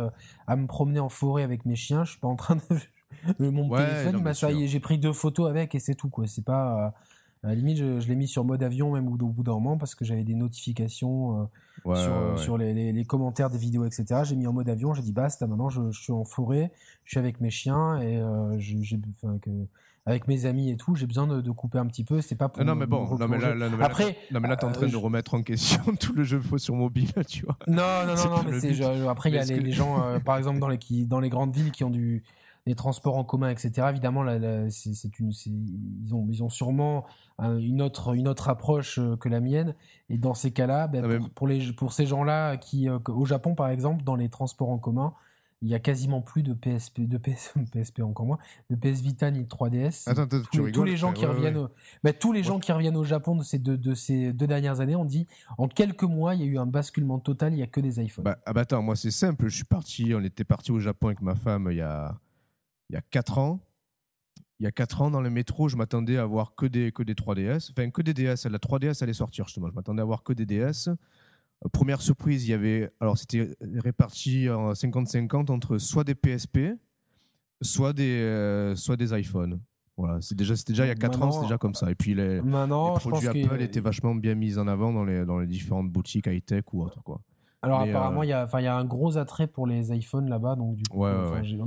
[0.48, 2.06] à me promener en forêt avec mes chiens.
[2.06, 5.76] Je suis pas en train de mon téléphone, bah, ça j'ai pris deux photos avec
[5.76, 6.26] et c'est tout quoi.
[6.26, 6.94] C'est pas
[7.44, 9.96] à la limite, je, l'ai mis sur mode avion même au, bout d'un moment parce
[9.96, 11.50] que j'avais des notifications
[11.88, 14.22] euh, sur, les, commentaires des vidéos, etc.
[14.24, 16.72] J'ai mis en mode avion, j'ai dit basta, maintenant je, suis en forêt,
[17.04, 19.00] je suis avec mes chiens et euh, j'ai,
[20.06, 22.22] avec mes amis et tout, j'ai besoin de, couper un petit peu.
[22.22, 22.64] C'est pas pour.
[22.64, 24.92] Non, mais bon, non, mais là, là, après, non, mais là, t'es en train euh,
[24.92, 27.58] de remettre en question tout le jeu faux sur mobile, tu vois.
[27.66, 30.60] Non, non, non, non, mais c'est, après, il y a les, les, gens, par exemple,
[30.60, 32.24] dans les, qui, dans les grandes villes qui ont du,
[32.66, 33.88] les transports en commun, etc.
[33.90, 34.26] Évidemment,
[34.70, 35.32] c'est une,
[36.06, 37.06] ils ont, ils ont sûrement
[37.40, 39.76] une autre, une autre approche euh, que la mienne.
[40.10, 43.56] Et dans ces cas-là, ben, ah, pour, les, pour ces gens-là qui, euh, au Japon
[43.56, 45.14] par exemple, dans les transports en commun,
[45.64, 48.38] il y a quasiment plus de PSP, de PS, PSP encore moins,
[48.70, 50.10] de PS Vita ni de 3DS.
[50.10, 51.70] Attends, attends, tous, tous, les gens qui reviennent, Au,
[52.20, 54.96] tous les gens qui reviennent au Japon de ces deux, de ces deux dernières années,
[54.96, 55.28] on dit
[55.58, 57.54] en quelques mois, il y a eu un basculement total.
[57.54, 58.26] Il y a que des iPhones.
[58.26, 59.48] Bah, ah bah attends, moi c'est simple.
[59.50, 62.16] Je suis parti, on était parti au Japon avec ma femme il y a
[62.92, 63.60] il y a 4 ans.
[64.60, 67.04] Il y a 4 ans, dans le métro, je m'attendais à voir que des, que
[67.04, 67.72] des 3DS.
[67.72, 68.48] Enfin, que des DS.
[68.50, 69.70] La 3DS allait sortir, justement.
[69.70, 70.90] Je m'attendais à voir que des DS.
[70.90, 72.92] Euh, première surprise, il y avait.
[73.00, 76.60] Alors, c'était réparti en 50-50 entre soit des PSP,
[77.62, 79.62] soit des, euh, soit des iPhones.
[79.98, 81.90] Voilà, c'est déjà, déjà il y a 4 ans, c'est déjà comme ça.
[81.92, 85.38] Et puis les, les produits Apple étaient vachement bien mis en avant dans les, dans
[85.38, 87.04] les différentes boutiques high-tech ou autre.
[87.04, 87.22] Quoi.
[87.62, 90.56] Alors apparemment, euh, il y, a, y a un gros attrait pour les iPhones là-bas,
[90.56, 91.06] donc du coup,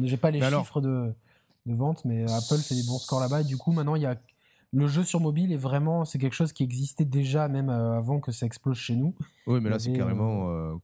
[0.03, 1.13] j'ai pas les chiffres de,
[1.67, 3.43] de, vente, mais Apple fait des bons scores là-bas.
[3.43, 4.17] Et du coup, maintenant, il y a
[4.75, 8.19] le jeu sur mobile est vraiment, c'est quelque chose qui existait déjà même euh, avant
[8.19, 9.15] que ça explose chez nous.
[9.47, 10.75] Oui, mais là, c'est carrément euh,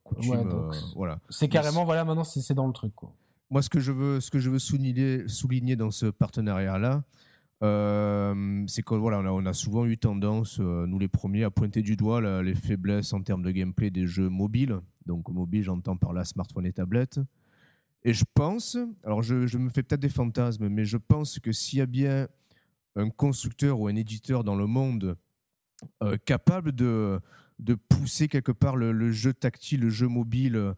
[0.94, 1.18] voilà.
[1.28, 3.12] C'est carrément, voilà, maintenant, c'est dans le truc, quoi.
[3.50, 7.02] Moi, ce que je veux, ce que je veux souligner, souligner dans ce partenariat-là,
[7.62, 11.82] euh, c'est que voilà, on a, souvent eu tendance, euh, nous les premiers, à pointer
[11.82, 14.80] du doigt les faiblesses en termes de gameplay des jeux mobiles.
[15.06, 17.20] Donc mobile, j'entends par là smartphone et tablette.
[18.02, 21.80] Et je pense, alors je, me fais peut-être des fantasmes, mais je pense que s'il
[21.80, 22.28] y a bien
[22.96, 25.16] un constructeur ou un éditeur dans le monde
[26.02, 27.20] euh, capable de,
[27.58, 30.74] de pousser quelque part le, jeu tactile, le jeu mobile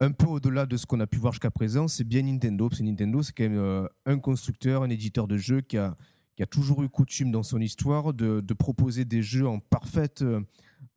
[0.00, 2.68] un peu au-delà de ce qu'on a pu voir jusqu'à présent, c'est bien Nintendo.
[2.72, 5.96] C'est Nintendo, c'est quand même euh, un constructeur, un éditeur de jeux qui a,
[6.36, 10.40] qui a toujours eu coutume dans son histoire de, proposer des jeux en parfaite euh,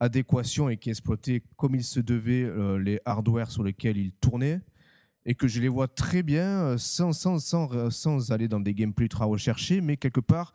[0.00, 4.60] adéquation et qui exploitait comme il se devait euh, les hardware sur lesquels il tournait.
[5.26, 9.04] Et que je les vois très bien, sans, sans, sans, sans aller dans des gameplays
[9.04, 10.54] ultra recherchés, mais quelque part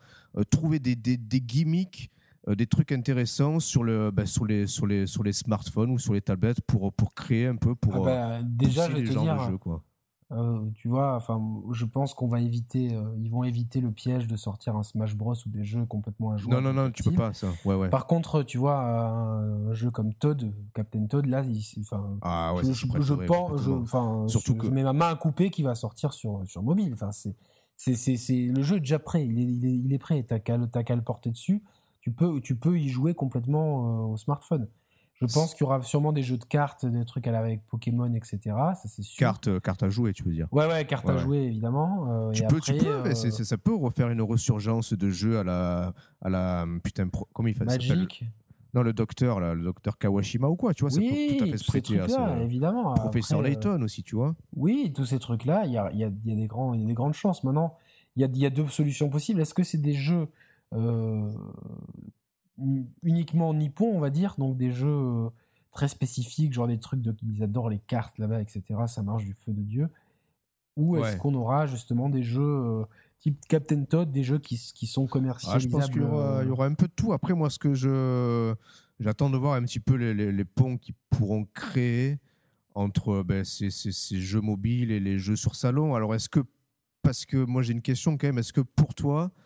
[0.50, 2.10] trouver des, des, des gimmicks
[2.54, 6.14] des trucs intéressants sur, le, bah, sur, les, sur, les, sur les smartphones ou sur
[6.14, 9.38] les tablettes pour, pour créer un peu, pour ah bah, déjà, je vais te dire,
[9.50, 9.82] jeu, quoi.
[10.32, 11.40] Euh, tu vois, enfin,
[11.70, 15.14] je pense qu'on va éviter, euh, ils vont éviter le piège de sortir un Smash
[15.14, 16.64] Bros ou des jeux complètement injouables.
[16.64, 17.46] Non, non, non, tu peux pas ça.
[17.64, 17.90] Ouais, ouais.
[17.90, 21.44] Par contre, tu vois, un jeu comme Todd, Captain Todd, là,
[21.78, 25.14] enfin, ah, ouais, je, je, je pense, enfin, surtout que je mets ma main à
[25.14, 26.92] couper qui va sortir sur sur mobile.
[26.92, 27.36] Enfin, c'est
[27.76, 30.24] c'est c'est le jeu est déjà prêt, il est il est, il est prêt.
[30.24, 31.62] T'as qu'à qu'à le porter dessus
[32.06, 34.68] tu peux, tu peux y jouer complètement euh, au smartphone.
[35.14, 38.38] Je pense qu'il y aura sûrement des jeux de cartes, des trucs avec Pokémon, etc.
[38.44, 39.18] Ça, c'est sûr.
[39.18, 42.28] Cartes, euh, carte à jouer, tu veux dire Ouais, ouais, carte à jouer, évidemment.
[42.28, 45.94] Euh, tu, peux, tu peux, ça peut refaire une ressurgence de jeux à la.
[46.22, 48.24] À la putain, comment il fait Magic
[48.74, 51.46] non, le docteur, là, le docteur Kawashima ou quoi, tu vois, ça peut tout à
[51.46, 52.36] fait se prêter à ça.
[52.42, 52.92] évidemment.
[52.92, 54.36] Professeur Layton aussi, tu vois.
[54.54, 56.86] Oui, tous ces trucs-là, il y a, y, a, y a, des grands, y a
[56.86, 57.42] des grandes chances.
[57.42, 57.78] Maintenant,
[58.16, 59.40] il y a, y a deux solutions possibles.
[59.40, 60.28] Est-ce que c'est des jeux
[63.02, 65.28] uniquement nippon, on va dire, donc des jeux euh,
[65.72, 68.62] très spécifiques, genre des trucs de, ils adorent les cartes là-bas, etc.
[68.86, 69.88] Ça marche du feu de Dieu.
[70.76, 72.84] Ou est-ce qu'on aura justement des jeux euh,
[73.20, 76.50] type Captain Todd, des jeux qui, qui sont commercialisables ah, Je pense qu'il y, y,
[76.50, 77.14] aura un peu de tout.
[77.14, 78.54] Après, moi, ce que je
[79.00, 82.18] j'attends de voir un petit peu les, les, ponts qui pourront créer
[82.74, 85.94] entre ben, ces, ces, ces, jeux mobiles et les jeux sur salon.
[85.94, 86.40] Alors, est-ce que,
[87.02, 89.45] parce que moi j'ai une question quand même, est-ce que pour toi, euh,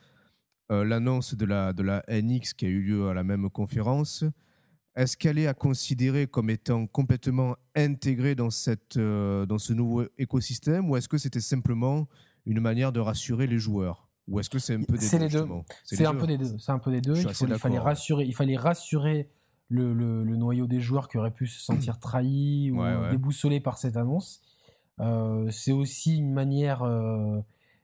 [0.71, 4.25] l'annonce de la, de la NX qui a eu lieu à la même conférence,
[4.97, 10.05] est-ce qu'elle est à considérer comme étant complètement intégrée dans, cette, euh, dans ce nouveau
[10.19, 12.09] écosystème ou est-ce que c'était simplement
[12.45, 14.09] une manière de rassurer les joueurs?
[14.29, 15.47] Ou est-ce que c'est un peu des deux, les deux.
[15.85, 16.59] C'est un peu des deux.
[16.59, 17.17] C'est un peu des deux.
[17.17, 19.31] Il, fallait rassurer, il fallait rassurer
[19.69, 23.97] le, le, noyau des joueurs qui auraient pu se sentir trahis ou déboussolés par cette
[23.97, 24.43] annonce.
[25.01, 26.83] Euh, c'est aussi une manière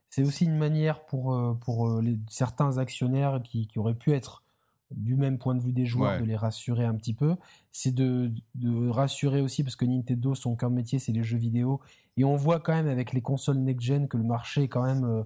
[0.09, 4.13] c'est aussi une manière pour, euh, pour euh, les, certains actionnaires qui, qui, auraient pu
[4.13, 4.43] être
[4.91, 7.35] du même point de vue des joueurs, de les rassurer un petit peu.
[7.73, 11.81] C'est de, de, rassurer aussi, parce que Nintendo, son cœur métier, c'est les jeux vidéo.
[12.15, 15.23] Et on voit quand même avec les consoles next-gen que le marché, quand même, euh,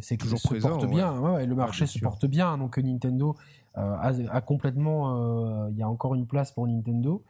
[0.00, 1.18] c'est toujours se porte bien.
[1.18, 2.56] Ouais, le marché se porte bien.
[2.56, 3.36] Donc Nintendo
[3.74, 5.68] a, a, complètement.
[5.68, 7.24] Il y a encore une place pour Nintendo.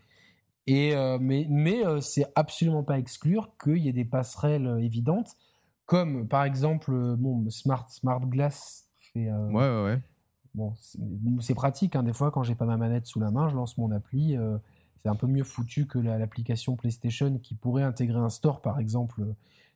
[0.66, 5.38] Et, mais mais c'est absolument pas exclure qu'il y ait des passerelles évidentes
[5.90, 9.28] comme par exemple, euh, bon, Smart, Smart Glass fait.
[9.28, 10.00] Euh, ouais, ouais, ouais.
[10.54, 10.72] Bon,
[11.40, 13.76] c'est pratique, hein, des fois, quand j'ai pas ma manette sous la main, je lance
[13.76, 14.36] mon appli.
[14.36, 14.56] Euh,
[15.02, 19.22] c'est un peu mieux foutu que l'application PlayStation qui pourrait intégrer un store, par exemple,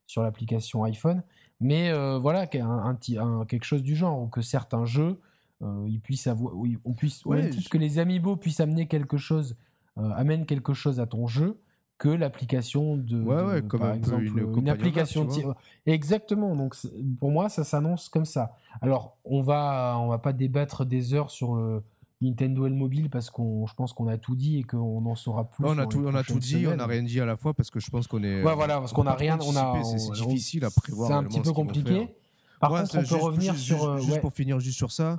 [0.06, 1.24] sur l'application iPhone.
[1.60, 5.18] Mais voilà, un, un, quelque chose du genre, ou que certains jeux,
[5.62, 9.56] ils puissent avoir, oui, on puisse, ouais, que les amiibo puissent amener quelque chose,
[9.96, 11.58] amènent quelque chose à ton jeu
[12.04, 14.24] que l'application de, ouais, comme par exemple
[14.58, 15.26] une, application
[15.86, 16.76] exactement donc
[17.18, 18.58] pour moi ça s'annonce comme ça.
[18.82, 21.82] Alors on va on va pas débattre des heures sur le
[22.20, 25.14] Nintendo et le mobile parce qu'on je pense qu'on a tout dit et qu'on en
[25.14, 27.38] saura plus on a tout on a tout dit on n'a rien dit à la
[27.38, 29.82] fois parce que je pense qu'on est ouais voilà parce qu'on a rien on a
[29.82, 32.14] c'est difficile à prévoir c'est un petit peu compliqué.
[32.60, 35.16] par contre on peut revenir sur euh, juste, pour finir juste sur ça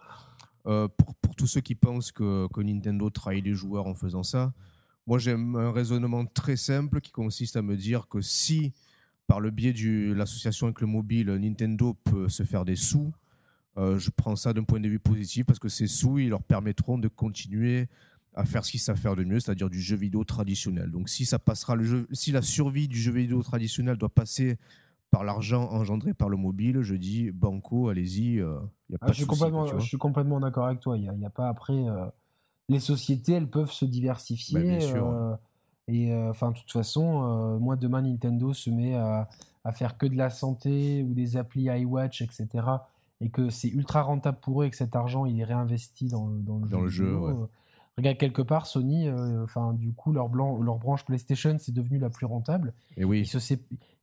[0.68, 4.22] euh, pour, pour tous ceux qui pensent que, que Nintendo trahit les joueurs en faisant
[4.22, 4.54] ça
[5.08, 8.74] moi, j'ai un raisonnement très simple qui consiste à me dire que si,
[9.28, 13.14] par le biais de l'association avec le mobile, Nintendo peut se faire des sous,
[13.78, 16.42] euh, je prends ça d'un point de vue positif parce que ces sous, ils leur
[16.42, 17.88] permettront de continuer
[18.34, 20.92] à faire ce qu'ils savent faire de mieux, c'est-à-dire du jeu vidéo traditionnel.
[20.92, 24.58] Donc, si ça passera le jeu, si la survie du jeu vidéo traditionnel doit passer
[25.12, 28.40] par l'argent engendré par le mobile, je dis banco, allez-y.
[28.40, 28.60] Euh,
[29.02, 30.98] ah, je, suis complètement, je suis complètement d'accord avec toi.
[30.98, 31.74] Il n'y a, a, pas après.
[31.74, 32.06] Euh,
[32.70, 34.80] les sociétés, elles peuvent se diversifier.
[34.80, 35.36] Bah, euh,
[35.88, 39.28] et euh, enfin, de toute façon, euh, moi demain Nintendo se met à,
[39.74, 42.48] faire que de la santé ou des applis iWatch, etc.
[43.22, 46.28] Et que c'est ultra rentable pour eux et que cet argent il est réinvesti dans,
[46.28, 47.06] dans le dans jeu.
[47.06, 47.48] Le jeu
[47.98, 49.10] regarde quelque part Sony,
[49.42, 52.74] enfin du coup leur, blanc, leur branche PlayStation c'est devenu la plus rentable.
[52.98, 53.22] Et oui.
[53.22, 53.54] Ils se,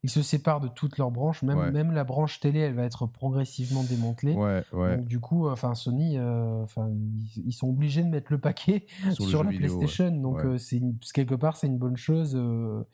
[0.05, 1.43] ils se séparent de toutes leurs branches.
[1.43, 4.35] Même, même la branche télé, elle va être progressivement démantelée.
[4.73, 6.91] Donc, du coup, enfin, Sony, enfin,
[7.37, 10.11] ils, sont obligés de mettre le paquet sur, la PlayStation.
[10.11, 10.81] Donc, c'est
[11.15, 12.35] quelque part, c'est une bonne chose.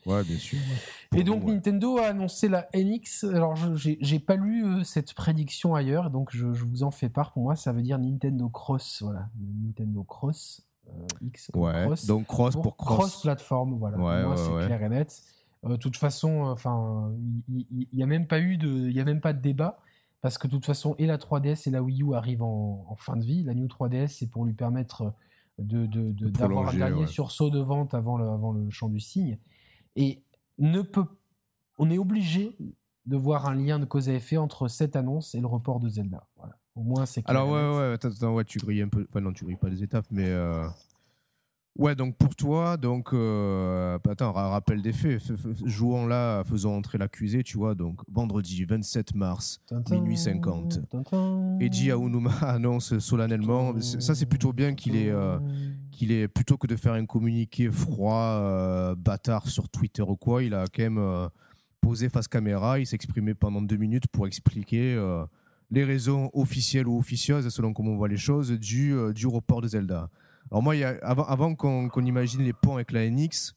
[0.05, 0.59] Ouais, bien sûr.
[1.15, 3.25] Et donc, Nintendo a annoncé la NX.
[3.33, 7.33] Alors, j'ai pas lu cette prédiction ailleurs, donc je, je, vous en fais part.
[7.33, 9.01] Pour moi, ça veut dire Nintendo Cross.
[9.01, 9.29] Voilà,
[9.63, 10.65] Nintendo Cross.
[11.21, 12.05] X cross.
[12.05, 12.97] Donc cross pour, cross.
[12.97, 13.97] cross plateforme, voilà.
[13.97, 15.21] moi, c'est clair et net.
[15.63, 17.11] De toute façon, enfin,
[17.49, 19.79] il n'y a même pas eu de, il y a même pas de débat
[20.21, 23.15] parce que de toute façon, et la 3DS et la Wii U arrivent en, fin
[23.15, 23.43] de vie.
[23.43, 25.13] La New 3DS, c'est pour lui permettre
[25.57, 25.85] de,
[26.29, 29.37] d'avoir de, un dernier sursaut de vente avant le, avant le champ du signe.
[29.95, 30.21] Et
[30.57, 31.05] ne peut,
[31.77, 32.57] on est obligé
[33.05, 35.89] de voir un lien de cause à effet entre cette annonce et le report de
[35.89, 36.27] Zelda.
[36.37, 36.57] Voilà.
[36.75, 39.05] Au moins, c'est Alors, ouais, ouais, attends, ouais, tu grilles un peu.
[39.09, 40.29] Enfin, non, tu grilles pas les étapes, mais.
[40.29, 40.67] Euh,
[41.79, 43.13] ouais, donc pour toi, donc.
[43.13, 43.97] Euh...
[44.09, 45.21] Attends, rappel des faits.
[45.65, 47.75] Jouons là, faisons entrer l'accusé, tu vois.
[47.75, 49.61] Donc, vendredi 27 mars,
[49.91, 50.79] minuit 50.
[51.59, 53.73] Eiji Aonuma annonce solennellement.
[53.81, 55.39] Ça, c'est plutôt bien qu'il ait, euh,
[55.91, 56.27] qu'il ait.
[56.27, 60.65] Plutôt que de faire un communiqué froid, euh, bâtard sur Twitter ou quoi, il a
[60.67, 61.29] quand même
[61.81, 62.79] posé face caméra.
[62.79, 64.97] Il s'exprimait pendant deux minutes pour expliquer
[65.71, 69.61] les raisons officielles ou officieuses, selon comment on voit les choses, du, euh, du report
[69.61, 70.09] de Zelda.
[70.51, 70.73] Alors moi,
[71.03, 73.53] avant, qu'on imagine les ponts avec la NX,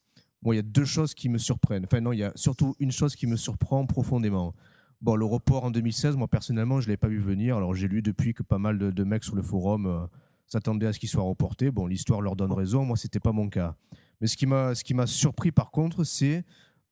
[0.47, 1.85] il y a deux choses qui me surprennent.
[1.85, 4.53] Enfin non, il y a surtout une chose qui me surprend profondément.
[5.01, 7.57] Bon, le report en 2016, moi personnellement, je ne l'ai pas vu venir.
[7.57, 10.07] Alors j'ai lu depuis que pas mal de, mecs sur le forum euh,
[10.47, 11.71] s'attendaient à ce qu'il soit reporté.
[11.71, 13.75] Bon, l'histoire leur donne raison, moi c'était pas mon cas.
[14.21, 14.47] Mais ce qui
[14.95, 16.45] m'a surpris par contre, c'est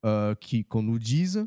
[0.05, 0.33] euh,
[0.69, 1.45] qu'on nous dise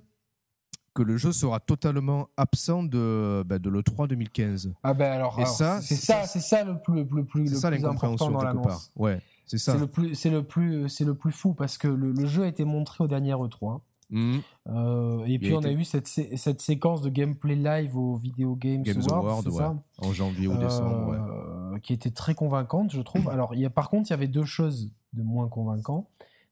[0.94, 4.72] que le jeu sera totalement absent de, bah, de l'E3 2015.
[4.82, 7.84] Ah ben alors, Et ça, c'est ça, c'est ça le plus, le plus, le plus
[7.84, 8.92] important dans l'annonce.
[8.96, 9.72] Ouais, c'est ça.
[9.72, 12.46] C'est le plus, c'est le plus, c'est le plus fou parce que le, jeu a
[12.46, 13.80] été montré au dernier E3.
[14.10, 14.36] Mmh.
[14.68, 18.84] Euh, et puis on a eu cette, cette séquence de gameplay live au Video Games,
[19.10, 23.28] Awards, ça en janvier ou décembre, euh, qui était très convaincante, je trouve.
[23.30, 26.06] Alors, il y a, par contre, il y avait deux choses de moins convaincantes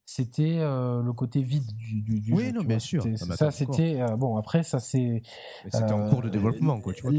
[0.04, 3.04] c'était euh, le côté vide du, du, du oui, non, bien sûr.
[3.06, 4.36] Ah, bah, ça, c'était euh, bon.
[4.36, 5.22] Après, ça c'est.
[5.64, 6.92] C'était en cours de euh, développement, quoi.
[6.92, 7.12] Tu vois,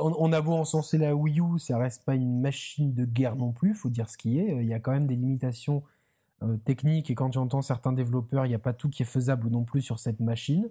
[0.00, 3.52] on, a beau encenser la Wii U, ça reste pas une machine de guerre non
[3.52, 3.74] plus.
[3.74, 4.56] Faut dire ce qui est.
[4.62, 5.82] Il y a quand même des limitations
[6.64, 9.48] techniques et quand tu entends certains développeurs, il n'y a pas tout qui est faisable
[9.50, 10.68] non plus sur cette machine.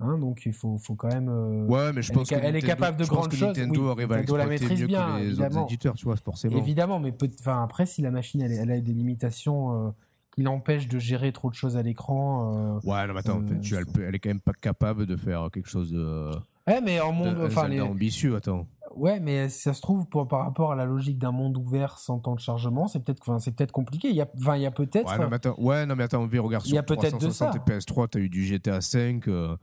[0.00, 1.28] Hein, donc il faut, faut quand même.
[1.68, 3.56] ouais, mais je pense qu'elle est capable de grandes choses.
[3.56, 5.66] Nintendo oui, Nintendo la maîtrise bien, les évidemment.
[5.66, 6.58] éditeurs, tu vois, forcément.
[6.58, 9.94] Évidemment, mais enfin après, si la machine elle, elle a des limitations
[10.34, 12.78] qui l'empêche de gérer trop de choses à l'écran.
[12.84, 15.06] Euh, ouais, non, mais attends, en fait, tu, elle, elle, est quand même pas capable
[15.06, 16.30] de faire quelque chose de.
[16.66, 17.38] Ouais, mais en monde.
[17.44, 17.80] enfin, les...
[17.80, 18.66] ambitieux, attends.
[18.96, 21.98] Ouais, mais si ça se trouve, pour, par rapport à la logique d'un monde ouvert
[21.98, 24.08] sans temps de chargement, c'est peut-être enfin, peut compliqué.
[24.08, 25.10] Il y a, enfin, il y a peut-être.
[25.10, 27.50] Ouais, non, mais attends, ouais, non, mais attends, regarde, il y a peut-être de ça.
[27.50, 29.56] PS3, tu as eu du GTA 5 euh,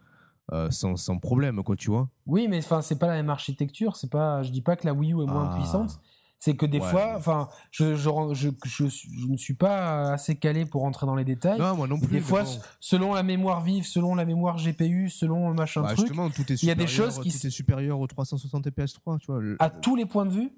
[0.52, 2.10] euh, sans, sans, problème, quoi, tu vois.
[2.26, 3.96] Oui, mais enfin, c'est pas la même architecture.
[3.96, 5.56] C'est pas, je dis pas que la Wii U est moins ah.
[5.56, 6.00] puissante.
[6.44, 10.82] C'est que des fois, enfin, je, je, je, je, ne suis pas assez calé pour
[10.82, 11.60] rentrer dans les détails.
[11.60, 12.08] Non, moi non plus.
[12.08, 12.46] Des fois,
[12.80, 16.12] selon la mémoire vive, selon la mémoire GPU, selon le machin bah, truc,
[16.64, 19.40] il y a des choses qui tout est supérieur au 360 PS3, tu vois.
[19.60, 20.52] À tous les points de vue?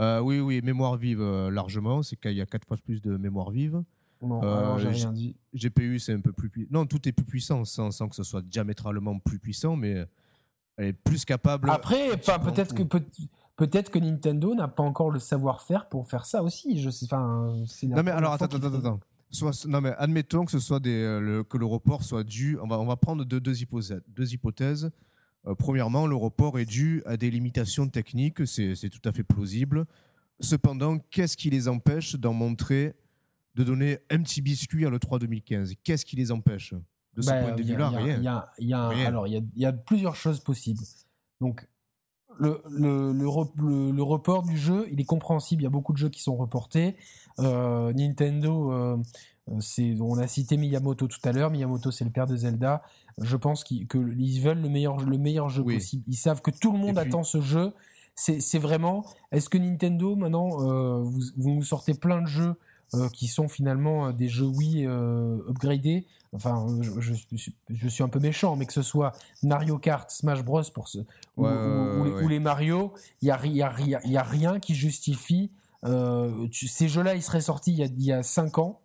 [0.00, 2.02] Euh, oui, oui, mémoire vive euh, largement.
[2.02, 3.80] C'est qu'il y a quatre fois plus de mémoire vive.
[4.22, 5.36] Non, euh, j'ai rien dit.
[5.54, 6.70] GPU, c'est un peu plus puissant.
[6.72, 10.04] Non, tout est plus puissant sans, sans, que ce soit diamétralement plus puissant, mais
[10.76, 11.70] elle est plus capable.
[11.70, 13.04] Après, peut-être que peut
[13.62, 16.80] Peut-être que Nintendo n'a pas encore le savoir-faire pour faire ça aussi.
[16.80, 19.00] Je sais, enfin, non mais alors attends, attends, attends.
[19.30, 22.58] Soit, non mais admettons que ce soit des, euh, le, que le report soit dû.
[22.60, 24.02] On va, on va prendre deux, deux hypothèses.
[24.08, 24.90] Deux hypothèses.
[25.46, 28.44] Euh, premièrement, le report est dû à des limitations techniques.
[28.48, 29.86] C'est tout à fait plausible.
[30.40, 32.96] Cependant, qu'est-ce qui les empêche d'en montrer,
[33.54, 36.74] de donner un petit biscuit à le 3 2015 Qu'est-ce qui les empêche?
[37.14, 38.16] De ce ben, point de vue-là Rien.
[38.16, 40.82] Il y a, y a, alors, il y y a plusieurs choses possibles.
[41.40, 41.68] Donc,
[42.38, 43.12] le, le,
[43.92, 45.62] le, report du jeu, il est compréhensible.
[45.62, 46.96] Il y a beaucoup de jeux qui sont reportés.
[47.40, 48.96] Euh, Nintendo, euh,
[49.60, 51.50] c'est, on a cité Miyamoto tout à l'heure.
[51.50, 52.82] Miyamoto, c'est le père de Zelda.
[53.18, 53.86] Je pense qu'ils,
[54.40, 56.04] veulent le meilleur, le meilleur jeu possible.
[56.06, 57.72] Ils savent que tout le monde attend ce jeu.
[58.14, 59.04] C'est, vraiment.
[59.30, 62.56] Est-ce que Nintendo, maintenant, euh, vous, vous nous sortez plein de jeux
[62.94, 66.06] euh, qui sont finalement euh, des jeux Wii euh, upgradés.
[66.34, 67.14] Enfin, je,
[67.70, 69.12] je, suis un peu méchant, mais que ce soit
[69.42, 70.62] Mario Kart, Smash Bros.
[70.74, 70.98] Pour ce,
[71.38, 72.92] ou, les Mario,
[73.22, 75.50] il n'y a, y a, y a, rien qui justifie.
[76.52, 78.82] ces jeux-là, ils seraient sortis il y, a, il y a 5 ans,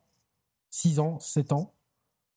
[0.69, 1.73] 6 ans, 7 ans.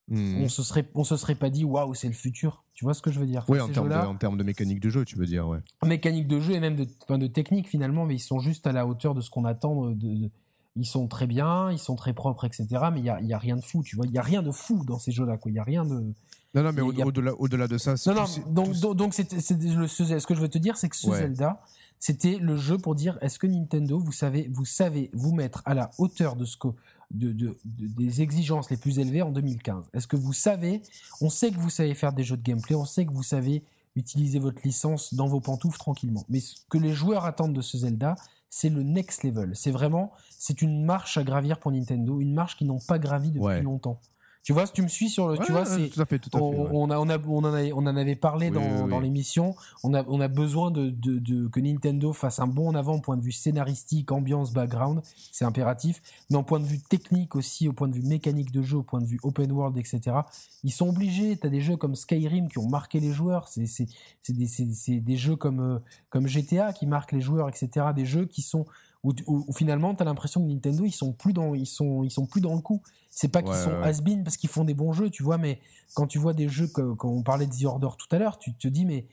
[0.09, 0.43] Hmm.
[0.43, 2.65] On se serait, on se serait pas dit waouh, c'est le futur.
[2.75, 3.45] Tu vois ce que je veux dire?
[3.49, 5.59] Oui, en termes, de, en termes de mécanique de jeu, tu veux dire, ouais.
[5.85, 8.87] Mécanique de jeu et même de, de technique finalement, mais ils sont juste à la
[8.89, 10.31] hauteur de ce qu'on attend de,
[10.77, 12.67] ils sont très bien, ils sont très propres, etc.
[12.93, 14.07] Mais il y a, y a, rien de fou, tu vois.
[14.07, 15.51] Il y a rien de fou dans ces jeux-là, quoi.
[15.51, 16.13] Il y a rien de.
[16.55, 18.25] Non, non, mais au-delà, de ça, non, non.
[18.49, 21.61] Donc, donc, donc c'est, le, ce que je veux te dire, c'est que ce Zelda,
[22.01, 25.75] c'était le jeu pour dire est-ce que Nintendo, vous savez, vous savez vous mettre à
[25.75, 26.69] la hauteur de ce que
[27.13, 30.83] de, de, des exigences les plus élevées en 2015 Est-ce que vous savez,
[31.21, 33.63] on sait que vous savez faire des jeux de gameplay, on sait que vous savez
[33.97, 36.25] utiliser votre licence dans vos pantoufles tranquillement.
[36.29, 38.17] Mais ce que les joueurs attendent de ce Zelda,
[38.51, 39.53] c'est le next level.
[39.55, 43.31] C'est vraiment, c'est une marche à gravir pour Nintendo, une marche qu'ils n'ont pas gravi
[43.31, 44.01] depuis longtemps.
[44.43, 46.31] Tu vois, si tu me suis sur le, tu vois, c'est, tout à fait, tout
[46.33, 49.55] à fait, on, a, on, a, on, en on en avait parlé dans, dans l'émission.
[49.85, 52.95] On a, on a besoin de, de, de, que Nintendo fasse un bon en avant
[52.95, 55.03] au point de vue scénaristique, ambiance, background.
[55.31, 56.01] C'est impératif.
[56.31, 58.83] Mais au point de vue technique aussi, au point de vue mécanique de jeu, au
[58.83, 60.17] point de vue open world, etc.
[60.65, 61.37] Ils sont obligés.
[61.37, 63.47] T'as des jeux comme Skyrim qui ont marqué les joueurs.
[63.49, 63.89] C'est, c'est,
[64.23, 67.89] c'est des, c'est, des jeux comme, euh, comme GTA qui marquent les joueurs, etc.
[67.95, 68.65] Des jeux qui sont,
[69.05, 72.27] où, où, finalement t'as l'impression que Nintendo ils sont plus dans ils sont ils sont
[72.27, 72.83] plus dans le coup
[73.21, 75.61] c'est pas qu'ils sont has-been parce qu'ils font des bons jeux tu vois mais
[75.95, 78.39] quand tu vois des jeux que, quand on parlait de The Order tout à l'heure
[78.39, 79.09] tu te dis mais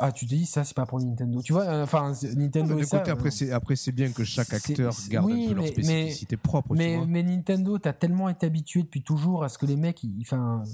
[0.00, 1.40] ah tu te dis ça c'est pas pour Nintendo.
[1.40, 4.92] Tu vois euh, enfin Nintendo ça, après euh, c'est après c'est bien que chaque acteur
[5.08, 9.44] garde un peu leur spécificité propre mais, mais Nintendo t'as tellement été habitué depuis toujours
[9.44, 10.64] à ce que les mecs ils, enfin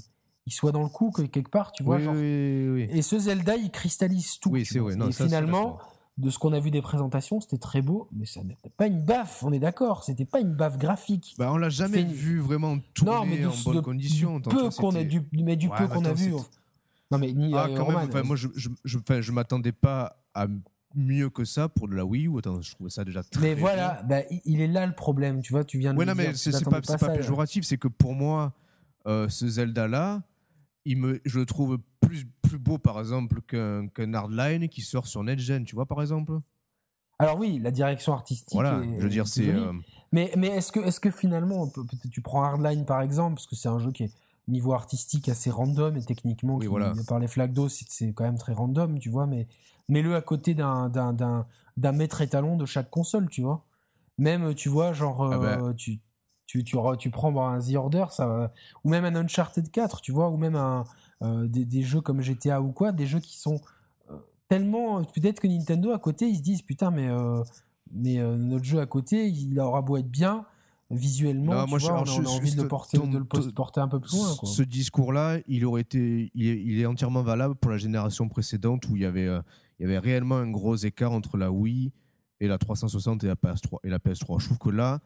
[0.47, 3.69] ils soient dans le coup que quelque part tu vois genre, et ce Zelda il
[3.69, 4.95] cristallise tout oui, c'est vrai.
[4.95, 5.77] et finalement
[6.17, 9.01] de ce qu'on a vu des présentations, c'était très beau, mais ça n'était pas une
[9.01, 11.35] baffe, on est d'accord, c'était pas une baffe graphique.
[11.39, 14.39] Bah on l'a jamais vu vraiment tourner non, mais en bonne condition.
[14.39, 16.33] peu qu'on a du, mais du peu qu'on a vu.
[17.11, 20.47] Non mais ni ah, quand même, moi je je, je, je m'attendais pas à
[20.95, 22.37] mieux que ça pour de la Wii U.
[22.37, 23.41] Attends, je trouvais ça déjà très.
[23.41, 25.97] Mais voilà, bah, il est là le problème, tu vois, tu viens de.
[25.97, 28.53] Ouais, non, mais c'est pas, pas, pas péjoratif, c'est que pour moi,
[29.07, 30.21] euh, ce Zelda là,
[30.85, 35.23] il me, je le trouve plus, plus beau, par exemple, qu'un Hardline qui sort sur
[35.23, 36.39] NetGen, tu vois, par exemple?
[37.19, 38.53] Alors oui, la direction artistique.
[38.53, 39.49] Voilà, je veux dire, c'est.
[39.49, 39.71] Euh,
[40.11, 41.71] mais, mais est-ce que, est que finalement,
[42.11, 44.11] tu prends Hardline par exemple, parce que c'est un jeu qui est
[44.47, 46.93] niveau artistique assez random et techniquement, oui, voilà.
[47.07, 49.47] par les flaques d'eau, c'est quand même très random, tu vois, mais
[49.87, 50.91] mets-le à côté d'un
[51.77, 53.63] maître étalon de chaque console, tu vois.
[54.17, 55.63] Même, tu vois, genre, ah ben.
[55.63, 55.99] euh, tu,
[56.53, 58.51] tu, tu, tu prends un The Order, ça,
[58.83, 60.83] ou même un Uncharted 4, tu vois, ou même un,
[61.23, 63.59] euh, des, jeux comme GTA ou quoi, des jeux qui sont
[64.11, 64.17] euh,
[64.49, 65.03] tellement.
[65.03, 67.41] Peut-être que Nintendo à côté, ils se disent putain, mais, euh,
[67.91, 70.45] mais notre jeu à côté, il aura beau être bien.
[70.91, 74.15] Visuellement, moi, vois, on, a envie de le, porter, de le porter un peu plus
[74.15, 74.35] loin.
[74.43, 78.87] Ce discours-là, il aurait été, il est, il est, entièrement valable pour la génération précédente
[78.89, 81.91] où il y avait, il y avait réellement un gros écart entre la Wii
[82.41, 83.79] et la 360 et la PS3.
[83.85, 84.39] Et la PS3.
[84.39, 84.99] Je trouve que là,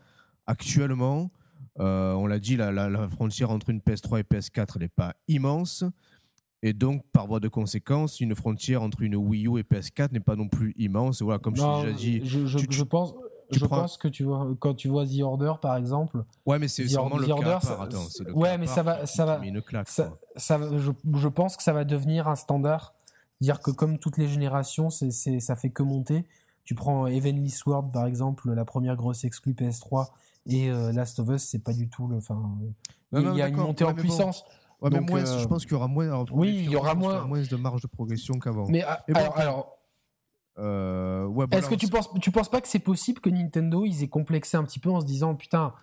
[0.48, 1.32] actuellement,
[1.79, 5.83] euh, on l'a dit, la, frontière entre une PS3 et PS4 n'est pas immense.
[6.63, 10.19] Et donc, par voie de conséquence, une frontière entre une Wii U et PS4 n'est
[10.19, 11.21] pas non plus immense.
[11.21, 12.21] Voilà, comme je déjà dit.
[12.23, 13.13] Je, pense,
[13.51, 16.23] je pense que tu vois, quand tu vois The Order, par exemple.
[16.47, 17.87] Ouais, mais c'est vraiment le Order, cas
[18.33, 19.39] ouais, mais ça va, ça va,
[20.35, 22.95] ça, je, pense que ça va devenir un standard.
[23.39, 26.25] Dire que comme toutes les générations, c'est, ça fait que monter.
[26.63, 30.07] Tu prends Heavenly Sword, par exemple, la première grosse exclue PS3
[30.48, 32.18] et euh, Last of Us, c'est pas du tout le.
[32.18, 32.57] Enfin,
[33.14, 34.44] il y a une montée en puissance.
[34.82, 36.26] Ouais, mais moins, euh, je pense qu'il y aura moins.
[36.32, 37.26] Oui, il y aura moins.
[37.26, 38.68] moins de marge de progression qu'avant.
[38.69, 39.03] Mais ah,
[39.36, 39.78] alors,
[40.60, 44.03] euh, ouais, est-ce que tu penses, tu penses pas que c'est possible que Nintendo ils
[44.03, 45.74] aient complexé un petit peu en se disant putain,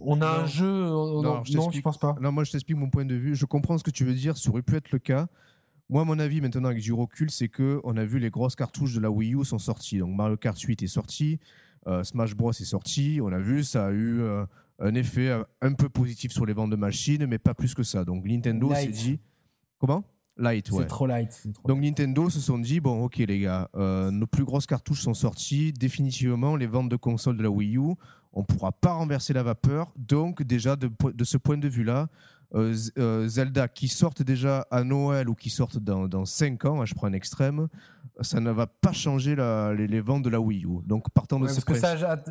[0.00, 0.86] on a un jeu.
[0.86, 2.14] Non, non, je, pense pas?
[2.20, 3.34] Non, moi je t'explique mon point de vue.
[3.34, 4.36] Je comprends ce que tu veux dire.
[4.36, 5.28] Ça aurait pu être le cas.
[5.88, 8.94] Moi, mon avis maintenant avec du recul, c'est que on a vu les grosses cartouches
[8.94, 9.98] de la Wii U sont sorties.
[9.98, 11.38] Donc Mario Kart 8 est sorti.
[11.86, 14.44] Euh, Smash Bros est sorti, on a vu, ça a eu euh,
[14.78, 17.82] un effet euh, un peu positif sur les ventes de machines, mais pas plus que
[17.82, 18.04] ça.
[18.04, 19.20] Donc Nintendo s'est dit.
[19.78, 20.04] Comment?
[20.38, 20.82] Light, ouais.
[20.82, 21.46] C'est trop light.
[21.66, 25.72] Donc Nintendo se sont dit bon, ok les gars, nos plus grosses cartouches sont sorties.
[25.72, 27.94] Définitivement, les ventes de consoles de la Wii U,
[28.32, 29.92] on pourra pas renverser la vapeur.
[29.96, 32.08] Donc déjà de, de ce point de vue-là,
[32.52, 36.94] Zelda qui sortent déjà à Noël ou qui sortent dans, dans 5 ans, hein, je
[36.94, 37.68] prends un extrême,
[38.20, 40.82] ça ne va pas changer les, ventes de la Wii U.
[40.86, 41.60] Donc partant de ce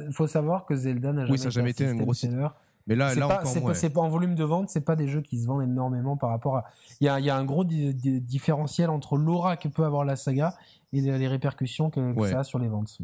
[0.07, 2.47] Il faut savoir que Zelda n'a jamais, jamais, été un gros seller.
[2.87, 5.39] Mais là, là pas, c'est pas, en volume de vente, c'est pas des jeux qui
[5.39, 6.65] se vendent énormément par rapport à.
[7.01, 10.53] Il y a, y a, un gros différentiel entre l'aura que peut avoir la saga
[10.93, 12.95] et les répercussions que, ça a sur les ventes.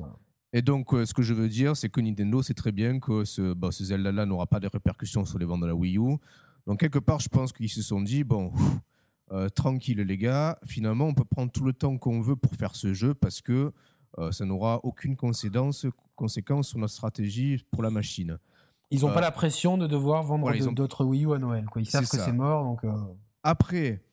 [0.54, 3.26] Et donc, euh, ce que je veux dire, c'est que Nintendo sait très bien que
[3.26, 6.18] ce, bah, ce Zelda-là n'aura pas de répercussions sur les ventes de la Wii U.
[6.68, 8.52] Donc, quelque part, je pense qu'ils se sont dit, bon,
[9.32, 12.76] euh, tranquille les gars, finalement on peut prendre tout le temps qu'on veut pour faire
[12.76, 13.72] ce jeu parce que
[14.18, 15.86] euh, ça n'aura aucune conséquence,
[16.18, 18.38] conséquence sur notre stratégie pour la machine.
[18.90, 21.64] Ils n'ont pas euh, la pression de devoir vendre d'autres Wii U à Noël.
[21.66, 21.82] Quoi.
[21.82, 22.66] Ils savent que c'est mort.
[22.66, 22.82] Donc,
[23.42, 24.04] Après,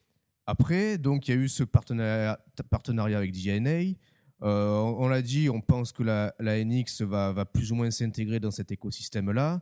[0.47, 2.39] après, donc il y a eu ce partenariat,
[2.69, 3.95] partenariat avec DNA.
[4.39, 8.39] on l'a dit, on pense que la, la NX va, va, plus ou moins s'intégrer
[8.39, 9.61] dans cet écosystème-là.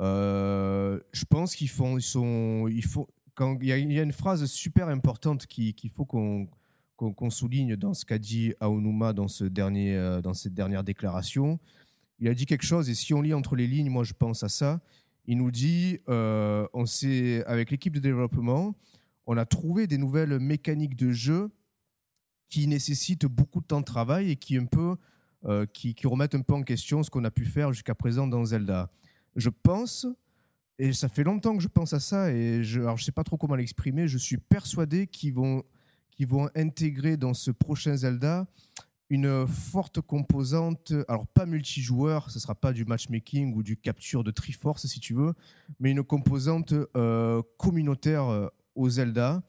[0.00, 3.06] je pense qu'ils font, ils sont, faut,
[3.40, 8.54] il y, a une phrase super importante qu'il faut qu'on souligne dans ce qu'a dit
[8.60, 11.58] Aonuma euh, dans cette dernière déclaration.
[12.20, 14.42] Il a dit quelque chose, et si on lit entre les lignes, moi je pense
[14.44, 14.80] à ça.
[15.26, 16.84] Il nous dit, euh, on
[17.46, 18.74] avec l'équipe de développement,
[19.26, 21.50] on a trouvé des nouvelles mécaniques de jeu
[22.48, 25.66] qui nécessitent beaucoup de temps de travail et qui, euh,
[26.04, 28.90] remettent un peu en question ce qu'on a pu faire jusqu'à présent dans Zelda.
[29.34, 30.06] Je pense,
[30.78, 33.36] et ça fait longtemps que je pense à ça, et je ne sais pas trop
[33.36, 35.64] comment l'exprimer, je suis persuadé qu'ils vont
[36.10, 38.46] qui vont intégrer dans ce prochain Zelda
[39.10, 44.30] une forte composante, alors pas multijoueur, ce sera pas du matchmaking ou du capture de
[44.30, 45.34] Triforce si tu veux,
[45.78, 49.42] mais une composante euh, communautaire euh, au Zelda.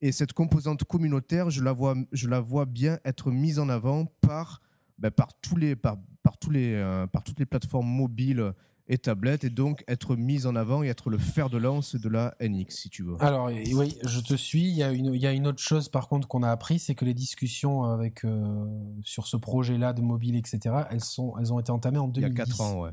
[0.00, 4.06] Et cette composante communautaire, je la vois, je la vois bien être mise en avant
[4.20, 4.60] par,
[4.98, 8.52] ben, par, tous les, par, par, tous les, euh, par toutes les plateformes mobiles
[8.88, 12.08] et tablette et donc être mise en avant et être le fer de lance de
[12.08, 13.16] la NX si tu veux.
[13.20, 14.64] Alors oui, je te suis.
[14.64, 16.78] Il y a une, il y a une autre chose par contre qu'on a appris,
[16.78, 18.64] c'est que les discussions avec euh,
[19.02, 20.74] sur ce projet-là de mobile, etc.
[20.90, 22.34] Elles sont, elles ont été entamées en 2010.
[22.34, 22.90] Il y a 4 ans, ouais.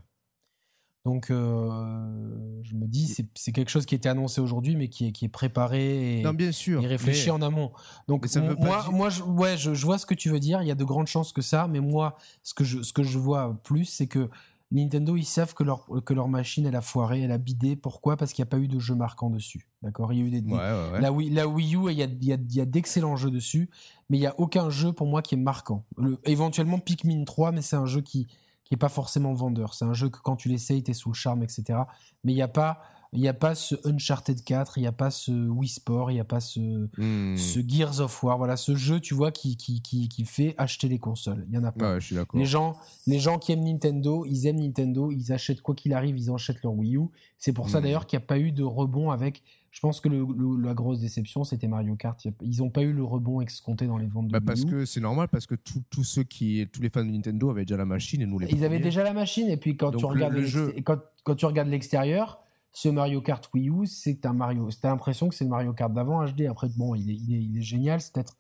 [1.06, 5.12] Donc euh, je me dis c'est quelque chose qui était annoncé aujourd'hui mais qui est,
[5.12, 7.72] qui est préparé et, non, bien sûr, et réfléchi en amont.
[8.08, 8.26] Donc
[8.58, 10.64] moi, moi je, ouais, je, je, vois ce que tu veux dire.
[10.64, 13.04] Il y a de grandes chances que ça, mais moi ce que je, ce que
[13.04, 14.32] je vois plus c'est que
[14.76, 17.76] Nintendo, ils savent que leur, que leur machine, elle a foiré, elle a bidé.
[17.76, 18.18] Pourquoi?
[18.18, 19.68] Parce qu'il n'y a pas eu de jeu marquant dessus.
[19.82, 20.12] D'accord?
[20.12, 20.42] Il y a eu des.
[20.42, 23.16] La, Wii, la Wii U, il y a, il y a, il y a d'excellents
[23.16, 23.70] jeux dessus,
[24.10, 25.86] mais il n'y a aucun jeu pour moi qui est marquant.
[25.98, 28.28] Le, éventuellement Pikmin 3, mais c'est un jeu qui
[28.70, 29.74] n'est pas forcément vendeur.
[29.74, 31.80] C'est un jeu que quand tu l'essayes, tu es sous le charme, etc.
[32.24, 32.82] Mais il n'y a pas
[33.16, 36.16] il n'y a pas ce Uncharted 4, il n'y a pas ce Wii Sport, il
[36.16, 36.60] n'y a pas ce,
[36.98, 37.38] hmm.
[37.38, 38.38] ce Gears of War.
[38.38, 41.46] Voilà, ce jeu, tu vois, qui, qui, qui, qui fait acheter les consoles.
[41.48, 42.00] Il n'y en a pas.
[42.00, 42.76] je suis les, gens,
[43.08, 46.62] les gens qui aiment Nintendo, ils aiment Nintendo, ils achètent quoi qu'il arrive, ils achètent
[46.64, 47.08] leur Wii U.
[47.38, 47.84] C'est pour ça hmm.
[47.84, 49.44] d'ailleurs qu'il n'y a pas eu de rebond avec.
[49.72, 50.26] Je pense que le,
[50.64, 52.26] la grosse déception, c'était Mario Kart.
[52.42, 54.86] Ils n'ont pas eu le rebond escompté dans les ventes de bah Wii Parce que
[54.86, 57.86] c'est normal, parce que tous ceux qui, tous les fans de Nintendo avaient déjà la
[57.86, 58.48] machine et nous les.
[58.48, 60.74] Ils avaient déjà la machine, et puis quand tu regardes le, jeu...
[60.86, 62.45] quand, quand tu regardes l'extérieur,
[62.76, 64.68] ce Mario Kart Wii U, c'est un Mario.
[64.82, 66.42] T'as l'impression que c'est le Mario Kart d'avant HD.
[66.42, 68.02] Après, bon, il est, il est, génial.
[68.02, 68.36] C'est peut-être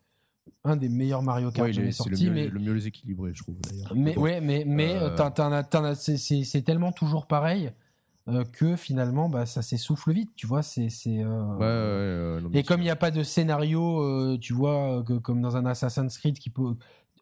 [0.65, 2.25] un des meilleurs Mario Kart jamais sortis.
[2.25, 3.55] Le mais le mieux équilibré, je trouve.
[3.95, 5.95] Mais ouais, mais mais euh...
[5.95, 7.71] c'est tellement toujours pareil.
[8.27, 12.39] Euh, que finalement bah, ça s'essouffle vite tu vois c'est c'est euh...
[12.39, 15.43] ouais, ouais, et comme il n'y a pas de scénario euh, tu vois que, comme
[15.43, 16.75] dans un Assassin's Creed qui peut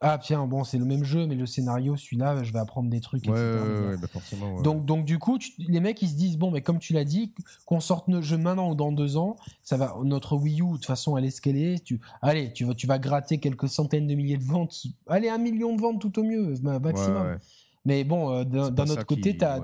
[0.06, 3.00] ah tiens bon c'est le même jeu mais le scénario celui-là je vais apprendre des
[3.00, 3.42] trucs etc.
[3.42, 7.06] Bah, donc donc du coup les mecs ils se disent bon mais comme tu l'as
[7.06, 7.34] dit
[7.66, 10.72] qu'on sorte le jeu maintenant ou dans deux ans ça va notre Wii U de
[10.74, 11.84] toute façon elle est est.
[11.84, 14.76] Tu allez tu vas tu vas gratter quelques centaines de milliers de ventes.
[15.08, 17.38] Allez un million de ventes tout au mieux maximum.
[17.86, 19.62] mais bon euh, d'un autre côté t'as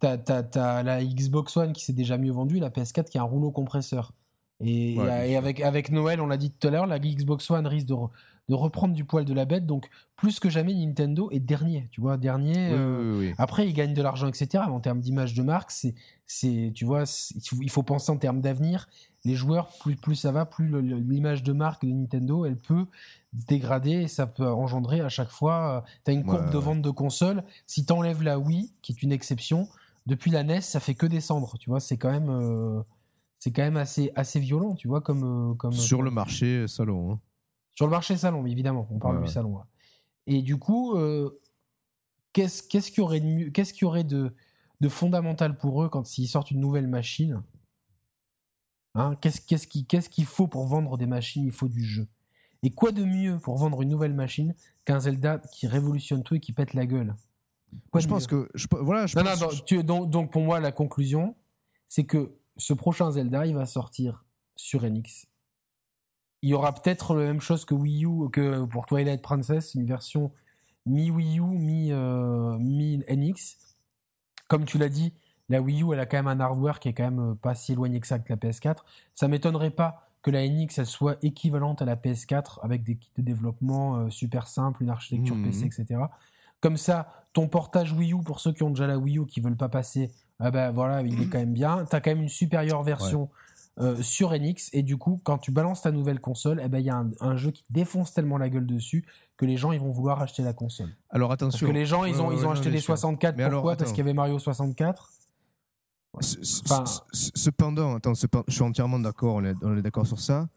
[0.00, 3.50] t'as la Xbox One qui s'est déjà mieux vendue la PS4 qui a un rouleau
[3.50, 4.14] compresseur.
[4.60, 7.86] Et, et avec, avec Noël, on l'a dit tout à l'heure, la Xbox One risque
[7.86, 7.94] de,
[8.48, 9.66] de reprendre du poil de la bête.
[9.66, 11.88] Donc, plus que jamais, Nintendo est dernier.
[11.90, 12.70] Tu vois, dernier.
[12.72, 14.64] Euh, après, ils gagnent de l'argent, etc.
[14.66, 15.94] en termes d'image de marque, c'est,
[16.26, 17.04] c'est, tu vois,
[17.60, 18.88] il faut penser en termes d'avenir.
[19.24, 22.86] Les joueurs, plus, plus ça va, plus l'image de marque de Nintendo, elle peut
[23.32, 25.78] dégrader et ça peut engendrer à chaque fois.
[25.78, 27.44] Euh, tu as une courbe de vente de consoles.
[27.66, 29.68] Si tu enlèves la Wii, qui est une exception,
[30.06, 31.58] depuis la NES, ça fait que descendre.
[31.58, 32.30] Tu vois, c'est quand même.
[32.30, 32.80] Euh,
[33.40, 35.56] c'est quand même assez, assez violent, tu vois, comme.
[35.58, 37.12] comme Sur le marché salon.
[37.12, 37.20] Hein.
[37.78, 39.60] Sur le marché salon, évidemment, on parle du salon.
[40.26, 41.38] Et du coup, euh,
[42.32, 44.34] qu'est-ce qu'il y aurait de qu'est-ce qu'il y aurait de,
[44.80, 47.40] de fondamental pour eux quand s'ils sortent une nouvelle machine?
[48.96, 51.44] Hein, Qu'est-ce qu'il faut pour vendre des machines?
[51.44, 52.08] Il faut du jeu.
[52.64, 56.40] Et quoi de mieux pour vendre une nouvelle machine qu'un Zelda qui révolutionne tout et
[56.40, 57.14] qui pète la gueule?
[57.94, 59.06] Je pense que voilà.
[59.06, 61.36] Je donc, donc, pour moi, la conclusion,
[61.86, 64.24] c'est que ce prochain Zelda, il va sortir
[64.56, 65.28] sur NX
[66.42, 69.86] il y aura peut-être la même chose que Wii U, que pour Twilight Princess, une
[69.86, 70.32] version
[70.86, 73.56] mi Wii U, mi, euh, mi NX.
[74.48, 75.12] Comme tu l'as dit,
[75.48, 77.54] la Wii U, elle a quand même un hardware qui est quand même euh, pas
[77.54, 78.78] si éloigné que ça que la PS4.
[79.14, 83.12] Ça m'étonnerait pas que la NX elle soit équivalente à la PS4 avec des kits
[83.16, 85.66] de développement euh, super simples, une architecture mmh, PC, mmh.
[85.66, 86.00] etc.
[86.60, 89.40] Comme ça, ton portage Wii U pour ceux qui ont déjà la Wii U qui
[89.40, 90.10] veulent pas passer,
[90.40, 91.84] ah ben voilà, il est quand même bien.
[91.84, 93.28] Tu as quand même une supérieure version
[93.80, 96.86] euh, sur NX et du coup quand tu balances ta nouvelle console eh ben il
[96.86, 99.04] y a un, jeu qui défonce tellement la gueule dessus
[99.36, 100.90] que les gens ils vont vouloir acheter la console.
[101.10, 101.66] Alors attention.
[101.66, 103.76] Parce que les gens ils ont ils ont acheté les 64 pourquoi?
[103.76, 105.12] Parce qu'il y avait Mario 64
[106.20, 109.44] cependant attends je suis entièrement d'accord on
[109.76, 110.48] est, d'accord sur ça.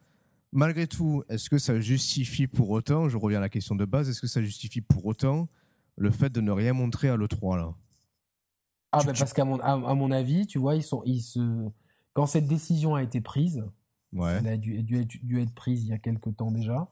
[0.54, 4.10] Malgré tout, est-ce que ça justifie pour autant, je reviens à la question de base,
[4.10, 5.48] est-ce que ça justifie pour autant
[5.96, 7.74] le fait de ne rien montrer à l'E3 là?
[8.92, 11.40] Ah, ben parce qu'à mon, à, mon avis, tu vois, ils sont, ils se...
[12.14, 13.64] quand cette décision a été prise,
[14.14, 14.38] ouais.
[14.40, 16.90] elle a dû, dû, dû, être prise il y a quelques temps déjà,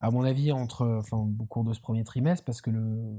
[0.00, 3.16] à mon avis, entre, enfin, au cours de ce premier trimestre, parce que le,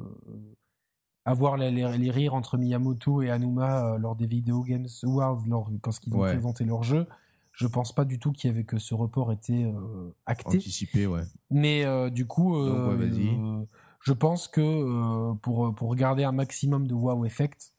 [1.25, 5.43] avoir les, les, les, rires entre Miyamoto et Anuma euh, lors des Video Games Awards,
[5.47, 6.31] lors, quand ils ont Ouais.
[6.31, 7.07] présenté leur jeu,
[7.51, 10.57] je pense pas du tout qu'il y avait que ce report était euh, acté.
[10.57, 11.21] Anticipé, ouais.
[11.51, 13.67] Mais euh, du coup, euh, Donc, ouais, vas-y.
[14.01, 17.73] je pense que pour, pour garder un maximum de wow effect,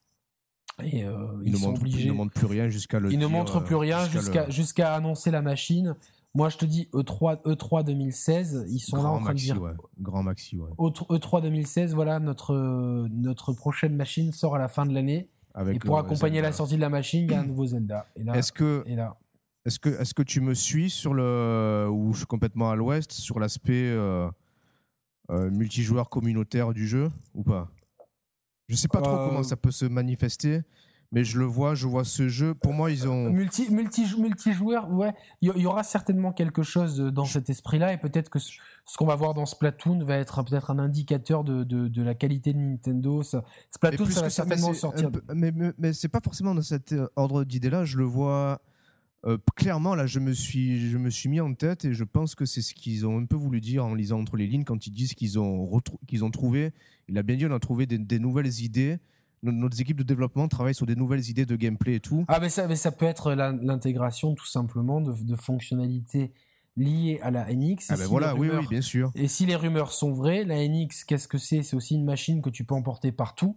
[0.82, 2.00] et, euh, Ils, ils, ne sont montrent, obligés.
[2.02, 4.46] ils ne montrent plus rien jusqu'à le Ils ne dire, montrent euh, plus rien jusqu'à
[4.46, 5.94] le jusqu'à annoncer la machine.
[6.34, 9.48] Moi, je te dis E E3 E3 2016, ils sont là grand en train maxi,
[9.48, 9.72] de dire ouais.
[10.00, 10.70] Grand maxi, ouais.
[10.78, 15.28] au E3 2016, voilà, notre, euh, notre prochaine machine sort à la fin de l'année.
[15.54, 16.48] Avec Et pour le accompagner Zelda.
[16.48, 18.06] la sortie de la machine, il y a un nouveau Zelda.
[18.16, 19.18] Et là, Est-ce que, et là.
[19.66, 23.12] est-ce que, est-ce que tu me suis sur le, ou je suis complètement à l'ouest,
[23.12, 24.26] sur l'aspect euh,
[25.30, 27.68] euh, multijoueur communautaire du jeu ou pas?
[28.68, 30.62] Je sais pas trop Euh, comment ça peut se manifester,
[31.10, 32.54] mais je le vois, je vois ce jeu.
[32.54, 33.30] Pour moi, ils ont.
[33.30, 38.30] Multi, multi, multijoueur, ouais, il y, aura certainement quelque chose dans cet esprit-là, et peut-être
[38.30, 38.52] que ce,
[38.96, 42.52] qu'on va voir dans Splatoon va être peut-être un indicateur de, de, de la qualité
[42.52, 43.22] de Nintendo.
[43.22, 45.10] Ça- Splatoon, ça va certainement sortir.
[45.34, 47.84] Mais, mais, mais c'est pas forcément dans cet euh, ordre d'idée-là.
[47.84, 48.60] Je le vois
[49.26, 49.94] euh, clairement.
[49.94, 52.62] Là, je me suis, je me suis mis en tête et je pense que c'est
[52.62, 55.14] ce qu'ils ont un peu voulu dire en lisant entre les lignes quand ils disent
[55.14, 56.72] qu'ils ont, qu'ils ont trouvé.
[57.08, 58.98] Il a bien dit, on a trouvé des, des nouvelles idées.
[59.42, 62.24] Nos, nos équipes de développement travaillent sur des nouvelles idées de gameplay et tout.
[62.28, 66.32] Ah, mais ça, mais ça peut être l'intégration tout simplement de, de fonctionnalités
[66.76, 67.76] liées à la NX.
[67.90, 69.10] Ah ben si voilà, oui, oui, bien sûr.
[69.14, 71.62] Et si les rumeurs sont vraies, la NX, qu'est-ce que c'est?
[71.62, 73.56] C'est aussi une machine que tu peux emporter partout.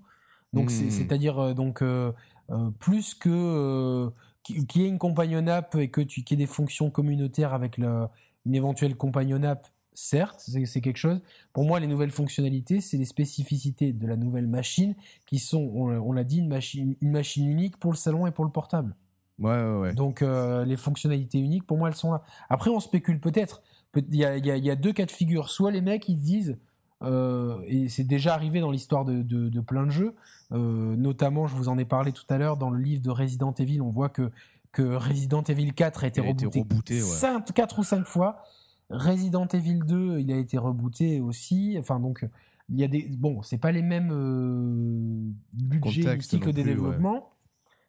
[0.54, 0.90] Donc, Hmm.
[0.90, 2.12] c'est-à-dire euh, donc euh,
[2.50, 4.10] euh, plus que
[4.46, 6.90] qui- qu'il y ait une companion app et que tu qu'il y ait des fonctions
[6.90, 8.08] communautaires avec le-
[8.46, 11.20] une éventuelle companion app, certes, c'est c'est quelque chose.
[11.52, 14.96] Pour moi, les nouvelles fonctionnalités, c'est les spécificités de la nouvelle machine
[15.26, 18.32] qui sont, on, on l'a dit, une machine, une machine unique pour le salon et
[18.32, 18.96] pour le portable.
[19.40, 19.94] Ouais, ouais, ouais.
[19.94, 22.22] Donc euh, les fonctionnalités uniques, pour moi, elles sont là.
[22.50, 23.64] Après, on spécule peut-être.
[23.92, 25.50] Peut- Il y a, il y a- il y a deux cas de figure.
[25.50, 26.58] Soit les mecs, ils se disent,
[27.04, 30.16] euh, et c'est déjà arrivé dans l'histoire de, de- de plein de jeux,
[30.52, 33.54] euh, notamment, je vous en ai parlé tout à l'heure, dans le livre de Resident
[33.54, 34.32] Evil, on voit que,
[34.72, 37.02] que Resident Evil 4 a été Il a été rebooté, rebooté, ouais.
[37.02, 38.44] 5, 4 ou 5 fois.
[38.90, 41.76] Resident Evil 2, il a été rebooté aussi.
[41.80, 42.26] Enfin, donc,
[42.70, 43.08] il y a des.
[43.18, 46.64] Bon, c'est pas les mêmes euh, budgets, cycles de plus, ouais.
[46.76, 47.30] développement.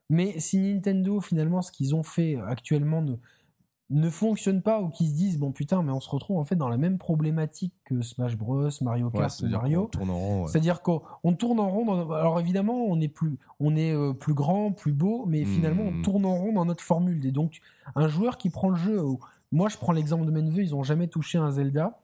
[0.09, 3.17] Mais si Nintendo, finalement, ce qu'ils ont fait actuellement ne,
[3.89, 6.57] ne fonctionne pas ou qu'ils se disent, bon putain, mais on se retrouve en fait
[6.57, 9.83] dans la même problématique que Smash Bros, Mario Ouais, Kart ou c'est-à-dire Mario.
[9.85, 10.45] qu'on tourne en rond.
[10.47, 10.51] ouais.
[11.23, 11.85] On tourne en rond.
[11.85, 15.85] dans- alors évidemment, on est plus, on est euh, plus grand, plus beau, mais finalement,
[15.85, 16.03] on Hmm.
[16.03, 17.25] tourne en rond dans notre formule.
[17.25, 17.61] Et donc,
[17.95, 19.01] un joueur qui prend le jeu,
[19.53, 22.01] moi, je prends l'exemple de mes neveux, ils ont jamais touché un Zelda.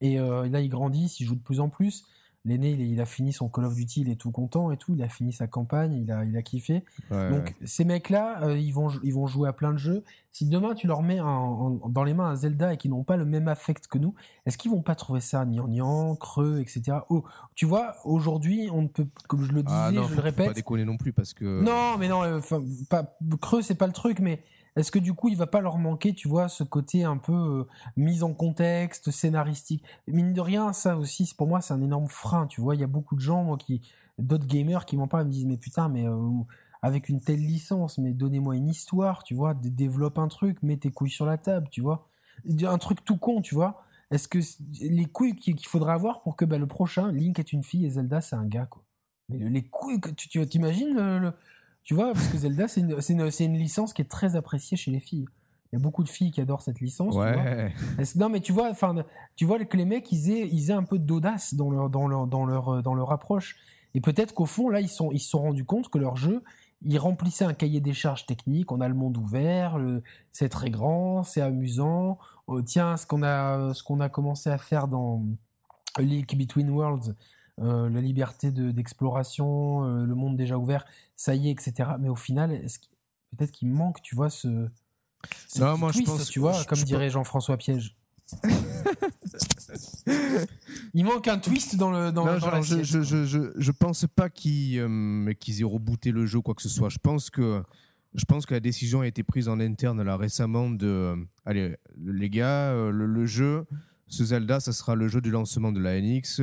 [0.00, 2.04] Et euh, là, ils grandissent, ils jouent de plus en plus.
[2.46, 4.94] L'aîné, il, il a fini son Call of Duty, il est tout content et tout.
[4.94, 6.84] Il a fini sa campagne, il a, il a kiffé.
[7.10, 10.04] Ouais, Donc ces mecs-là, euh, ils, vont, ils vont jouer à plein de jeux.
[10.32, 13.16] Si demain tu leur mets un- dans les mains un Zelda et qu'ils n'ont pas
[13.16, 14.14] le même affect que nous,
[14.44, 16.98] est-ce qu'ils vont pas trouver ça gnangnan, creux, etc.
[17.08, 17.24] Oh,
[17.54, 20.16] tu vois, aujourd'hui, on ne peut, comme je le disais, Ah non, je faut- le
[20.16, 20.46] faut répète.
[20.48, 21.62] pas déconner non plus parce que.
[21.62, 24.42] Non, mais non, euh, enfin, pas creux, c'est pas le truc, mais
[24.76, 27.32] est-ce que du coup, il va pas leur manquer, tu vois, ce côté un peu
[27.32, 27.64] euh,
[27.96, 29.84] mise en contexte, scénaristique?
[30.06, 32.74] Mine de rien, ça aussi, pour moi, c'est un énorme frein, tu vois.
[32.74, 33.80] Il y a beaucoup de gens, moi, qui,
[34.18, 36.30] d'autres gamers qui m'en parlent, me disent, mais putain, mais euh,
[36.82, 40.76] avec une telle licence, mais donnez-moi une histoire, tu vois, dé- développe un truc, mets
[40.76, 42.08] tes couilles sur la table, tu vois.
[42.64, 43.82] Un truc tout con, tu vois.
[44.10, 44.38] Est-ce que
[44.80, 47.90] les couilles qu'il faudra avoir pour que bah, le prochain, Link est une fille et
[47.90, 48.82] Zelda, c'est un gars, quoi.
[49.28, 51.32] Mais le- les couilles, que tu t'imagines le-
[51.86, 55.26] tu vois, parce que Zelda, c'est une, licence qui est très appréciée chez les filles.
[55.72, 57.14] Il y a beaucoup de filles qui adorent cette licence.
[57.14, 57.30] tu vois.
[57.30, 57.72] Ouais.
[58.16, 58.92] Non, mais tu vois, enfin,
[59.36, 62.08] tu vois que les mecs, ils aient, ils aient un peu d'audace dans leur, dans
[62.08, 63.56] leur, dans leur, euh, dans leur approche.
[63.94, 66.42] Et peut-être qu'au fond, là, ils sont, ils se sont rendus compte que leur jeu,
[66.82, 68.72] ils remplissaient un cahier des charges techniques.
[68.72, 69.78] On a le monde ouvert,
[70.32, 72.18] c'est très grand, c'est amusant.
[72.48, 75.22] Euh, tiens, ce qu'on a, ce qu'on a commencé à faire dans
[75.98, 77.14] Link Between Worlds,
[77.60, 80.84] euh, la liberté de- d'exploration, euh, le monde déjà ouvert,
[81.16, 81.90] ça y est, etc.
[81.98, 82.50] Mais au final,
[83.36, 84.68] peut-être qu'il manque, tu vois, ce,
[85.48, 87.96] ce Non, moi, je twist, pense- tu vois, je- comme je dirait Jean-François Piège.
[90.94, 93.70] Il manque un twist dans le dans, Non, dans genre, je, je, je, je, je
[93.72, 96.88] pense pas qu'ils euh, qu'ils aient rebooté le jeu quoi que ce soit.
[96.88, 97.62] Je pense que
[98.14, 101.76] je pense que la décision a été prise en interne là récemment de euh, allez
[102.04, 103.66] les gars euh, le, le jeu
[104.08, 106.40] ce Zelda ça sera le jeu du lancement de la NX.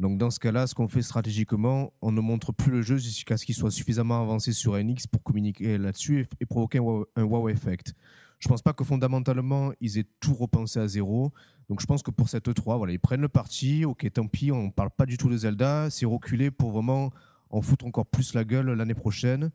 [0.00, 3.36] Donc dans ce cas-là, ce qu'on fait stratégiquement, on ne montre plus le jeu jusqu'à
[3.36, 7.92] ce qu'il soit suffisamment avancé sur NX pour communiquer là-dessus et, provoquer un wow, effect.
[8.38, 11.34] Je pense pas que fondamentalement, ils aient tout repensé à zéro.
[11.68, 13.84] Donc je pense que pour cette E3, voilà, ils prennent le parti.
[13.84, 15.90] Ok, tant pis, on parle pas du tout de Zelda.
[15.90, 17.12] C'est reculé pour vraiment
[17.50, 19.50] en foutre encore plus la gueule l'année prochaine.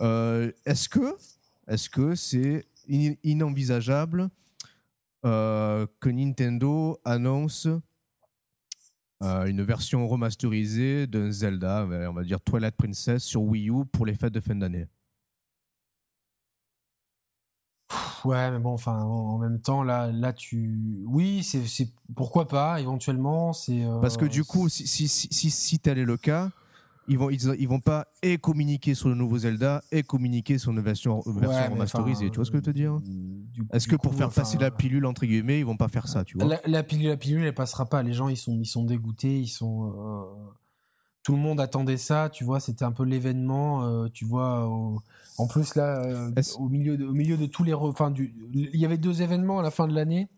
[0.00, 1.16] Euh, est-ce que
[1.68, 4.30] est-ce que c'est inenvisageable
[5.26, 7.68] euh, que Nintendo annonce
[9.22, 14.06] euh, une version remasterisée d'un Zelda, on va dire Twilight Princess sur Wii U pour
[14.06, 14.86] les fêtes de fin d'année
[18.24, 23.52] Ouais, mais bon, enfin, en même temps, là, là, tu, oui, c'est, pourquoi pas, éventuellement,
[23.52, 23.84] c'est.
[24.00, 26.50] Parce que du coup, si si si, si tel est le cas,
[27.08, 30.80] ils vont ils, vont pas et communiquer sur le nouveau Zelda et communiquer sur une
[30.80, 32.30] version, version remasterisée.
[32.30, 32.98] tu vois ce que je veux te dire
[33.72, 36.38] Est-ce que pour faire passer la pilule entre guillemets, ils vont pas faire ça, tu
[36.38, 36.58] vois?
[36.64, 38.02] La, pilule, la pilule, elle passera pas.
[38.02, 39.86] Les gens, ils sont, ils sont dégoûtés, ils sont.
[39.86, 40.52] Euh,
[41.24, 42.60] tout le monde attendait ça, tu vois.
[42.60, 44.68] C'était un peu l'événement, euh, tu vois.
[45.38, 48.84] En plus là, euh, au milieu de, au milieu de tous les, enfin, il y
[48.84, 50.28] avait deux événements à la fin de l'année.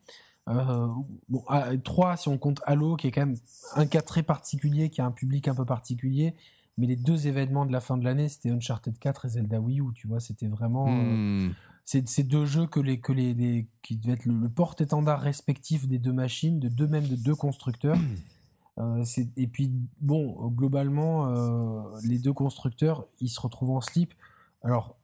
[0.47, 1.45] bon,
[1.85, 3.37] trois si on compte Halo, qui est quand même
[3.75, 6.35] un cas très particulier, qui a un public un peu particulier,
[6.77, 9.81] mais les deux événements de la fin de l'année, c'était Uncharted 4 et Zelda Wii
[9.81, 10.89] U, tu vois, c'était vraiment.
[10.89, 11.55] Euh, hmm.
[11.85, 15.99] c'est ces deux jeux que les, que les, qui devaient être le, porte-étendard respectif des
[15.99, 17.99] deux machines, de deux même de deux constructeurs.
[18.81, 19.05] Euh,
[19.37, 19.71] et puis,
[20.01, 24.13] bon, globalement, euh, les deux constructeurs, ils se retrouvent en slip.
[24.65, 24.97] Alors,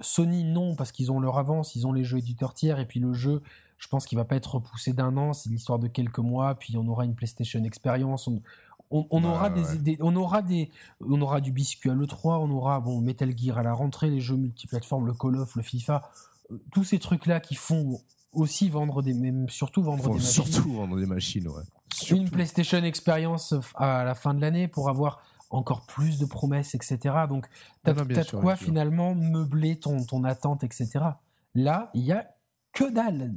[0.00, 2.98] Sony, non, parce qu'ils ont leur avance, ils ont les jeux éditeurs tiers, et puis
[2.98, 3.42] le jeu,
[3.78, 6.76] je pense qu'il va pas être repoussé d'un an, c'est l'histoire de quelques mois, puis
[6.76, 8.42] on aura une PlayStation Experience on,
[8.90, 13.36] aura des, on aura des, on aura du biscuit à l'E3, on aura bon Metal
[13.36, 16.02] Gear à la rentrée, les jeux multiplateformes, le Call of, le FIFA,
[16.50, 18.00] euh, tous ces trucs là qui font
[18.32, 20.44] aussi vendre des, même surtout vendre des machines.
[20.44, 21.62] Surtout vendre des machines, ouais.
[22.10, 27.14] Une PlayStation Experience à la fin de l'année pour avoir encore plus de promesses, etc.
[27.28, 27.46] Donc,
[27.84, 30.88] tu as, de quoi finalement meubler ton, ton attente, etc.
[31.54, 32.28] Là, il y a
[32.72, 33.34] que dalle.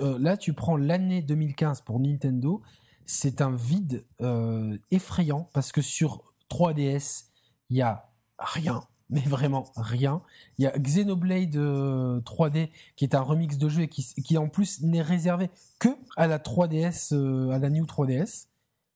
[0.00, 2.62] Euh, là, tu prends l'année 2015 pour Nintendo
[3.06, 7.26] c'est un vide euh, effrayant parce que sur 3DS,
[7.70, 10.22] il y a rien, mais vraiment rien.
[10.58, 12.66] Il y a Xenoblade 3D euh,
[12.96, 16.38] qui est un remix de jeu et qui, en plus n'est réservé que à la
[16.38, 18.48] 3DS, euh, à la New 3DS.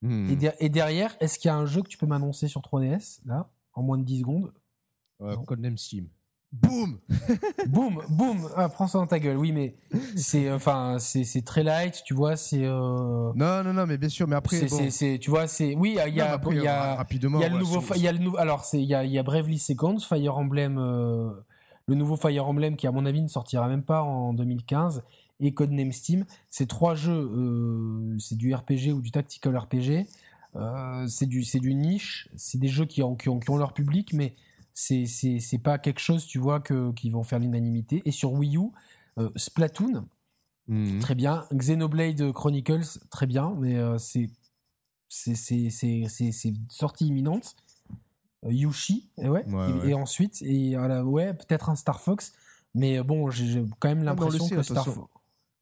[0.03, 0.35] Hmm.
[0.59, 3.49] Et, derrière, est-ce qu'il y a un jeu que tu peux m'annoncer sur 3DS là
[3.73, 4.51] en moins de 10 secondes?
[5.45, 6.07] Codename Steam.
[6.61, 6.99] Boum
[7.67, 9.75] Boum, boum ah, Prends ça dans ta gueule, oui, mais
[10.17, 12.65] c'est enfin c'est très light, tu vois, c'est.
[12.65, 13.31] Euh...
[13.35, 14.67] Non, non, non, mais bien sûr, mais après.
[14.67, 15.75] C'est, tu vois, c'est.
[15.75, 16.09] Oui, il y a.
[16.09, 17.81] Il y a, rapidement, il y a le nouveau.
[17.95, 18.37] Il y a le nouveau.
[18.37, 20.77] Alors, il y a, y a Bravely Seconds, Fire Emblem.
[20.77, 21.31] Euh,
[21.87, 25.03] le nouveau Fire Emblem qui, à mon avis, ne sortira même pas en 2015,
[25.39, 26.25] et Codename Steam.
[26.49, 30.05] Ces trois jeux, euh, c'est du RPG ou du tactical RPG.
[30.57, 32.27] Euh, c'est du, du niche.
[32.35, 34.35] C'est des jeux qui ont, qui ont, qui ont leur public, mais
[34.81, 38.01] c'est c'est pas quelque chose tu vois que qui vont faire l'unanimité.
[38.05, 38.71] Et sur Wii U
[39.19, 40.07] euh, Splatoon
[40.67, 40.99] mhm.
[40.99, 41.45] très bien.
[41.53, 44.29] Xenoblade Chronicles très bien mais euh, c'est
[45.09, 45.69] c'est
[46.69, 47.55] sortie imminente.
[48.43, 49.45] Euh, Yushi et ouais,
[49.85, 52.33] et, ensuite et ouais peut-être un Star Fox
[52.73, 55.07] mais bon j'ai quand même l'impression que Star Fox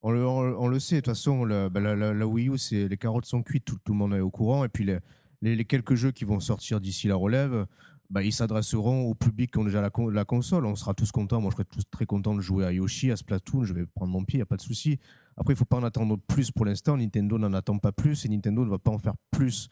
[0.01, 2.95] on le, on, le sait, de toute façon, bah, la, la, Wii U, c'est les
[2.95, 4.63] carottes sont cuites, tout, tout, le monde est au courant.
[4.63, 4.99] Et puis les,
[5.41, 7.67] les, les quelques jeux qui vont sortir d'ici la relève,
[8.09, 10.65] bah, ils s'adresseront au public qui ont déjà la, console.
[10.65, 11.41] On sera tous contents.
[11.41, 13.63] Moi, je serais tous très content de jouer à Yoshi, à Splatoon.
[13.65, 14.99] Je vais prendre mon pied, il n'y a pas de souci.
[15.37, 16.97] Après, il ne faut pas en attendre plus pour l'instant.
[16.97, 19.69] Nintendo n'en attend pas plus et Nintendo ne va pas en faire plus.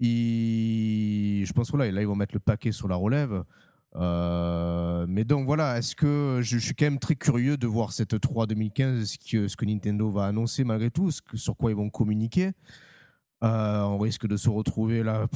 [0.00, 3.44] Je pense que là, là, ils vont mettre le paquet sur la relève.
[3.96, 8.18] Euh, mais donc voilà, est-ce que je, suis quand même très curieux de voir cette
[8.18, 12.52] 3 2015, ce que, Nintendo va annoncer malgré tout, sur quoi ils vont communiquer.
[13.42, 15.26] Euh, on risque de se retrouver là.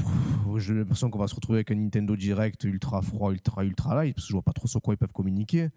[0.58, 4.14] J'ai l'impression qu'on va se retrouver avec un Nintendo Direct ultra froid, ultra ultra light,
[4.14, 5.70] parce que je vois pas trop sur quoi ils peuvent communiquer.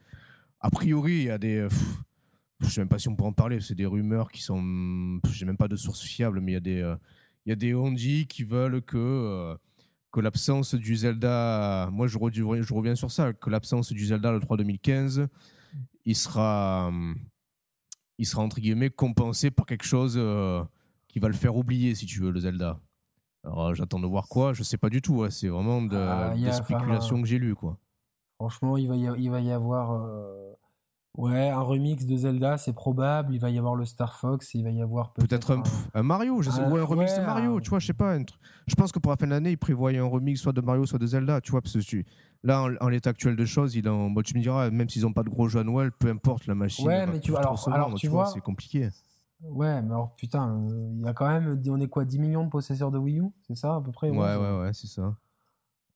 [0.59, 1.67] A priori, il y a des.
[2.59, 5.19] je sais même pas si on peut en parler, c'est des rumeurs qui sont.
[5.31, 6.81] J'ai même pas de source fiable, mais il y a des.
[6.81, 6.95] Euh,
[7.45, 9.55] il y a des Honji qui veulent que, euh,
[10.11, 11.89] que l'absence du Zelda.
[11.91, 15.27] Moi, je, je reviens sur ça, que l'absence du Zelda le 3 2015,
[16.05, 16.91] il sera.
[18.19, 20.19] Il sera entre guillemets compensé par quelque chose
[21.09, 22.79] qui va le faire oublier, si tu veux, le Zelda.
[23.43, 25.29] Alors j'attends de voir quoi, je sais pas du tout.
[25.29, 27.55] C'est vraiment de, ah, des spéculations que j'ai lues.
[27.55, 27.77] Quoi.
[28.37, 30.53] Franchement, il va y, il va y avoir euh,
[31.17, 33.33] ouais, un remix de Zelda, c'est probable.
[33.33, 35.61] Il va y avoir le Star Fox, il va y avoir peut-être
[35.93, 37.59] un, Mario, je sais, ou un remix de Mario.
[37.61, 38.17] Tu vois, je sais pas.
[38.67, 40.85] Je pense que pour la fin de l'année, il prévoit un remix soit de Mario,
[40.85, 41.41] soit de Zelda.
[41.41, 42.03] Tu vois, parce que
[42.43, 45.23] là, en, l'état actuel de choses, il en, tu me diras, même s'ils n'ont pas
[45.23, 46.87] de gros jeux à Noël, peu importe la machine.
[46.87, 48.89] Ouais, mais tu vois, alors, alors tu vois, c'est compliqué.
[49.41, 52.43] Ouais, mais alors putain, euh, il y a quand même, on est quoi, 10 millions
[52.43, 53.31] de possesseurs de Wii U?
[53.47, 55.15] C'est ça à peu près Ouais, ouais, ouais, c'est ça.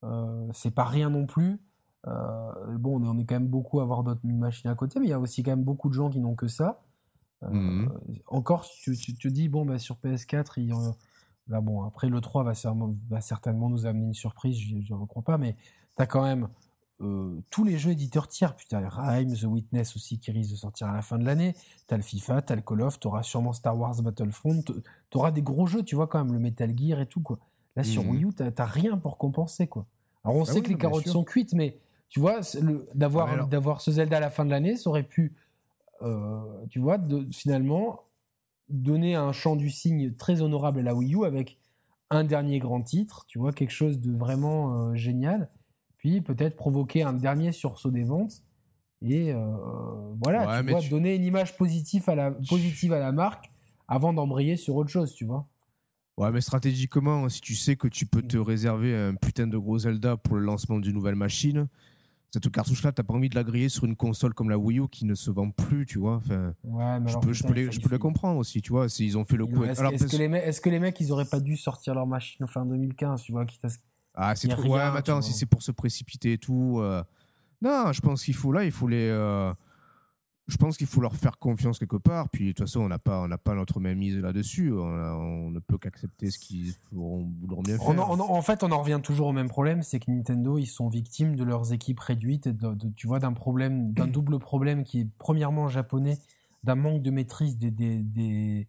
[0.02, 1.60] Euh, c'est pas rien non plus.
[2.04, 5.14] bon, on est quand même beaucoup à avoir d'autres machines à côté, mais il y
[5.14, 6.82] a aussi quand même beaucoup de gens qui n'ont que ça.
[7.42, 7.90] Mhm.
[8.28, 10.72] Encore, tu, tu te dis, bon, bah, sur PS4, il,
[11.48, 12.52] là, bon, après le 3 va,
[13.08, 15.56] va certainement nous amener une surprise, je ne crois pas, mais
[15.96, 16.48] tu as quand même
[17.04, 18.56] euh, tous les jeux éditeurs tiers.
[18.56, 21.54] Putain, Rime, The Witness aussi qui risque de sortir à la fin de l'année.
[21.86, 24.64] T'as le FIFA, t'as le Call of, t'auras sûrement Star Wars Battlefront.
[25.10, 27.38] T'auras des gros jeux, tu vois, quand même, le Metal Gear et tout, quoi.
[27.76, 28.10] Là, sur mhm.
[28.10, 29.86] Wii U, t'as rien pour compenser, quoi.
[30.24, 31.78] Alors, on bah sait que les carottes sont cuites, mais
[32.08, 32.40] tu vois,
[32.94, 35.34] d'avoir ah, d'avoir ce Zelda à la fin de l'année, ça aurait pu,
[36.02, 36.40] euh,
[36.70, 38.04] tu vois, de, finalement,
[38.70, 41.58] donner un champ du signe très honorable à la Wii U avec
[42.08, 45.50] un dernier grand titre, tu vois, quelque chose de vraiment euh, génial
[46.04, 48.42] puis peut-être provoquer un dernier sursaut des ventes
[49.00, 49.38] et euh,
[50.22, 53.50] voilà, tu vois, donner une image positive à la positive à la marque
[53.88, 55.48] avant d'embrayer sur autre chose, tu vois.
[56.18, 59.78] Ouais, mais stratégiquement, si tu sais que tu peux te réserver un putain de gros
[59.78, 61.68] Zelda pour le lancement d'une nouvelle machine,
[62.30, 64.88] cette cartouche-là, t'as pas envie de la griller sur une console comme la Wii U
[64.88, 66.16] qui ne se vend plus, tu vois.
[66.16, 68.88] Enfin, ouais, mais je, peux, je, peux, les, je peux le comprendre aussi, tu vois.
[68.98, 69.64] Ils ont fait le coup.
[69.64, 72.46] Est-ce que, les mecs, est que les mecs, ils auraient pas dû sortir leur machine
[72.46, 73.68] fin 2015, tu vois, quitte à
[74.14, 74.62] ah, c'est trop.
[74.62, 76.78] ouais, mais attends, si c'est pour se précipiter et tout.
[76.80, 77.02] Euh,
[77.62, 79.08] non, je pense qu'il faut là, il faut les.
[79.08, 79.52] Euh,
[80.46, 82.28] je pense qu'il faut leur faire confiance quelque part.
[82.28, 84.72] Puis de toute façon, on n'a pas, on n'a pas notre même mise là-dessus.
[84.72, 88.10] On, ne peut qu'accepter ce qu'ils voudront bien faire.
[88.10, 91.34] en fait, on en revient toujours au même problème, c'est que Nintendo, ils sont victimes
[91.34, 95.08] de leurs équipes réduites, et de, tu vois, d'un problème, d'un double problème qui est
[95.18, 96.18] premièrement japonais,
[96.62, 98.68] d'un manque de maîtrise des, des des,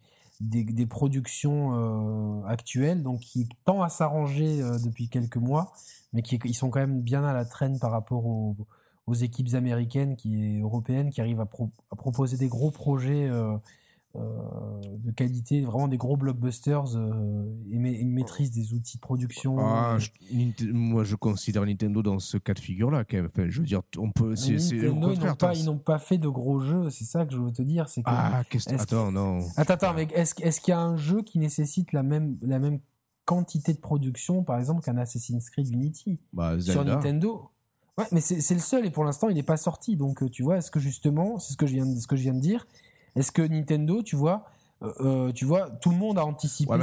[0.90, 5.74] productions euh, actuelles, donc qui tend à s'arranger euh, depuis quelques mois,
[6.14, 8.56] mais qui ils sont quand même bien à la traîne par rapport aux,
[9.22, 11.48] équipes américaines qui européennes qui arrivent à,
[11.96, 13.56] proposer des gros projets euh,
[15.06, 19.58] de qualité, vraiment des gros blockbusters et une maîtrise des outils de production.
[19.60, 19.98] Ah,
[20.72, 23.04] moi, je considère Nintendo dans ce cas de figure-là.
[23.26, 24.36] Enfin, je veux dire, on peut.
[24.36, 25.12] C'est, Nintendo,
[25.54, 26.90] ils n'ont pas, fait de gros jeux.
[26.90, 27.88] C'est ça que je veux te dire.
[27.90, 29.40] C'est ah, qu'est-ce attends, non.
[29.58, 32.60] Attends, attends, mais est-ce, est-ce qu'il y a un jeu qui nécessite la même, la
[32.60, 32.80] même
[33.26, 37.50] quantité de production, par exemple, qu'un Assassin's Creed Unity bah, sur Nintendo?
[37.98, 39.96] Ouais, mais c'est, le seul et pour l'instant, il n'est pas sorti.
[39.96, 42.34] Donc, tu vois, est-ce que justement, c'est ce que je viens, ce que je viens
[42.34, 42.68] de dire
[43.16, 44.46] est-ce que Nintendo, tu vois,
[44.82, 46.80] euh, euh, tu vois, tout le monde a anticipé le,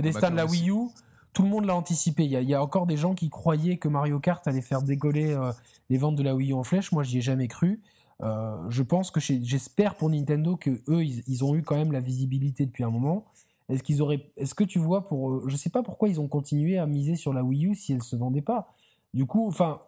[0.00, 0.88] destin de la Wii U.
[1.32, 2.24] Tout le monde l'a anticipé.
[2.24, 5.52] Il y, a, encore des gens qui croyaient que Mario Kart allait faire décoller euh,
[5.88, 6.92] les ventes de la Wii U en flèche.
[6.92, 7.80] Moi, j'y ai jamais cru.
[8.20, 12.66] je pense que j'espère pour Nintendo que eux, ils, ont eu quand même la visibilité
[12.66, 13.26] depuis un moment.
[13.68, 16.78] Est-ce qu'ils auraient, est-ce que tu vois pour, je sais pas pourquoi ils ont continué
[16.78, 18.74] à miser sur la Wii U si elle se vendait pas.
[19.14, 19.80] Du coup, enfin,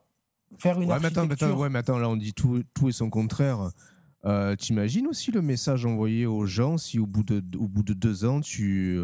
[0.59, 0.99] faire une ouais.
[1.01, 3.71] Mais attends, ouais, mais attends, là on dit tout, tout et son contraire.
[4.25, 7.93] Euh, T'imagines aussi le message envoyé aux gens si au bout de, au bout de
[7.93, 9.01] deux ans, tu,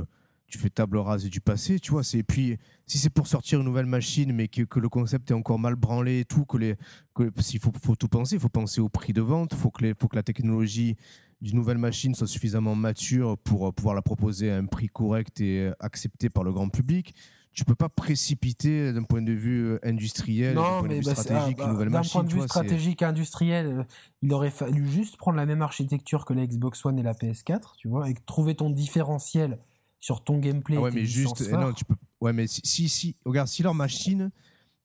[0.46, 2.02] tu fais table rase du passé, tu vois.
[2.14, 5.34] Et puis, si c'est pour sortir une nouvelle machine, mais que, que, le concept est
[5.34, 6.76] encore mal branlé et tout, que
[7.14, 9.72] que, s'il faut, faut tout penser, il faut penser au prix de vente, il faut,
[9.98, 10.96] faut que la technologie
[11.40, 15.70] d'une nouvelle machine soit suffisamment mature pour pouvoir la proposer à un prix correct et
[15.78, 17.14] accepté par le grand public
[17.58, 21.16] tu peux pas précipiter d'un point de vue euh, industriel, d'un point de vue bah,
[21.16, 22.20] stratégique, une nouvelle machine.
[22.20, 23.84] D'un point de vue stratégique industriel, euh,
[24.22, 27.72] il aurait fallu juste prendre la même architecture que la Xbox One et la PS4,
[27.76, 29.58] tu vois, et trouver ton différentiel
[29.98, 30.76] sur ton gameplay.
[30.76, 31.96] Ah ouais, mais juste, eh non, tu peux.
[32.20, 34.30] Ouais, mais si, si, regarde, si leur machine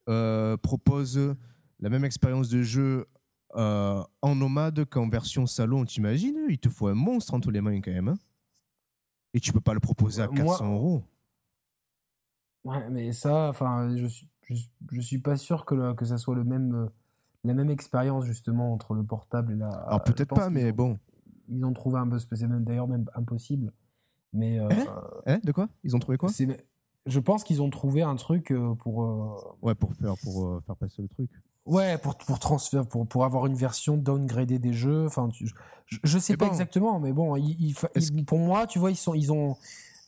[0.09, 1.35] euh, propose
[1.79, 3.05] la même expérience de jeu
[3.55, 7.91] en nomade qu'en version salon, t'imagines Il te faut un monstre entre les mains quand
[7.91, 8.07] même.
[8.07, 8.17] Hein
[9.33, 11.03] et tu peux pas le proposer à 400 euros.
[12.65, 14.29] Ouais, mais ça, enfin, je suis,
[14.91, 16.87] je, suis pas sûr que, que ça soit le même, euh,
[17.43, 19.69] la même expérience justement entre le portable et la.
[19.69, 20.97] Alors peut-être pas, mais bon.
[21.49, 23.73] Ils ont trouvé un peu, c'est d'ailleurs même impossible.
[24.31, 24.59] Mais.
[24.59, 24.69] Euh,
[25.25, 25.67] hein, De quoi?
[25.83, 26.29] Ils ont trouvé quoi?
[27.05, 29.57] Je pense qu'ils ont trouvé un truc euh, pour.
[29.61, 31.29] Ouais, pour faire, pour faire passer le truc.
[31.65, 35.05] Ouais, pour pour transfert, pour pour avoir une version downgradée des jeux.
[35.05, 37.75] Enfin, je, je sais pas exactement, mais bon, il,
[38.25, 39.57] pour moi, tu vois, ils sont, ils ont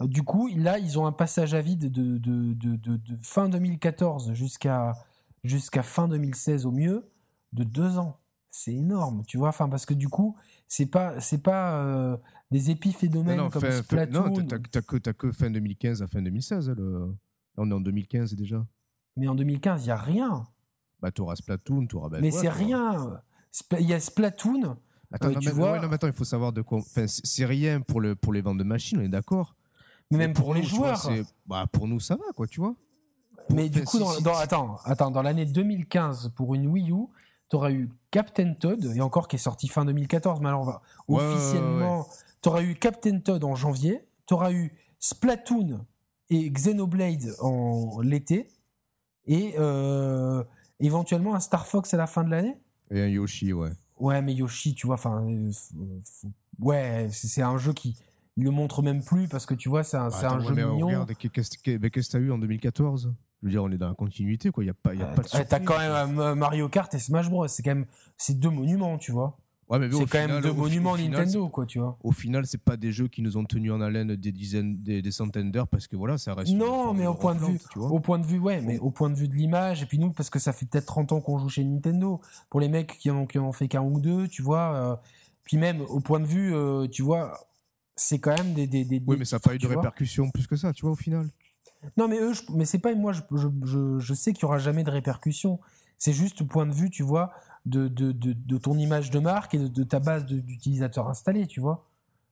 [0.01, 4.93] du coup, là, ils ont un passage à vide de, de, fin 2014 jusqu'à
[5.43, 7.09] jusqu'à fin 2016 au mieux
[7.53, 8.19] de deux ans.
[8.49, 9.49] C'est énorme, tu vois.
[9.49, 10.35] Enfin, parce que du coup,
[10.67, 12.17] c'est pas c'est pas euh,
[12.51, 14.29] des épiphénomènes comme Splatoon.
[14.29, 16.69] Non, t'as que, que fin 2015 à fin 2016.
[16.69, 16.75] Là,
[17.57, 18.65] on est en 2015 déjà.
[19.17, 20.45] Mais en 2015, il y a rien.
[21.01, 22.09] Bah, t'auras Splatoon, t'auras.
[22.19, 23.21] mais c'est rien.
[23.79, 24.77] Il y a Splatoon.
[25.11, 25.77] Attends, euh, tu vois...
[25.77, 26.79] attends, il faut savoir de quoi.
[26.79, 29.55] Enfin, c'est rien pour le pour les ventes de machines, on est d'accord.
[30.17, 31.09] Mais même pour, les joueurs.
[31.45, 32.75] bah, pour nous, ça va, quoi, tu vois.
[33.49, 37.07] Mais du coup, dans, attends, attends, dans l'année 2015, pour une Wii U,
[37.49, 40.65] tu auras eu Captain Todd, et encore qui est sorti fin 2014, mais alors on
[40.65, 42.07] va officiellement.
[42.41, 45.85] tu auras eu Captain Todd en janvier, tu auras eu Splatoon
[46.29, 48.49] et Xenoblade en l'été,
[49.27, 50.43] et, euh,
[50.79, 52.57] éventuellement un Star Fox à la fin de l'année.
[52.91, 53.71] Et un Yoshi, ouais.
[53.97, 55.51] Ouais, mais Yoshi, tu vois, enfin, euh,
[56.59, 57.95] ouais, c'est un jeu qui
[58.37, 60.65] il le montre même plus parce que tu vois, c'est un, c'est un jeu mais
[60.65, 60.87] mignon.
[60.87, 64.51] Regarde, qu'est-ce que t'as eu en 2014 Je veux dire, on est dans la continuité,
[64.51, 64.63] quoi.
[64.63, 65.65] Il n'y a pas, y a pas de Euh, T'as surprise.
[65.65, 67.47] quand même euh, Mario Kart et Smash Bros.
[67.47, 67.85] C'est quand même
[68.17, 69.37] c'est deux monuments, tu vois.
[69.67, 71.97] Ouais, mais C'est quand final- même deux monuments final, Nintendo, quoi, tu vois.
[72.03, 75.01] Au final, c'est pas des jeux qui nous ont tenus en haleine des dizaines, des,
[75.01, 76.53] des centaines d'heures parce que voilà, ça reste.
[76.53, 77.89] Non, mais au point de vue, tu vois.
[77.89, 80.11] au point de vue, ouais, mais au point de vue de l'image, et puis nous,
[80.11, 82.21] parce que ça fait peut-être 30 ans qu'on joue chez Nintendo.
[82.51, 84.73] Pour les mecs qui en ont, qui en ont fait qu'un ou deux, tu vois.
[84.75, 84.95] euh,
[85.45, 87.35] puis même au point de vue, euh, tu vois,
[87.95, 90.47] c'est quand même des, des, des- Oui, mais ça n'a pas eu de répercussions plus
[90.47, 91.27] que ça, tu vois, au final.
[91.97, 93.11] Non, mais eux, je- mais c'est pas moi.
[93.13, 93.21] Je,
[93.63, 95.59] je, je, sais qu'il y aura jamais de répercussions.
[95.97, 97.31] C'est juste point de vue, tu vois,
[97.65, 101.47] de, de, de, de ton image de marque et de, de ta base d'utilisateurs installés,
[101.47, 101.85] tu vois.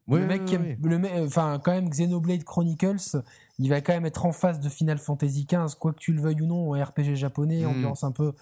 [0.07, 3.21] Ouais, le mec qui aime, le mec, enfin, quand même, Xenoblade Chronicles,
[3.59, 6.21] il va quand même être en face de Final Fantasy XV, quoi que tu le
[6.21, 7.67] veuilles ou non, un RPG japonais, Mm.
[7.69, 8.33] ambiance un peu.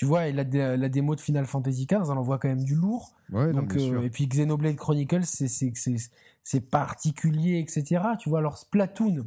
[0.00, 0.44] Tu vois, et la,
[0.78, 3.12] la démo de Final Fantasy XV, on envoie quand même du lourd.
[3.30, 4.02] Ouais, Donc, euh, sûr.
[4.02, 6.10] et puis Xenoblade Chronicles, c'est- c'est c'est-
[6.42, 8.02] c'est particulier, etc.
[8.18, 9.26] Tu vois, alors Splatoon,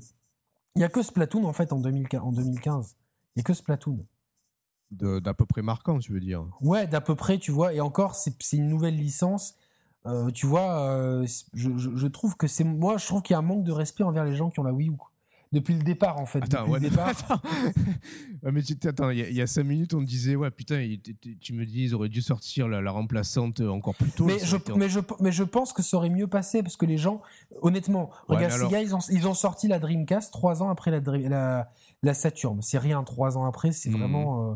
[0.75, 2.21] il y a que Splatoon en fait en 2015.
[2.23, 2.95] En 2015.
[3.35, 4.03] Il y a que Splatoon.
[4.89, 6.43] D'à peu près marquant, tu veux dire.
[6.61, 7.75] Ouais, d'à peu près, tu vois.
[7.75, 9.53] Et encore, c'est c'est une nouvelle licence.
[10.07, 13.37] Euh, tu vois, euh, je, je- je trouve que c'est moi, je trouve qu'il y
[13.37, 14.93] a un manque de respect envers les gens qui ont la Wii U.
[14.97, 15.11] quoi.
[15.53, 16.39] Depuis le départ, en fait.
[16.43, 17.07] Attends, ouais, départ.
[17.29, 17.39] attends.
[18.43, 20.51] Ouais, mais tu- attends, il y, a- il y a cinq minutes, on disait, ouais,
[20.51, 20.99] putain, il-
[21.39, 24.25] tu- me dis, ils auraient dû sortir la, la remplaçante encore plus tôt.
[24.25, 26.85] Mais je, été- mais, je, mais je pense que ça aurait mieux passé parce que
[26.85, 27.21] les gens,
[27.61, 30.69] honnêtement, Ouais, regarde, ces alors- gars, ils ont, ils ont sorti la Dreamcast trois ans
[30.69, 31.69] après la,
[32.01, 32.61] la Saturn.
[32.61, 33.99] C'est rien, trois ans après, c'est Mhm.
[33.99, 34.51] vraiment.
[34.51, 34.55] euh,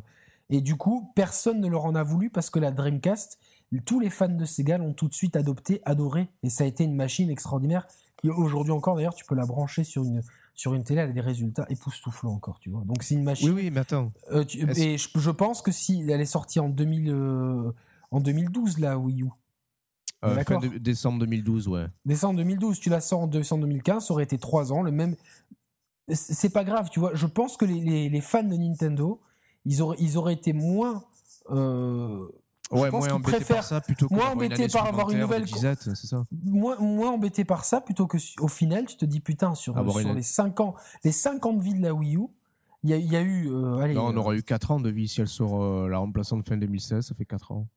[0.49, 3.38] Et du coup, personne ne leur en a voulu parce que la Dreamcast,
[3.86, 6.30] tous les fans de Sega l'ont tout de suite adopté, adoré.
[6.41, 7.86] Et ça a été une machine extraordinaire
[8.22, 10.24] qui, aujourd'hui encore, d'ailleurs, tu peux la brancher sur une,
[10.57, 12.81] sur une télé, elle a des résultats époustouflants encore, tu vois.
[12.84, 13.49] Donc c'est une machine.
[13.51, 14.11] Oui, oui, mais attends.
[14.31, 17.71] Euh, tu- et je, je pense que si elle est sortie en 2000, euh,
[18.11, 19.25] en 2012 la Wii U.
[20.25, 20.61] Euh, fin D'accord.
[20.61, 21.85] de- décembre 2012, ouais.
[22.05, 25.15] Décembre 2012, tu la sors en décembre 2015, ça aurait été trois ans, le même.
[26.07, 27.13] C'est c'est pas grave, tu vois.
[27.13, 29.21] Je pense que les, les- les fans de Nintendo,
[29.63, 31.03] ils auraient, ils auraient été moins.
[32.72, 36.07] Ouais, qu'ils embêté par ça plutôt que une embêté par avoir une nouvelle disette, c'est
[36.07, 39.73] ça moins, moins embêté par ça plutôt que au final, tu te dis putain, sur,
[39.91, 42.27] sur les 5 ans, les 5 ans de vie de la Wii U,
[42.84, 43.49] il y a, il y a eu.
[43.52, 45.89] euh, allez, Non, on euh, aura eu 4 ans de vie si elle sort euh,
[45.89, 47.68] la remplaçante fin 2016, ça fait 4 ans.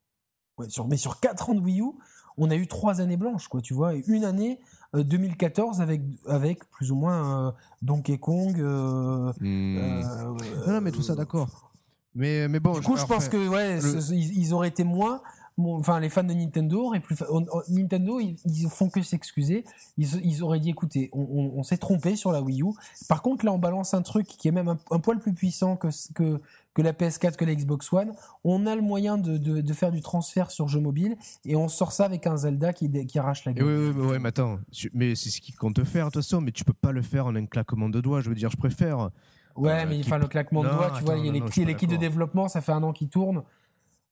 [0.58, 1.92] Ouais, sur, mais sur 4 ans de Wii U,
[2.36, 4.60] on a eu 3 années blanches, quoi, tu vois, et une année
[4.94, 8.60] euh, 2014 avec, avec plus ou moins Donkey Kong.
[8.60, 11.69] euh, non, non, mais tout ça, d'accord.
[12.14, 14.68] Mais, mais bon, Du coup, je pense que ouais, le- ce- ce- ils, ils auraient
[14.68, 15.20] été moins.
[15.62, 17.16] Enfin, les fans de Nintendo auraient plus.
[17.16, 19.64] fa- on- on- Nintendo, ils, ils font que s'excuser.
[19.98, 22.66] Ils, ils auraient dit, écoutez, on, s'est trompé sur la Wii U.
[23.08, 25.76] Par contre, là, on balance un truc qui est même un, un poil plus puissant
[25.76, 26.40] que, que
[26.72, 28.12] que la PS4, que la Xbox One.
[28.44, 31.66] On a le moyen de, de, de faire du transfert sur jeu mobile et on
[31.66, 33.66] sort ça avec un Zelda qui, qui arrache la gueule.
[33.66, 34.60] oui, oui, mais ouais, mais attends,
[34.94, 37.26] mais c'est ce qu'ils comptent faire de toute façon, mais tu peux pas le faire
[37.26, 38.20] en un claquement de doigts.
[38.20, 39.10] Je veux dire, je préfère.
[39.56, 41.32] Ouais, Euh, mais qui- enfin, le claquement de Non, doigts, tu vois, il y a
[41.32, 43.42] les- de développement, ça fait un an qu'ils tournent.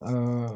[0.05, 0.47] Euh,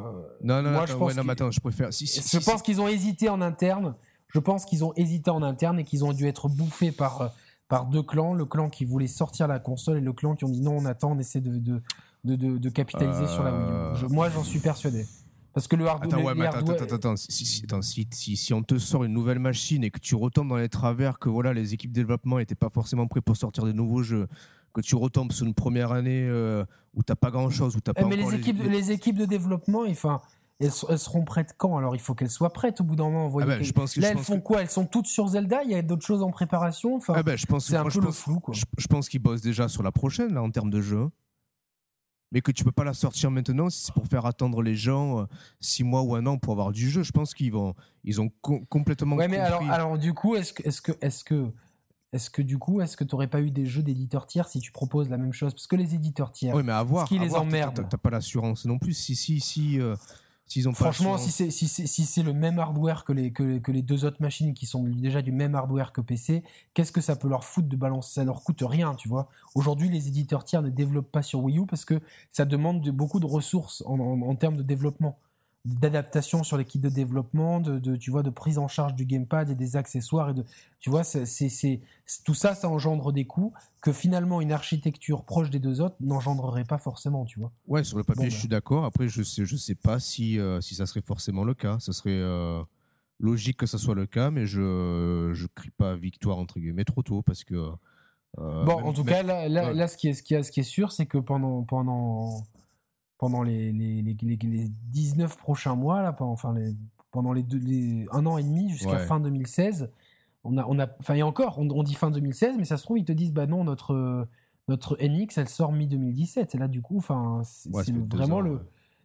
[0.43, 1.93] Non, non, Moi, attends, je pense ouais, non, mais qu'il- attends, je préfère.
[1.93, 3.95] Si, si, Je si, pense qu'ils ont hésité en interne.
[4.29, 7.33] Je pense qu'ils ont hésité en interne et qu'ils ont dû être bouffés par,
[7.69, 8.35] par deux clans.
[8.35, 10.85] Le clan qui voulait sortir la console et le clan qui ont dit non, on
[10.85, 11.83] attend, on essaie de, de,
[12.25, 13.93] de, de- de capitaliser sur la Wii Euh.
[13.95, 13.97] U.
[13.99, 15.05] Je- moi, j'en suis persuadé.
[15.53, 16.15] Parce que le hardware.
[16.19, 19.99] Attends, ouais, mais attends, attends, attends, si, on te sort une nouvelle machine et que
[19.99, 23.21] tu retombes dans les travers, que voilà, les équipes de développement n'étaient pas forcément prêts
[23.21, 24.29] pour sortir des nouveaux jeux,
[24.73, 27.93] que tu retombes sur une première année euh, où t'as pas grand chose, où t'as
[27.95, 28.91] pas mais encore les équipes, les...
[28.91, 30.21] équipes de développement, enfin,
[30.61, 31.77] elles, seront prêtes quand?
[31.77, 33.31] Alors, il faut qu'elles soient prêtes au bout d'un moment.
[33.41, 34.61] Ah ben, que- je pense que- Là, je elles pense font que- quoi?
[34.63, 35.63] Elles sont toutes sur Zelda?
[35.65, 36.95] Il y a d'autres choses en préparation?
[36.97, 38.55] Enfin, Ah ben, je pense, C'est un peu je le pense- flou, quoi.
[38.55, 41.09] Je, je pense qu'ils bossent déjà sur la prochaine, là, en termes de jeu.
[42.35, 45.21] Mais que tu peux pas la sortir maintenant si c'est pour faire attendre les gens
[45.21, 45.25] euh,
[45.61, 47.03] six mois ou un an pour avoir du jeu.
[47.03, 47.75] Je pense qu'ils vont,
[48.05, 49.17] ils ont com- complètement.
[49.17, 51.51] Ouais, mais alors, alors du coup, est-ce que, est-ce que, est-ce que,
[52.13, 54.71] est-ce que du coup, est-ce que tu pas eu des jeux d'éditeurs tiers si tu
[54.73, 55.53] proposes la même chose?
[55.55, 57.09] Parce que les éditeurs tiers, Oui, mais à voir.
[57.09, 58.93] qui à les voir, emmerde t'as- pas l'assurance non plus.
[58.95, 59.97] Si, si, si, euh,
[60.47, 63.43] s'ils ont franchement, si c'est si c'est si c'est le même hardware que les que,
[63.43, 66.43] les- que les deux autres machines qui sont déjà du même hardware que PC,
[66.75, 68.13] qu'est-ce que ça peut leur foutre de balancer?
[68.17, 69.29] Ça leur coûte rien, tu vois.
[69.55, 71.99] Aujourd'hui, les éditeurs tiers ne développent pas sur Wii U parce que
[72.31, 75.19] ça demande de, beaucoup de ressources en, en- en termes de développement
[75.65, 79.49] d'adaptation sur l'équipe de développement, de, de, tu vois, de prise en charge du gamepad
[79.49, 80.45] et des accessoires et de,
[80.81, 81.25] tu vois, c'est,
[82.25, 86.65] tout ça, ça engendre des coûts que finalement une architecture proche des deux autres n'engendrerait
[86.65, 87.53] pas forcément, tu vois.
[87.69, 88.41] Ouais, sur le papier, Bon, je bah.
[88.41, 88.85] suis d'accord.
[88.85, 91.79] Après, je sais, je sais pas si, euh, si ça serait forcément le cas.
[91.79, 92.61] Ça serait euh,
[93.21, 97.05] logique que ça soit le cas, mais je je crie pas victoire entre guillemets trop
[97.05, 97.55] tôt parce que.
[97.55, 99.75] euh, bon, même- en tout même- cas, là, là, ouais.
[99.75, 102.43] là, ce qui est, ce qui est, ce qui est sûr, c'est que pendant, pendant,
[103.23, 106.75] pendant les, les, les, les 19 prochains mois, là, pendant, enfin, les,
[107.13, 108.99] pendant les, deux, les un an et demi jusqu'à Ouais.
[108.99, 109.93] fin 2016.
[110.45, 112.83] On a, on a, enfin, et encore, on, on dit fin 2016, mais ça se
[112.83, 114.27] trouve, ils te disent, bah non, notre,
[114.67, 116.57] notre NX, elle sort mi-2017.
[116.57, 118.55] Et là, du coup, enfin, c'est Ouais, vraiment ans, le.
[118.55, 118.61] ouais.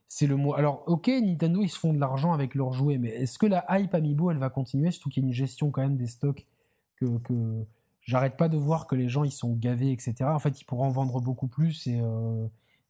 [0.07, 0.53] C'est le mot.
[0.56, 3.65] Alors, ok, Nintendo, ils se font de l'argent avec leurs jouets, mais est-ce que la
[3.69, 6.48] hype Amiibo, elle va continuer Surtout qu'il y a une gestion quand même des stocks
[6.95, 7.65] que, que
[8.02, 10.15] j'arrête pas de voir que les gens, ils sont gavés, etc.
[10.34, 12.48] En fait, ils pourront en vendre beaucoup plus et euh,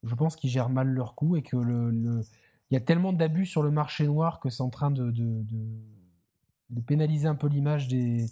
[0.07, 2.21] je pense qu'ils gèrent mal leur coût et que le, le-
[2.71, 5.43] il y a tellement d'abus sur le marché noir que c'est en train de, de,
[6.85, 8.25] pénaliser un peu l'image des,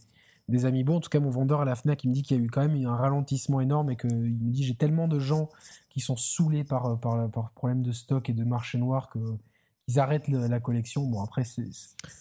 [0.50, 0.96] des Amiibo.
[0.96, 2.50] En tout cas, mon vendeur à la FNAC, il me dit qu'il y a eu
[2.50, 5.50] quand même un ralentissement énorme et qu'il me dit j'ai tellement de gens
[5.90, 9.20] qui sont saoulés par, par, par problème de stock et de marché noir que
[9.88, 11.04] ils arrêtent le- la collection.
[11.06, 11.44] Bon, après,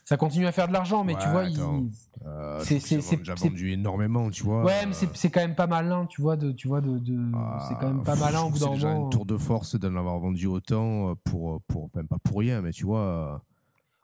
[0.04, 1.78] ça continue à faire de l'argent, mais tu vois, attends.
[1.78, 1.90] ils-
[2.26, 2.78] Euh, C'est-
[3.18, 4.64] déjà vendu énormément, tu vois.
[4.64, 7.32] Ouais, mais euh, c'est quand même pas malin, tu vois, de, tu vois, de, de-
[7.34, 9.04] ah, c'est quand même pas malin au bout d'un que C'est déjà moment.
[9.06, 12.62] une tour de force d'en avoir vendu autant euh, pour, pour, même pas pour rien,
[12.62, 13.00] mais tu vois.
[13.00, 13.36] euh,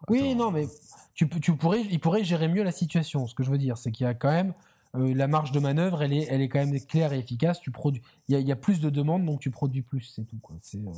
[0.08, 0.66] Oui, non, mais
[1.14, 3.26] tu, tu pourrais, il pourrait gérer mieux la situation.
[3.26, 4.52] Ce que je veux dire, c'est qu'il y a quand même
[4.96, 7.60] euh, la marge de manœuvre, elle est, elle est quand même claire et efficace.
[7.60, 10.00] Tu produis, il y a, il y a plus de demandes, donc tu produis plus,
[10.02, 10.38] c'est tout.
[10.42, 10.56] quoi.
[10.60, 10.90] C'est, euh,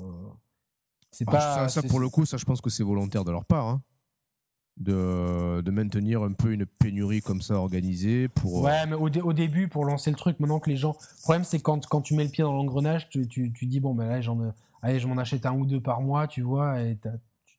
[1.12, 1.68] c'est Ah, pas.
[1.68, 3.68] ça, pour le coup, ça, je pense que c'est volontaire de leur part.
[3.68, 3.82] hein,
[4.78, 8.60] de, de maintenir un peu une pénurie comme ça organisée pour.
[8.60, 10.96] euh, Ouais, mais au, dé- au début, pour lancer le truc, maintenant que les gens.
[11.18, 13.80] Le problème, c'est quand, quand tu mets le pied dans l'engrenage, tu, tu, tu dis,
[13.80, 14.38] bon, ben là, j'en,
[14.80, 16.98] allez, je m'en achète un ou deux par mois, tu vois, et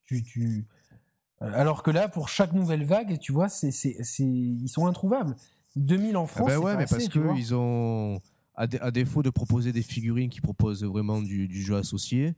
[0.08, 0.66] tu, tu,
[1.44, 4.88] euh, Alors que là, pour chaque nouvelle vague, tu vois, c'est, c'est, c'est, ils sont
[4.88, 5.36] introuvables.
[5.76, 8.20] 2000 en Ah France, ben c'est ouais, mais assez, parce qu'ils ont,
[8.56, 12.34] à, dé- à défaut de proposer des figurines qui proposent vraiment du, du jeu associé,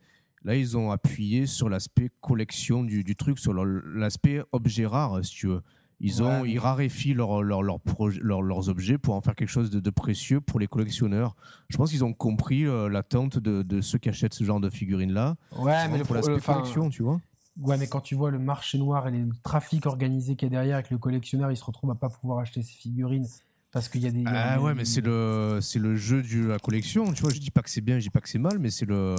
[0.45, 5.31] là ils ont appuyé sur l'aspect collection du, du truc, sur l'aspect objet rare, si
[5.31, 5.61] tu veux.
[6.01, 6.51] Ils, ont, Ouais.
[6.51, 9.79] ils raréfient leur- leur- leur proje- leur- leurs objets pour en faire quelque chose de,
[9.79, 11.35] de précieux pour les collectionneurs.
[11.69, 14.69] Je pense qu'ils ont compris euh, l'attente de, de ceux qui achètent ce genre de
[14.69, 15.35] figurines-là.
[15.57, 17.21] Ouais, mais pour l'aspect collection, tu vois.
[17.61, 20.51] Ouais, mais quand tu vois le marché noir et le trafic organisé qu'il y a
[20.51, 23.25] derrière avec le collectionneur, il se retrouve à pas pouvoir acheter ses figurines
[23.75, 24.23] parce qu'il y a des.
[24.25, 27.11] Ah ouais, mais c'est le, c'est le jeu de la collection.
[27.11, 28.69] Tu vois, je dis pas que c'est bien, je dis pas que c'est mal, mais
[28.69, 29.15] c'est le,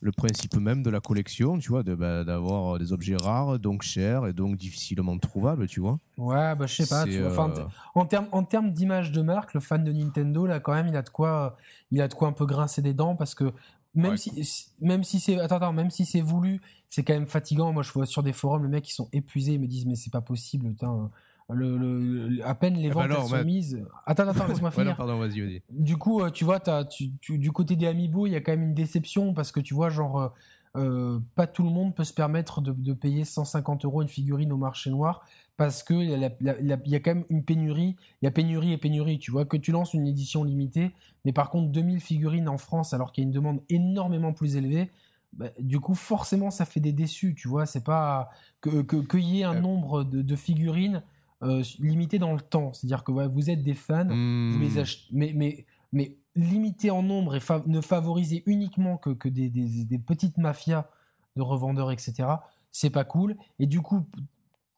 [0.00, 3.82] le principe même de la collection, tu vois, de, bah, d'avoir des objets rares, donc
[3.82, 5.98] chers et donc difficilement trouvables, tu vois.
[6.16, 7.04] Ouais, bah je sais pas.
[7.04, 7.64] C'est, tu vois, enfin, euh,
[7.94, 10.96] en termes en termes d'image de marque, le fan de Nintendo là, quand même, il
[10.96, 11.58] a de quoi,
[11.90, 13.52] il a de quoi un peu grincer des dents parce que
[13.94, 14.16] même Ouais.
[14.16, 17.70] si- même si c'est attends, attends même si c'est voulu, c'est quand même fatigant.
[17.74, 19.96] Moi, je vois sur des forums, les mecs ils sont épuisés, ils me disent mais
[19.96, 21.10] c'est pas possible, putain.
[21.52, 23.86] Le, le- le- à peine les Eh ben ventes alors, elles sont mises.
[24.06, 24.90] Attends, attends, laisse-moi Ouais, finir.
[24.90, 25.62] non, pardon, vas-y, vas-y.
[25.70, 28.52] du coup, euh, tu vois, tu- tu- du côté des Amiibo, il y a quand
[28.52, 30.28] même une déception parce que tu vois, genre, euh,
[30.76, 34.52] euh, pas tout le monde peut se permettre de, de payer 150 euros une figurine
[34.52, 35.22] au marché noir
[35.56, 37.96] parce que il y, a y quand même une pénurie.
[38.22, 39.18] Il y a pénurie et pénurie.
[39.18, 40.92] Tu vois, que tu lances une édition limitée,
[41.24, 44.56] mais par contre, 2000 figurines en France alors qu'il y a une demande énormément plus
[44.56, 44.90] élevée.
[45.32, 47.64] bah, du coup, forcément, ça fait des déçus, tu vois.
[47.66, 51.02] C'est pas que que- qu'il y ait un nombre de, de figurines
[51.42, 52.72] euh, limité dans le temps.
[52.72, 54.78] C'est-à-dire que ouais, vous êtes des fans, vous les Hmm.
[54.78, 59.48] achetez, mais, mais, mais limiter en nombre et fa- ne favoriser uniquement que, que des,
[59.48, 60.88] des- des petites mafias
[61.36, 62.28] de revendeurs, etc.,
[62.72, 63.36] c'est pas cool.
[63.58, 64.04] Et du coup,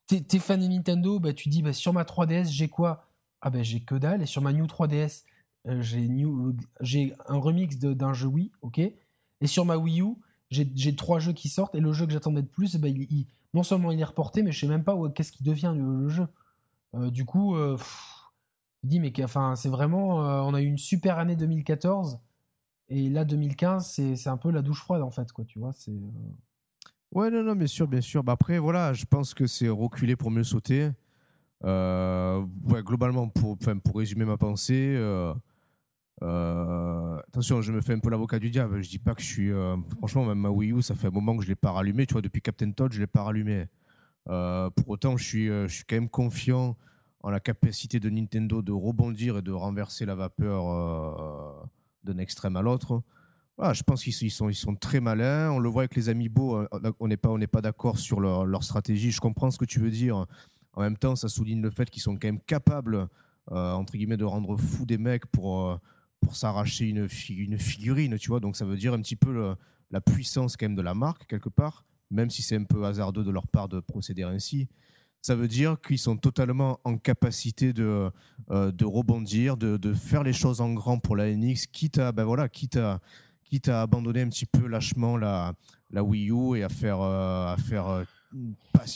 [0.07, 3.07] t'es fan de Nintendo, bah, tu dis, bah, sur ma 3DS, j'ai quoi?
[3.41, 4.23] Ah ben j'ai que dalle.
[4.23, 5.25] Et sur ma New 3DS,
[5.67, 8.79] euh, j'ai New- j'ai un remix d'un jeu Wii, ok?
[8.79, 10.15] Et sur ma Wii U,
[10.51, 13.27] j'ai trois jeux qui sortent, et le jeu que j'attendais de plus, bah, il- il-
[13.55, 16.09] non seulement il est reporté, mais je sais même pas qu'est-ce qui devient le, le
[16.09, 16.27] jeu.
[16.95, 18.31] Euh, du coup, euh, pff,
[18.83, 20.27] je dis, mais enfin, c'est vraiment.
[20.27, 22.21] euh, on a eu une super année 2014.
[22.89, 25.73] Et là, 2015, c'est un peu la douche froide, en fait, quoi, tu vois.
[25.73, 25.93] C'est.
[27.13, 28.23] Ouais, non, non, bien sûr, bien sûr.
[28.23, 30.91] Bah après, voilà, je pense que c'est reculer pour mieux sauter.
[31.63, 34.97] Ouais, globalement, pour, pour résumer ma pensée,
[36.21, 38.83] attention, je me fais un peu l'avocat du diable.
[38.83, 39.51] Je dis pas que je suis.
[39.97, 42.07] franchement, même ma Wii U, ça fait un moment que je l'ai pas rallumé.
[42.07, 43.69] Tu vois, depuis Captain Todd, je l'ai pas rallumé.
[44.29, 46.77] Euh, pour autant, je suis, euh, je suis quand même confiant
[47.21, 51.65] en la capacité de Nintendo de rebondir et de renverser la vapeur euh,
[52.05, 53.03] d'un extrême à l'autre.
[53.59, 55.53] Je pense qu'ils ils sont, très malins.
[55.53, 56.57] On le voit avec les Amiibo.
[56.57, 59.13] euh, On n'est pas, d'accord sur leur, stratégie.
[59.13, 60.27] Je comprends ce que tu veux dire.
[60.73, 63.07] En même temps, ça souligne le fait qu'ils sont quand même capables,
[63.47, 65.79] entre guillemets, de rendre fou des mecs pour,
[66.33, 68.41] s'arracher une, fi- une figurine, tu vois.
[68.41, 69.55] Donc ça veut dire un petit peu
[69.93, 73.25] la puissance quand même de la marque, quelque part, même si c'est un peu hasardeux
[73.25, 74.69] de leur part de procéder ainsi.
[75.23, 78.11] Ça veut dire qu'ils sont totalement en capacité de,
[78.51, 82.13] euh, de rebondir, de, de faire les choses en grand pour la NX, quitte à,
[82.13, 83.01] ben voilà, quitte à,
[83.45, 85.55] quitte à abandonner un petit peu lâchement la,
[85.93, 88.05] la Wii U et à faire, euh, à faire euh,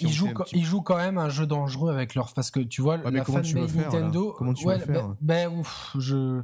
[0.00, 2.34] Ils jouent, ils jouent quand même un jeu dangereux avec leur.
[2.34, 4.34] Parce que tu vois, Ouais, la faire, là Nintendo.
[4.36, 6.42] Comment tu vas faire ben, ben, ouf, je,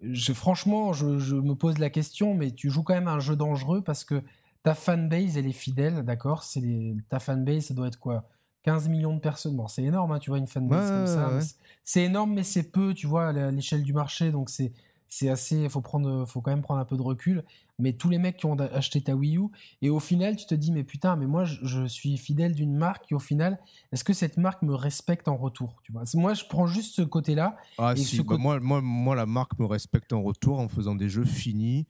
[0.00, 3.36] je, franchement, je, je me pose la question, mais tu joues quand même un jeu
[3.36, 4.22] dangereux parce que
[4.62, 6.42] ta fanbase, elle est fidèle, d'accord?
[6.42, 6.96] C'est les...
[7.08, 8.28] Ta fanbase, ça doit être quoi?
[8.62, 9.56] 15 millions de personnes.
[9.56, 11.54] Bon, c'est énorme, hein, tu vois, une fanbase comme ça.
[11.84, 14.30] C'est énorme, mais c'est peu, tu vois, à l'échelle du marché.
[14.30, 14.72] Donc, c'est
[15.10, 17.44] c'est assez faut prendre faut quand même prendre un peu de recul
[17.80, 19.48] mais tous les mecs qui ont acheté ta Wii U
[19.82, 23.10] et au final tu te dis mais putain mais moi je, suis fidèle d'une marque
[23.10, 23.58] et au final
[23.92, 26.04] est-ce que cette marque me respecte en retour tu vois?
[26.14, 29.58] Moi je prends juste ce côté là ah si bah, moi, moi moi la marque
[29.58, 31.86] me respecte en retour en faisant des jeux finis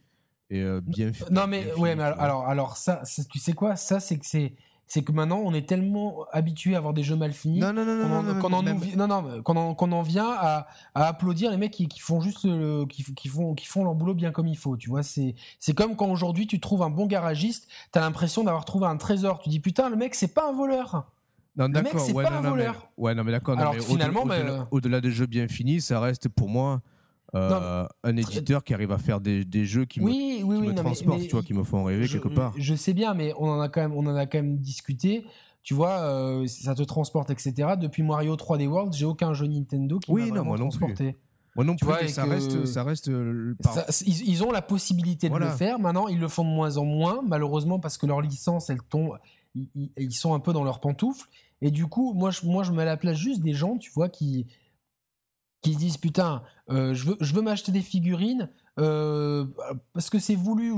[0.51, 3.77] et euh, bien finis non mais ouais mais alors alors ça tu sais quoi?
[3.77, 4.55] Ça c'est que c'est
[4.87, 9.75] c'est que maintenant on est tellement habitué à avoir des jeux mal finis qu'on en,
[9.75, 12.49] qu'on en, vient à, applaudir les mecs qui, font juste
[12.89, 15.05] qui, font qui font leur boulot bien comme il faut tu vois?
[15.05, 18.97] C'est c'est comme quand aujourd'hui tu trouves un bon garagiste t'as l'impression d'avoir trouvé un
[18.97, 21.07] trésor tu dis putain le mec c'est pas un voleur
[21.57, 22.09] non, d'accord.
[22.15, 22.89] Ouais, pas un voleur.
[22.97, 23.59] ouais, non, mais d'accord.
[23.59, 26.81] Alors finalement, bah, au-delà des jeux bien finis, ça reste pour moi
[27.35, 31.31] euh, un éditeur qui arrive à faire des, des jeux qui me, me transportent, tu
[31.31, 32.53] vois, qui me font rêver quelque part.
[32.57, 35.25] Je sais bien, mais on en a quand même, on en a quand même discuté.
[35.63, 37.75] Tu vois, euh, ça te transporte, etc.
[37.79, 41.17] Depuis Mario 3D World, j'ai aucun jeu Nintendo qui oui, m'a transporté.
[41.57, 43.09] Moi non plus, vois, ça, reste, ça reste.
[43.09, 43.55] Euh,
[44.07, 45.79] ils, ont la possibilité de le faire.
[45.79, 49.19] Maintenant, ils le font de moins en moins, malheureusement, parce que leur licence, elle tombe.
[49.55, 51.29] Ils, ils, sont un peu dans leurs pantoufles.
[51.61, 53.91] Et du coup, moi, je, moi, je mets à la place juste des gens, tu
[53.91, 54.47] vois, qui,
[55.63, 59.45] qui disent putain, euh, je veux, je veux m'acheter des figurines euh,
[59.93, 60.73] parce que c'est voulu,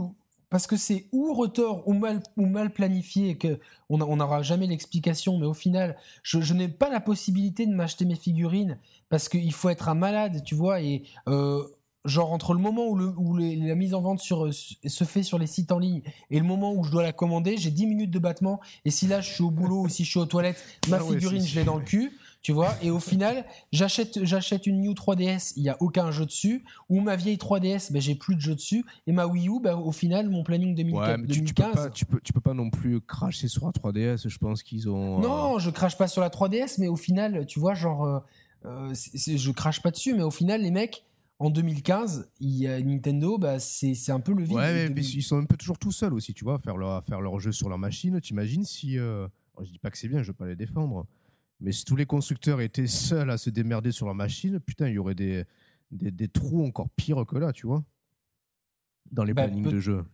[0.51, 5.39] parce que c'est ou retort ou mal, ou mal planifié, que on n'aura jamais l'explication,
[5.39, 8.79] mais au final, je, n'ai pas la possibilité de m'acheter mes figurines
[9.09, 11.63] parce qu'il faut être un malade, tu vois, et euh,
[12.05, 15.39] genre entre le moment où, le, où la mise en vente sur, se fait sur
[15.39, 18.11] les sites en ligne et le moment où je dois la commander, j'ai 10 minutes
[18.11, 18.61] de battement.
[18.85, 21.01] Et si là je suis au boulot ou si je suis aux toilettes, ma ah
[21.01, 22.75] figurine je l'ai dans le cul tu vois.
[22.83, 27.01] Et au final, j'achète, j'achète une New 3DS, il y a aucun jeu dessus, ou
[27.01, 29.93] ma vieille 3DS, ben j'ai plus de jeu dessus, et ma Wii U, ben, au
[29.93, 31.27] final, mon planning 2015.
[31.29, 34.29] tu, tu, peux pas, tu, peux, tu peux pas non plus cracher sur la 3DS.
[34.29, 35.19] Je pense qu'ils ont.
[35.19, 38.19] Euh, non, je crache pas sur la 3DS, mais au final, tu vois, genre, euh,
[38.65, 41.05] euh je crache pas dessus, mais au final, les mecs
[41.39, 44.57] en 2015, il y a Nintendo, bah, c'est, un peu le vide.
[44.57, 47.05] Ouais, mais, ils sont un peu toujours tout seuls aussi, tu vois, à faire leur,
[47.05, 48.21] faire leur jeu sur leur machine.
[48.21, 48.99] T'imagines si.
[48.99, 49.27] Euh...
[49.61, 51.07] Je dis pas que c'est bien, je veux pas les défendre.
[51.63, 54.95] Mais si tous les constructeurs étaient seuls à se démerder sur leur machine, putain, il
[54.95, 55.45] y aurait des,
[55.93, 57.85] des, trous encore pires que là, tu vois,
[59.13, 60.05] dans les bah, plannings de jeu.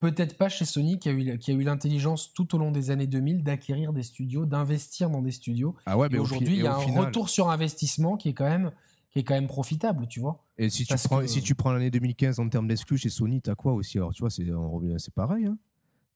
[0.00, 2.90] Peut-être pas chez Sony qui a eu, qui a eu l'intelligence tout au long des
[2.90, 5.74] années 2000 d'acquérir des studios, d'investir dans des studios.
[5.86, 8.70] Ah ouais, mais aujourd'hui, il y a un retour sur investissement qui est quand même
[9.10, 10.44] qui est quand même profitable, tu vois.
[10.56, 13.56] Et si tu prends, si tu prends l'année 2015 en termes d'exclus chez Sony, t'as
[13.56, 13.98] quoi aussi?
[13.98, 14.46] Alors tu vois, c'est
[14.98, 15.46] c'est pareil.
[15.46, 15.58] Hein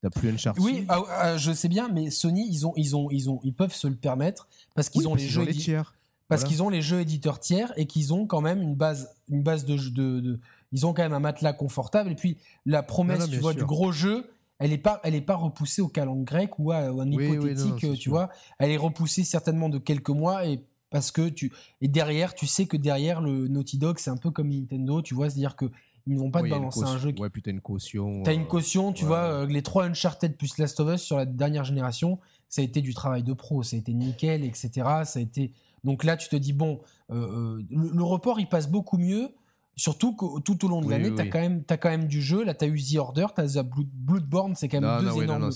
[0.04, 0.62] T'as plus Uncharted.
[0.62, 3.54] Oui, ah, ah, je sais bien, mais Sony, ils ont, ils ont, ils ont, ils
[3.54, 5.94] peuvent se le permettre parce qu'ils ont les jeux tiers.
[6.28, 9.42] Parce qu'ils ont les jeux éditeurs tiers et qu'ils ont quand même une base, une
[9.42, 10.40] base de, de, de,
[10.72, 12.36] ils ont quand même un matelas confortable et puis
[12.66, 15.88] la promesse, tu vois, du gros jeu, elle est pas, elle est pas repoussée au
[15.88, 18.28] calendrier grec ou à, un hypothétique, tu vois.
[18.58, 20.60] Elle est repoussée certainement de quelques mois et
[20.90, 21.50] parce que tu
[21.80, 25.14] et derrière, tu sais que derrière le Naughty Dog, c'est un peu comme Nintendo, tu
[25.14, 25.70] vois, c'est-à-dire que
[26.06, 27.14] ils vont pas te balancer un jeu.
[27.18, 28.22] Ouais, puis t'as une caution.
[28.22, 31.16] T'as une euh, caution, tu vois, euh, les trois Uncharted plus Last of Us sur
[31.16, 32.18] la dernière génération,
[32.48, 34.70] ça a été du travail de pro, ça a été nickel, etc.
[35.04, 35.52] Ça a été.
[35.82, 39.30] Donc là, tu te dis, bon, euh, le, report, il passe beaucoup mieux
[39.76, 42.22] Surtout que tout au long de l'année, tu as, quand même, as quand même du
[42.22, 42.44] jeu.
[42.44, 45.50] Là, tu as eu The Order, tu as Blood, Bloodborne, c'est quand même deux, énormes,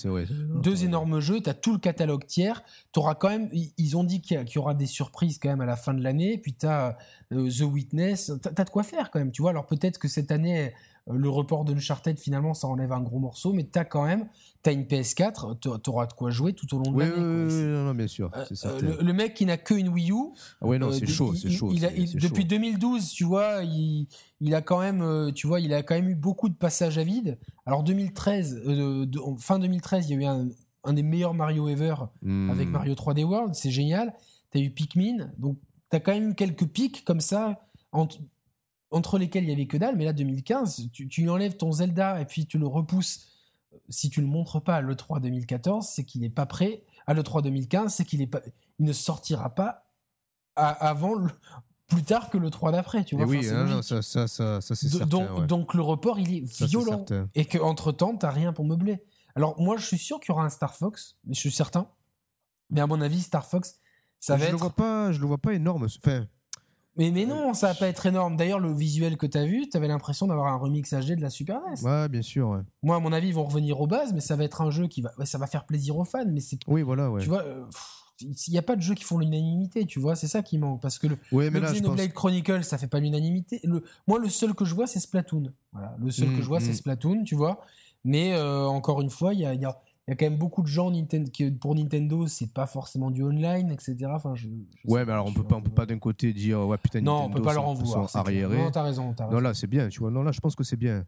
[0.61, 1.41] deux énormes jeux.
[1.41, 2.63] Tu as tout le catalogue tiers.
[2.97, 5.77] Auras quand même, ils ont dit qu'il y, aura des surprises quand même à la
[5.77, 6.37] fin de l'année.
[6.39, 6.99] Puis tu as
[7.33, 8.33] euh, The Witness.
[8.43, 9.31] Tu as, de quoi faire quand même.
[9.31, 10.73] Tu vois, alors peut-être que cette année,
[11.11, 13.53] le report d'Uncharted, finalement, ça enlève un gros morceau.
[13.53, 14.29] Mais tu as quand même
[14.61, 17.15] T'as une PS4, tu auras de quoi jouer tout au long de l'année.
[17.17, 18.29] Oui, non, bien sûr.
[18.35, 20.17] Euh, le, mec qui n'a qu'une Wii U.
[20.61, 21.73] Ah ouais, non, c'est chaud, c'est chaud.
[21.73, 24.09] depuis 2012, tu vois, il,
[24.41, 26.99] il, a quand même, euh, tu vois, il a quand même eu beaucoup de passages
[26.99, 27.39] à vide.
[27.67, 29.07] Alors 2013, euh,
[29.39, 30.49] fin 2013, il y a eu un,
[30.83, 32.51] un des meilleurs Mario ever hmm.
[32.51, 34.13] avec Mario 3D World, c'est génial.
[34.51, 35.57] T'as eu Pikmin, donc
[35.89, 37.61] t'as quand même eu quelques pics comme ça
[38.91, 39.97] entre lesquels il y avait que dalle.
[39.97, 43.29] Mais là, 2015, tu, tu enlèves ton Zelda et puis tu le repousses
[43.89, 46.85] si tu le montres pas à l'E3 2014, c'est qu'il n'est pas prêt.
[47.07, 48.41] À l'E3 2015, c'est qu'il pas,
[48.79, 49.85] il ne sortira pas
[50.57, 51.15] avant,
[51.87, 53.27] plus tard que le 3 d'après, tu vois.
[53.27, 55.07] oui, hein, ça, ça, ça, c'est certain.
[55.07, 57.05] Donc, donc, le report, il est violent.
[57.35, 59.03] et qu'entre temps, tu n'as rien pour meubler.
[59.35, 61.89] Alors moi, je suis sûr qu'il y aura un Star Fox, mais je suis certain.
[62.71, 63.79] Mais à mon avis, Star Fox,
[64.19, 64.53] ça va je être.
[64.53, 65.87] Le vois pas, je le vois pas énorme.
[66.05, 66.27] Enfin,
[66.99, 68.37] mais, mais non, ça va pas être énorme.
[68.37, 71.23] D'ailleurs, le visuel que tu as vu, tu avais l'impression d'avoir un remix HD de
[71.23, 71.83] la Super NES.
[71.83, 72.63] Ouais, bien sûr.
[72.83, 74.89] Moi, à mon avis, ils vont revenir aux bases, mais ça va être un jeu
[74.89, 76.27] qui va, ça va faire plaisir aux fans.
[76.27, 76.59] Mais c'est.
[76.67, 77.23] Oui, voilà, ouais.
[77.23, 77.65] Tu vois, euh,
[78.21, 80.83] il n'y a pas de jeux qui font l'unanimité, tu vois, c'est ça qui manque.
[80.83, 83.61] Parce que le, Xenoblade Chronicle, ça fait pas l'unanimité.
[83.63, 85.53] Le, moi, le seul que je vois, c'est Splatoon.
[85.73, 86.75] Voilà, le seul que mmh, je vois, c'est mmh.
[86.75, 87.61] Splatoon, tu vois.
[88.05, 90.63] Mais encore une fois, il y a, y a il y a quand même beaucoup
[90.63, 94.07] de gens Nintendo, qui, pour Nintendo, c'est pas forcément du online, etc.
[94.07, 94.49] Enfin, je,
[94.87, 97.29] ouais, mais alors on peut pas, on peut pas d'un côté dire ouais putain non,
[97.29, 98.11] Nintendo, on peut pas leur en vouloir.
[98.17, 99.15] Non, t'as raison.
[99.31, 99.91] Non là, c'est bien.
[99.91, 101.05] Tu vois, non là, je pense que c'est bien.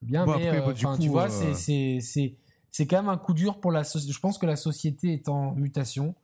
[0.00, 1.52] Bien, mais après, bah, tu vois, euh...
[1.54, 2.00] c'est
[2.70, 4.14] c'est quand même un coup dur pour la société.
[4.14, 6.14] Je pense que la société est en mutation.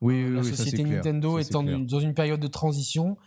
[0.00, 3.18] Oui, oui la société Nintendo est, en, dans une période de transition.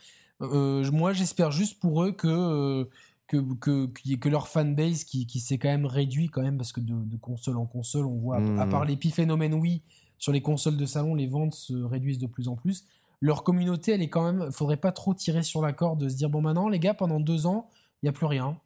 [0.42, 2.86] Euh, moi, j'espère juste pour eux que euh,
[3.30, 6.82] que, que, que leur fanbase qui, qui s'est quand même réduit quand même parce que
[6.82, 8.70] de, de, console en console, on voit, à mmh.
[8.70, 9.84] part l'épiphénomène oui,
[10.18, 12.86] sur les consoles de salon, les ventes se réduisent de plus en plus.
[13.22, 16.16] Leur communauté, elle est quand même, faudrait pas trop tirer sur la corde de se
[16.16, 17.70] dire bon maintenant les gars pendant deux ans,
[18.02, 18.58] il y a plus rien.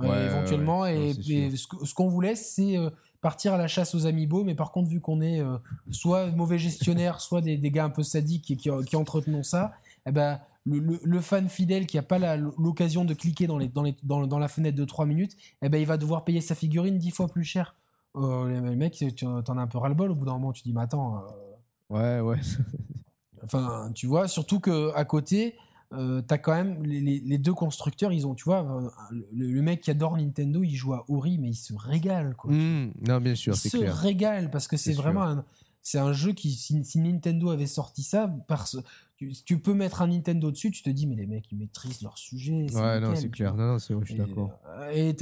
[0.00, 2.90] Euh, éventuellement et, ce, qu'on vous laisse c'est euh,
[3.22, 5.56] partir à la chasse aux amiibo mais par contre vu qu'on est euh,
[5.90, 9.72] soit mauvais gestionnaire soit des, des, gars un peu sadiques qui, qui, qui entretenons ça
[10.04, 13.96] eh ben le, fan fidèle qui n'a pas l'occasion de cliquer dans, les, dans, les,
[14.02, 17.10] dans, la fenêtre de 3 minutes, eh ben, il va devoir payer sa figurine 10
[17.12, 17.76] fois plus cher.
[18.16, 20.72] Euh, les, mecs, tu en as un peu ras-le-bol au bout d'un moment, tu dis,
[20.72, 21.22] mais attends.
[21.90, 22.40] Euh, ouais, ouais.
[23.44, 25.54] enfin, tu vois, surtout qu'à côté,
[25.92, 28.90] euh, tu as quand même les, deux constructeurs, ils ont, tu vois, euh,
[29.32, 32.34] le, mec qui adore Nintendo, il joue à Ori, mais il se régale.
[32.34, 32.52] Quoi.
[32.52, 32.92] Mmh.
[33.06, 33.82] non, bien sûr, c'est clair.
[33.82, 35.44] Il se régale parce que c'est vraiment un
[35.86, 38.76] c'est un jeu qui, si, Nintendo avait sorti ça, parce,
[39.16, 42.02] tu, tu, peux mettre un Nintendo dessus, tu te dis, mais les mecs, ils maîtrisent
[42.02, 42.66] leur sujet.
[42.74, 43.54] Ouais, non, c'est clair.
[43.54, 44.50] Non, non, c'est vrai, je suis d'accord.
[44.92, 45.16] Et,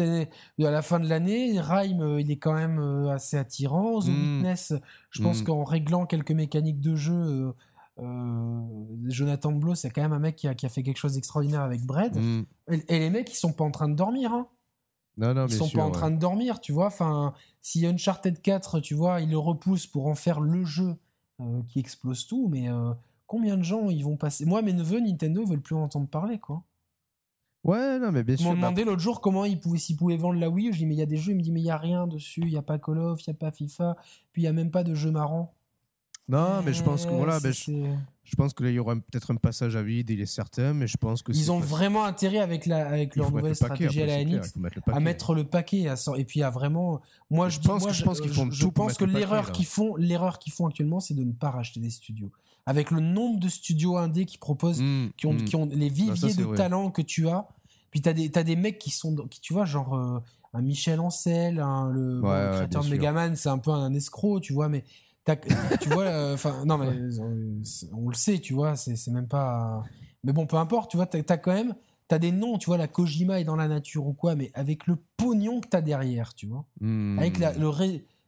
[0.64, 4.00] à la fin de l'année, Rhyme, euh, il est quand même euh, assez attirant.
[4.00, 4.36] The mmh.
[4.36, 4.72] Witness,
[5.10, 5.44] je pense mmh.
[5.44, 7.54] qu'en réglant quelques mécaniques de jeu,
[8.00, 8.60] euh,
[9.06, 11.62] Jonathan Blow, c'est quand même un mec qui a, qui a fait quelque chose d'extraordinaire
[11.62, 12.16] avec Bread.
[12.16, 12.42] Mmh.
[12.88, 14.32] Et, les mecs, ils sont pas en train de dormir.
[14.32, 14.48] Hein.
[15.16, 16.86] Non, non, ils sont pas en train de dormir, tu vois.
[16.86, 20.96] Enfin, si Uncharted 4, tu vois, il le repousse pour en faire le jeu
[21.40, 22.92] euh, qui explose tout, mais euh,
[23.26, 24.44] combien de gens ils vont passer?
[24.44, 26.62] Moi, mes neveux, Nintendo, veulent plus en entendre parler, quoi.
[27.64, 28.44] Ouais, non, mais bien sûr.
[28.44, 30.72] Ils m'ont bah demandé l'autre jour comment ils pouvaient, s'ils pouvaient vendre la Wii.
[30.72, 31.32] Je dis, mais il y a des jeux.
[31.32, 32.42] Il me dit, mais il y a rien dessus.
[32.42, 33.96] Il y a pas Call of, il y a pas FIFA.
[34.32, 35.55] Puis il y a même pas de jeux marrants.
[36.28, 39.76] Non, mais je pense que voilà, ben, je, pense qu'il y aura peut-être un passage
[39.76, 42.88] à vide, il est certain, mais je pense que ils ont vraiment intérêt avec la
[42.88, 44.55] avec leur nouvelle stratégie à la NX
[44.86, 48.22] à mettre le paquet à et puis à vraiment moi je, pense que je pense
[48.22, 51.32] qu'ils font je pense que l'erreur qu'ils font l'erreur qu'ils font actuellement c'est de ne
[51.32, 52.32] pas racheter des studios
[52.66, 55.44] avec le nombre de studios indés qui proposent mmh, qui ont mmh.
[55.44, 57.48] qui ont les viviers de talent que tu as
[57.90, 60.18] puis t'as des as des mecs qui sont qui tu vois genre euh,
[60.54, 64.84] un Michel Ancel, le, créateur de Megaman, c'est un peu un escroc, tu vois, mais
[65.80, 67.62] tu vois, euh, enfin, non, mais euh,
[67.92, 69.82] on, le sait, tu vois, c'est même pas.
[70.22, 71.74] Mais bon, peu importe, tu vois, t'as as quand même.
[72.06, 74.86] T'as des noms, tu vois, la Kojima est dans la nature ou quoi, mais avec
[74.86, 76.66] le pognon que t'as derrière, tu vois.
[76.80, 77.18] Hmm.
[77.18, 77.70] Avec la, le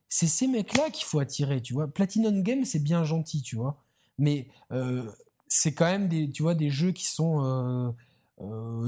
[0.08, 1.86] C'est ces mecs-là qu'il faut attirer, tu vois.
[1.86, 3.76] Platinum Game, c'est bien gentil, tu vois.
[4.18, 5.10] Mais euh,
[5.48, 7.94] c'est quand même des, tu vois, des jeux qui sont.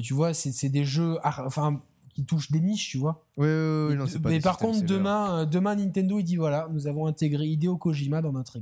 [0.03, 1.19] tu vois, c'est des jeux.
[1.25, 1.81] Enfin,
[2.19, 3.25] qui touche des niches, tu vois.
[3.37, 6.89] Oui, oui, non, pas Mais par contre, demain, euh, demain, Nintendo, il dit voilà, nous
[6.89, 8.59] avons intégré Hideo Kojima dans notre.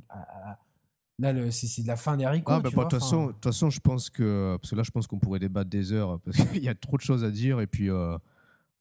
[1.19, 2.53] Là, c'est de la fin des haricots.
[2.53, 4.59] Ah, bah, bah, de toute façon, façon, je pense que.
[4.61, 6.99] Parce que là, je pense qu'on pourrait débattre des heures, parce qu'il y a trop
[6.99, 7.89] de choses à dire, et puis.
[7.89, 8.19] Euh,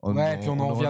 [0.02, 0.36] on n'a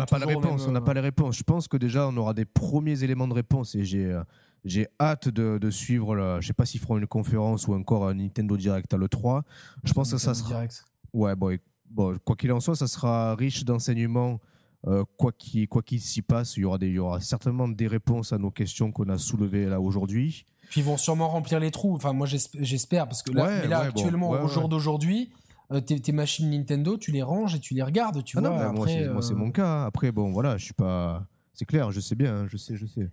[0.07, 0.65] pas la réponse.
[0.67, 1.37] On n'a pas les réponses.
[1.37, 4.19] Je pense que déjà, on aura des premiers éléments de réponse, et j'ai.
[4.65, 6.15] Euh, j'ai hâte de, de suivre.
[6.15, 9.41] Le, je sais pas s'ils feront une conférence ou encore un Nintendo Direct à l'E3.
[9.83, 10.49] Je pense que ça sera.
[10.49, 10.85] Direct.
[11.13, 11.57] Ouais, bon,
[11.89, 14.39] bon, quoi qu'il en soit, ça sera riche d'enseignements.
[14.87, 17.67] Euh, quoi qu'il quoi qu'il s'y passe, il y, aura des, il y aura certainement
[17.67, 20.45] des réponses à nos questions qu'on a soulevées là aujourd'hui.
[20.69, 21.95] Puis ils vont sûrement remplir les trous.
[21.95, 25.31] Enfin, moi j'espère parce que là, là actuellement, au jour d'aujourd'hui,
[25.71, 28.49] euh, tes, machines Nintendo, tu les ranges et tu les regardes, tu ah vois.
[28.49, 29.85] Non, moi, c'est mon cas.
[29.85, 31.25] Après, bon, voilà, je suis pas.
[31.53, 33.09] C'est clair, je sais bien, hein, je sais, je sais.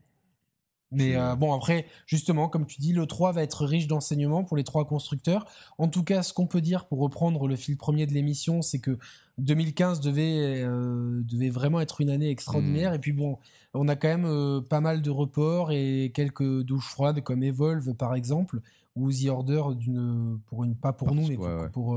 [0.93, 4.57] Mais euh, bon, après, justement, comme tu dis, le 3 va être riche d'enseignements pour
[4.57, 5.47] les trois constructeurs.
[5.79, 8.79] En tout cas, ce qu'on peut dire pour reprendre le fil premier de l'émission, c'est
[8.79, 8.99] que
[9.39, 12.93] 2015 devait, euh, devait vraiment être une année extraordinaire.
[12.93, 12.97] Mmh.
[12.97, 13.39] Et puis bon,
[13.73, 17.95] on a quand même euh, pas mal de reports et quelques douches froides comme Evolve,
[17.95, 18.61] par exemple,
[18.95, 21.39] ou The Order, d'une, pour une, pas pour nous, mais
[21.73, 21.97] pour,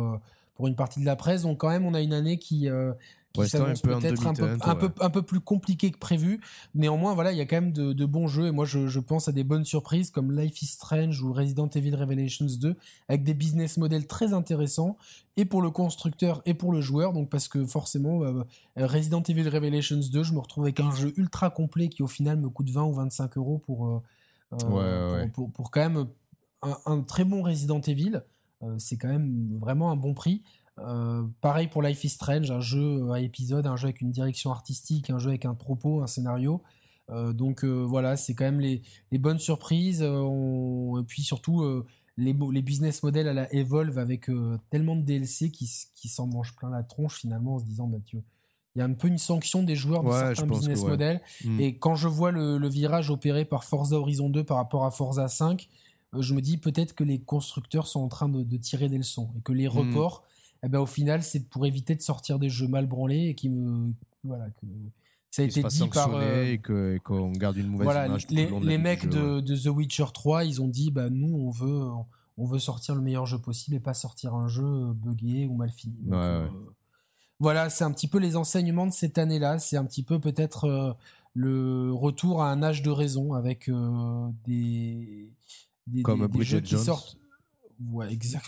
[0.55, 1.41] pour, une partie de la presse.
[1.41, 2.69] Donc quand même, on a une année qui,
[3.35, 6.41] qui s'annonce peut-être un peu, un, peu, un peu plus compliqué que prévu.
[6.73, 9.27] Néanmoins, voilà, il y a quand même de, bons jeux et moi je, je, pense
[9.27, 12.75] à des bonnes surprises comme Life is Strange ou Resident Evil Revelations 2
[13.07, 14.97] avec des business models très intéressants
[15.37, 17.13] et pour le constructeur et pour le joueur.
[17.13, 18.43] Donc parce que forcément, euh,
[18.77, 22.39] Resident Evil Revelations 2, je me retrouve avec un jeu ultra complet qui au final
[22.39, 24.01] me coûte 20 ou 25 euros pour, euh,
[24.63, 26.07] euh, pour, pour, quand même
[26.61, 28.21] un, un, très bon Resident Evil.
[28.77, 30.43] c'est quand même vraiment un bon prix.
[30.79, 34.51] Euh, pareil pour Life is Strange, un jeu à épisode, un jeu avec une direction
[34.51, 36.61] artistique, un jeu avec un propos, un scénario.
[37.09, 38.81] Euh, donc euh, voilà, c'est quand même les,
[39.17, 40.01] bonnes surprises.
[40.01, 41.63] et puis surtout
[42.17, 44.29] les, les, business models à la Evolve avec
[44.69, 47.99] tellement de DLC qui, qui s'en mangent plein la tronche finalement en se disant bah
[48.05, 48.21] tu,
[48.75, 51.21] il y a un peu une sanction des joueurs de certains business models.
[51.43, 51.59] Hmm.
[51.59, 55.27] Et quand je vois le, virage opéré par Forza Horizon 2 par rapport à Forza
[55.27, 55.69] 5,
[56.13, 59.31] euh, je me dis peut-être que les constructeurs sont en train de, tirer des leçons
[59.37, 59.77] et que les hmm.
[59.77, 60.23] reports,
[60.65, 63.49] eh ben, au final, c'est pour éviter de sortir des jeux mal branlés et qui
[63.49, 63.93] me.
[64.23, 64.65] Voilà, que
[65.31, 68.77] ça a été dit par euh, et qu'on garde une mauvaise voilà, image les, les
[68.77, 71.89] mecs de, de, The Witcher 3 ils ont dit bah nous on veut
[72.37, 75.71] on veut sortir le meilleur jeu possible et pas sortir un jeu buggé ou mal
[75.71, 76.47] fini ouais, ouais
[77.39, 79.59] voilà, c'est un petit peu les enseignements de cette année-là.
[79.59, 80.93] C'est un petit peu peut-être euh,
[81.33, 85.33] le retour à un âge de raison avec euh, des,
[85.87, 87.17] des, Comme des, jeux qui sortent.
[87.89, 88.45] Ouais, exact.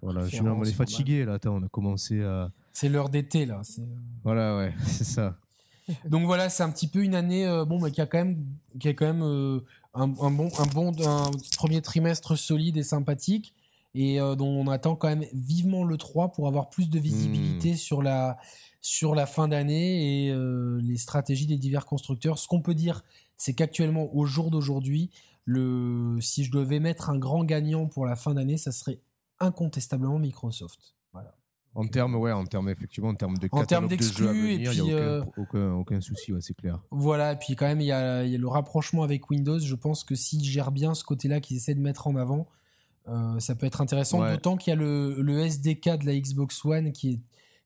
[0.00, 1.34] Voilà, je on est fatigué là.
[1.34, 2.50] Attends, on a commencé à.
[2.72, 3.60] C'est l'heure d'été là.
[3.78, 3.82] Euh,
[4.24, 5.36] voilà, ouais, c'est ça.
[6.08, 8.44] Donc voilà, c'est un petit peu une année bon, mais qui a quand même,
[8.78, 9.22] qui a quand même
[9.94, 13.54] un, un, bon, un bon, un premier trimestre solide et sympathique
[13.94, 17.72] et euh, dont on attend quand même vivement le 3 pour avoir plus de visibilité
[17.72, 17.76] hmm.
[17.76, 18.38] sur la
[18.80, 22.38] sur la fin d'année et euh, les stratégies des divers constructeurs.
[22.38, 23.04] Ce qu'on peut dire,
[23.36, 25.10] c'est qu'actuellement, au jour d'aujourd'hui,
[25.44, 28.98] le si je devais mettre un grand gagnant pour la fin d'année, ça serait
[29.42, 30.94] incontestablement Microsoft.
[31.12, 31.34] Voilà.
[31.74, 35.24] En termes, ouais, en termes effectivement, en termes de en termes d'exclus, il n'y a
[35.38, 36.82] aucun, aucun, souci, ouais, c'est clair.
[36.90, 39.58] Voilà, et puis quand même, il y a, y a, le rapprochement avec Windows.
[39.58, 42.46] Je pense que s'ils gèrent bien ce côté-là qu'ils essaient de mettre en avant,
[43.08, 46.62] euh, ça peut être intéressant, d'autant qu'il y a le, le, SDK de la Xbox
[46.64, 47.20] One qui, est,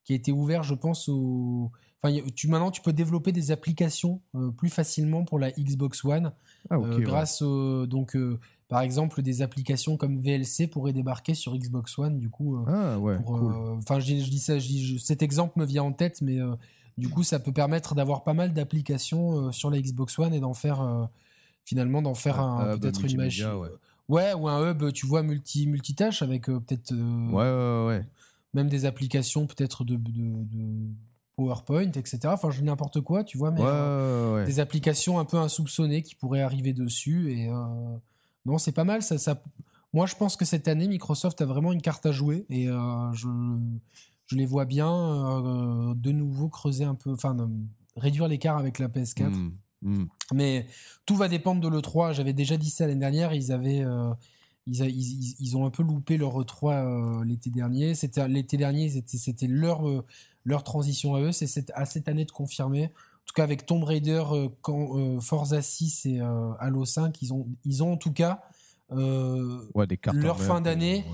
[0.04, 1.72] qui a été ouvert, je pense, au.
[2.00, 6.32] Enfin, tu, maintenant, tu peux développer des applications euh, plus facilement pour la Xbox One
[6.70, 8.16] ah, euh, grâce au, donc
[8.68, 13.16] par exemple des applications comme VLC pourraient débarquer sur Xbox One du coup ah, ouais,
[13.26, 14.54] enfin je, dis ça
[14.98, 16.38] cet exemple me vient en tête mais
[16.98, 20.54] du coup ça peut permettre d'avoir pas mal d'applications sur la Xbox One et d'en
[20.54, 21.08] faire
[21.64, 23.48] finalement d'en faire un, peut-être une machine
[24.08, 26.92] Ouais, ou un hub, tu vois, multi, multitâche avec euh, peut-être.
[26.92, 28.06] Euh, ouais, ouais, ouais,
[28.54, 30.44] Même des applications peut-être de, de,
[31.36, 32.20] PowerPoint, etc.
[32.26, 36.40] Enfin, je n'importe quoi, tu vois, mais euh, des applications un peu insoupçonnées qui pourraient
[36.40, 37.32] arriver dessus.
[37.32, 37.50] Et
[38.46, 39.02] non, c'est pas mal.
[39.02, 39.42] Ça, ça...
[39.92, 43.28] Moi, je pense que cette année, Microsoft a vraiment une carte à jouer et je,
[44.26, 47.36] je les vois bien de nouveau creuser un peu, enfin,
[47.96, 49.50] réduire l'écart avec la PS4.
[49.82, 50.06] Hmm.
[50.32, 50.66] Mais
[51.04, 52.12] tout va dépendre de l'E3.
[52.12, 53.32] J'avais déjà dit ça l'année dernière.
[53.32, 53.84] Ils avaient.
[53.84, 54.12] Euh,
[54.66, 57.94] ils, ils, ont un peu loupé leur E3 euh, l'été dernier.
[57.94, 60.04] C'était l'été dernier, c'était leur euh,
[60.44, 61.32] leur transition à eux.
[61.32, 62.90] C'est à cette année de confirmer.
[63.36, 64.22] Cas, avec Tomb Raider,
[64.62, 66.20] quand, Forza 6 et
[66.58, 68.40] Halo 5, ils ont ils ont en tout cas
[68.90, 71.04] leur fin d'année.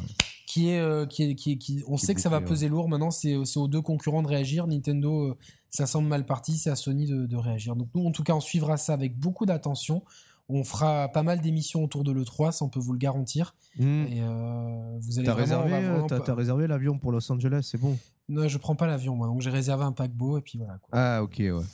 [0.46, 2.86] Qui est, qui est, qui, qui, on sait que ça va peser lourd.
[2.86, 4.66] Maintenant, c'est aux deux concurrents de réagir.
[4.66, 5.34] Nintendo
[5.72, 7.74] ça semble mal parti, c'est à Sony de, réagir.
[7.74, 10.04] Donc nous, en tout cas, on suivra ça avec beaucoup d'attention.
[10.48, 13.54] On fera pas mal d'émissions autour de l'E3, ça on peut vous le garantir.
[13.78, 14.04] Hmm.
[14.06, 17.96] Et euh, vous allez réservé, as, réservé l'avion pour Los Angeles, c'est bon
[18.28, 20.78] Non, je prends pas l'avion moi, donc j'ai réservé un paquebot et puis voilà.
[20.90, 21.64] Ah ok, ouais.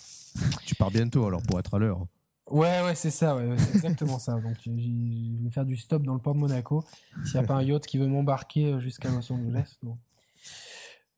[0.64, 2.06] Tu pars bientôt alors pour être à l'heure.
[2.50, 4.40] Ouais, ouais, c'est ça, ouais, c'est exactement ça.
[4.40, 6.82] Donc, je vais faire du stop dans le port de Monaco.
[7.24, 9.76] S'il n'y a pas un yacht qui veut m'embarquer euh, jusqu'à Los Angeles.
[9.82, 9.98] Donc.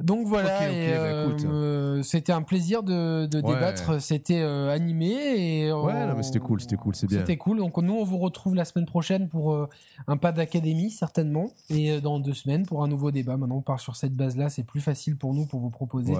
[0.03, 4.01] Donc voilà, bah, euh, c'était un plaisir de, débattre.
[4.01, 7.21] C'était euh, animé et ouais, mais c'était cool, c'était cool, c'est bien.
[7.21, 7.59] C'était cool.
[7.59, 9.69] Donc nous, on vous retrouve la semaine prochaine pour euh,
[10.07, 13.37] un pas d'académie certainement, et dans deux semaines pour un nouveau débat.
[13.37, 14.49] Maintenant, on part sur cette base-là.
[14.49, 16.15] C'est plus facile pour nous pour vous proposer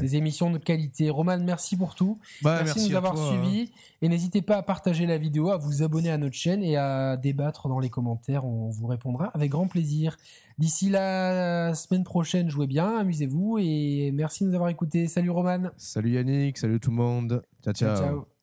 [0.00, 1.10] des émissions de qualité.
[1.10, 2.18] Roman, merci pour tout.
[2.42, 3.70] Bah, merci, de nous avoir suivis
[4.02, 7.16] et n'hésitez pas à partager la vidéo, à vous abonner à notre chaîne et à
[7.16, 8.44] débattre dans les commentaires.
[8.44, 10.16] On vous répondra avec grand plaisir.
[10.58, 15.06] D'ici la semaine prochaine, jouez bien, amusez-vous et merci de nous avoir écoutés.
[15.06, 15.68] Salut Roman.
[15.76, 17.42] Salut Yannick, salut tout le monde.
[17.62, 17.74] ciao.
[17.74, 17.96] ciao.
[17.96, 18.35] ciao.